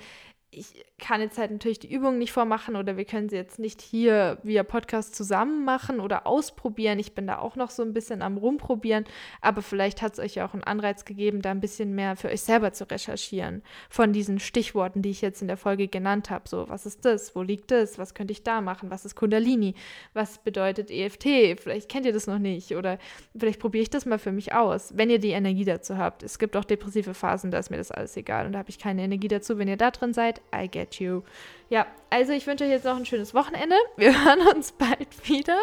ich 0.51 0.85
kann 0.99 1.21
jetzt 1.21 1.37
halt 1.37 1.51
natürlich 1.51 1.79
die 1.79 1.93
Übung 1.93 2.19
nicht 2.19 2.33
vormachen 2.33 2.75
oder 2.75 2.97
wir 2.97 3.05
können 3.05 3.29
sie 3.29 3.37
jetzt 3.37 3.59
nicht 3.59 3.83
hier 3.83 4.39
via 4.43 4.63
Podcast 4.63 5.15
zusammen 5.15 5.65
machen 5.65 6.01
oder 6.01 6.27
ausprobieren. 6.27 6.99
Ich 6.99 7.15
bin 7.15 7.27
da 7.27 7.39
auch 7.39 7.55
noch 7.55 7.71
so 7.71 7.83
ein 7.83 7.93
bisschen 7.93 8.23
am 8.23 8.39
Rumprobieren, 8.39 9.05
aber 9.43 9.61
vielleicht 9.61 10.01
hat 10.01 10.15
es 10.15 10.19
euch 10.19 10.37
ja 10.37 10.47
auch 10.47 10.55
einen 10.55 10.65
Anreiz 10.65 11.05
gegeben, 11.05 11.43
da 11.43 11.51
ein 11.51 11.61
bisschen 11.61 11.95
mehr 11.95 12.17
für 12.17 12.29
euch 12.29 12.41
selber 12.41 12.73
zu 12.73 12.91
recherchieren 12.91 13.63
von 13.91 14.13
diesen 14.13 14.41
Stichworten, 14.41 15.03
die 15.03 15.11
ich 15.11 15.21
jetzt 15.21 15.43
in 15.43 15.49
der 15.49 15.59
Folge 15.59 15.87
genannt 15.87 16.31
habe. 16.31 16.49
So, 16.49 16.69
was 16.69 16.87
ist 16.87 17.05
das? 17.05 17.37
Wo 17.37 17.43
liegt 17.43 17.71
das? 17.71 17.99
Was 17.99 18.15
könnte 18.15 18.33
ich 18.33 18.43
da 18.43 18.63
machen? 18.63 18.91
Was 18.91 19.05
ist 19.05 19.17
Kundalini? 19.17 19.75
Was 20.15 20.39
bedeutet 20.39 20.91
EFT? 20.91 21.61
Vielleicht 21.61 21.91
kennt 21.91 22.07
ihr 22.07 22.13
das 22.13 22.27
noch 22.27 22.39
nicht 22.39 22.75
oder 22.75 22.99
vielleicht 23.39 23.61
probiere 23.61 23.83
ich 23.83 23.91
das 23.91 24.07
mal 24.07 24.19
für 24.19 24.33
mich 24.33 24.55
aus, 24.55 24.97
wenn 24.97 25.11
ihr 25.11 25.19
die 25.19 25.31
Energie 25.31 25.67
dazu 25.67 25.99
habt. 25.99 26.23
Es 26.23 26.39
gibt 26.39 26.57
auch 26.57 26.65
depressive 26.65 27.13
Phasen, 27.13 27.51
da 27.51 27.59
ist 27.59 27.71
mir 27.71 27.77
das 27.77 27.91
alles 27.91 28.17
egal 28.17 28.47
und 28.47 28.53
da 28.53 28.61
habe 28.61 28.71
ich 28.71 28.79
keine 28.79 29.03
Energie 29.03 29.29
dazu. 29.29 29.59
Wenn 29.59 29.69
ihr 29.69 29.77
da 29.77 29.91
drin 29.91 30.15
seid, 30.15 30.38
I 30.55 30.69
get 30.69 30.97
you. 31.01 31.23
Ja, 31.71 31.87
also 32.11 32.33
ich 32.33 32.47
wünsche 32.47 32.65
euch 32.65 32.71
jetzt 32.71 32.85
noch 32.85 32.97
ein 32.97 33.07
schönes 33.07 33.35
Wochenende. 33.35 33.77
Wir 33.97 34.25
hören 34.25 34.57
uns 34.57 34.73
bald 34.73 35.29
wieder. 35.29 35.59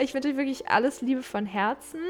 Ich 0.00 0.14
wünsche 0.14 0.28
euch 0.28 0.36
wirklich 0.36 0.68
alles 0.68 1.00
Liebe 1.00 1.22
von 1.22 1.46
Herzen. 1.46 2.00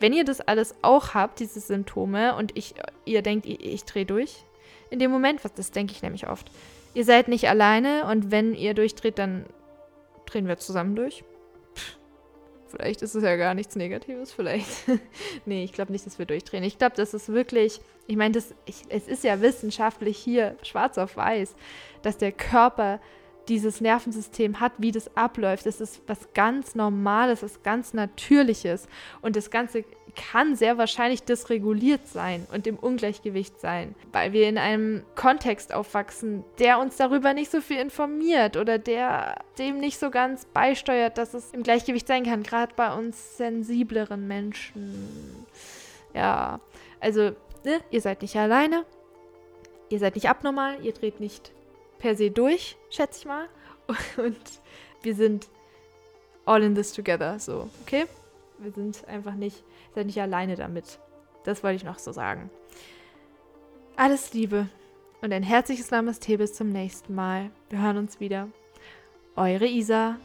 Wenn 0.00 0.12
ihr 0.12 0.24
das 0.24 0.40
alles 0.40 0.74
auch 0.82 1.14
habt, 1.14 1.40
diese 1.40 1.60
Symptome, 1.60 2.36
und 2.36 2.56
ich, 2.56 2.74
ihr 3.04 3.22
denkt, 3.22 3.46
ich, 3.46 3.64
ich 3.64 3.84
drehe 3.84 4.06
durch 4.06 4.44
in 4.90 4.98
dem 4.98 5.10
Moment, 5.10 5.44
was 5.44 5.52
das 5.52 5.70
denke 5.70 5.92
ich 5.92 6.02
nämlich 6.02 6.28
oft. 6.28 6.50
Ihr 6.94 7.04
seid 7.04 7.28
nicht 7.28 7.48
alleine 7.48 8.06
und 8.06 8.30
wenn 8.30 8.54
ihr 8.54 8.74
durchdreht, 8.74 9.18
dann 9.18 9.44
drehen 10.26 10.46
wir 10.46 10.58
zusammen 10.58 10.94
durch. 10.94 11.24
Vielleicht 12.74 13.02
ist 13.02 13.14
es 13.14 13.22
ja 13.22 13.36
gar 13.36 13.54
nichts 13.54 13.76
Negatives, 13.76 14.32
vielleicht. 14.32 14.66
nee, 15.46 15.62
ich 15.62 15.72
glaube 15.72 15.92
nicht, 15.92 16.04
dass 16.06 16.18
wir 16.18 16.26
durchdrehen. 16.26 16.64
Ich 16.64 16.76
glaube, 16.76 16.96
das 16.96 17.14
ist 17.14 17.28
wirklich, 17.28 17.80
ich 18.08 18.16
meine, 18.16 18.36
es 18.36 18.52
ist 19.06 19.22
ja 19.22 19.40
wissenschaftlich 19.40 20.18
hier 20.18 20.56
schwarz 20.62 20.98
auf 20.98 21.16
weiß, 21.16 21.54
dass 22.02 22.18
der 22.18 22.32
Körper 22.32 22.98
dieses 23.48 23.80
Nervensystem 23.80 24.60
hat, 24.60 24.72
wie 24.78 24.92
das 24.92 25.16
abläuft. 25.16 25.66
Das 25.66 25.80
ist 25.80 26.00
was 26.06 26.32
ganz 26.34 26.74
Normales, 26.74 27.42
was 27.42 27.62
ganz 27.62 27.92
Natürliches. 27.94 28.88
Und 29.20 29.36
das 29.36 29.50
Ganze 29.50 29.84
kann 30.14 30.56
sehr 30.56 30.78
wahrscheinlich 30.78 31.22
dysreguliert 31.24 32.06
sein 32.06 32.46
und 32.52 32.66
im 32.66 32.76
Ungleichgewicht 32.76 33.60
sein, 33.60 33.94
weil 34.12 34.32
wir 34.32 34.48
in 34.48 34.58
einem 34.58 35.02
Kontext 35.16 35.74
aufwachsen, 35.74 36.44
der 36.58 36.78
uns 36.78 36.96
darüber 36.96 37.34
nicht 37.34 37.50
so 37.50 37.60
viel 37.60 37.78
informiert 37.78 38.56
oder 38.56 38.78
der 38.78 39.36
dem 39.58 39.80
nicht 39.80 39.98
so 39.98 40.10
ganz 40.10 40.44
beisteuert, 40.46 41.18
dass 41.18 41.34
es 41.34 41.50
im 41.52 41.62
Gleichgewicht 41.62 42.06
sein 42.06 42.24
kann, 42.24 42.42
gerade 42.42 42.72
bei 42.76 42.94
uns 42.96 43.36
sensibleren 43.36 44.26
Menschen. 44.26 45.46
Ja, 46.14 46.60
also, 47.00 47.32
ne, 47.64 47.80
ihr 47.90 48.00
seid 48.00 48.22
nicht 48.22 48.36
alleine, 48.36 48.84
ihr 49.88 49.98
seid 49.98 50.14
nicht 50.14 50.28
abnormal, 50.28 50.76
ihr 50.84 50.92
dreht 50.92 51.20
nicht 51.20 51.52
per 52.04 52.16
se 52.16 52.30
durch, 52.30 52.76
schätze 52.90 53.20
ich 53.20 53.24
mal. 53.24 53.48
Und 54.16 54.36
wir 55.02 55.14
sind 55.14 55.48
all 56.44 56.62
in 56.62 56.74
this 56.74 56.92
together, 56.92 57.38
so, 57.38 57.70
okay? 57.82 58.04
Wir 58.58 58.72
sind 58.72 59.08
einfach 59.08 59.34
nicht 59.34 59.64
Seid 59.94 60.06
nicht 60.06 60.20
alleine 60.20 60.56
damit. 60.56 60.98
Das 61.44 61.62
wollte 61.62 61.76
ich 61.76 61.84
noch 61.84 61.98
so 61.98 62.12
sagen. 62.12 62.50
Alles 63.96 64.32
Liebe 64.32 64.68
und 65.22 65.32
ein 65.32 65.44
herzliches 65.44 65.90
Namaste 65.90 66.36
bis 66.36 66.54
zum 66.54 66.70
nächsten 66.70 67.14
Mal. 67.14 67.50
Wir 67.70 67.80
hören 67.80 67.96
uns 67.96 68.18
wieder. 68.18 68.48
Eure 69.36 69.66
Isa. 69.66 70.16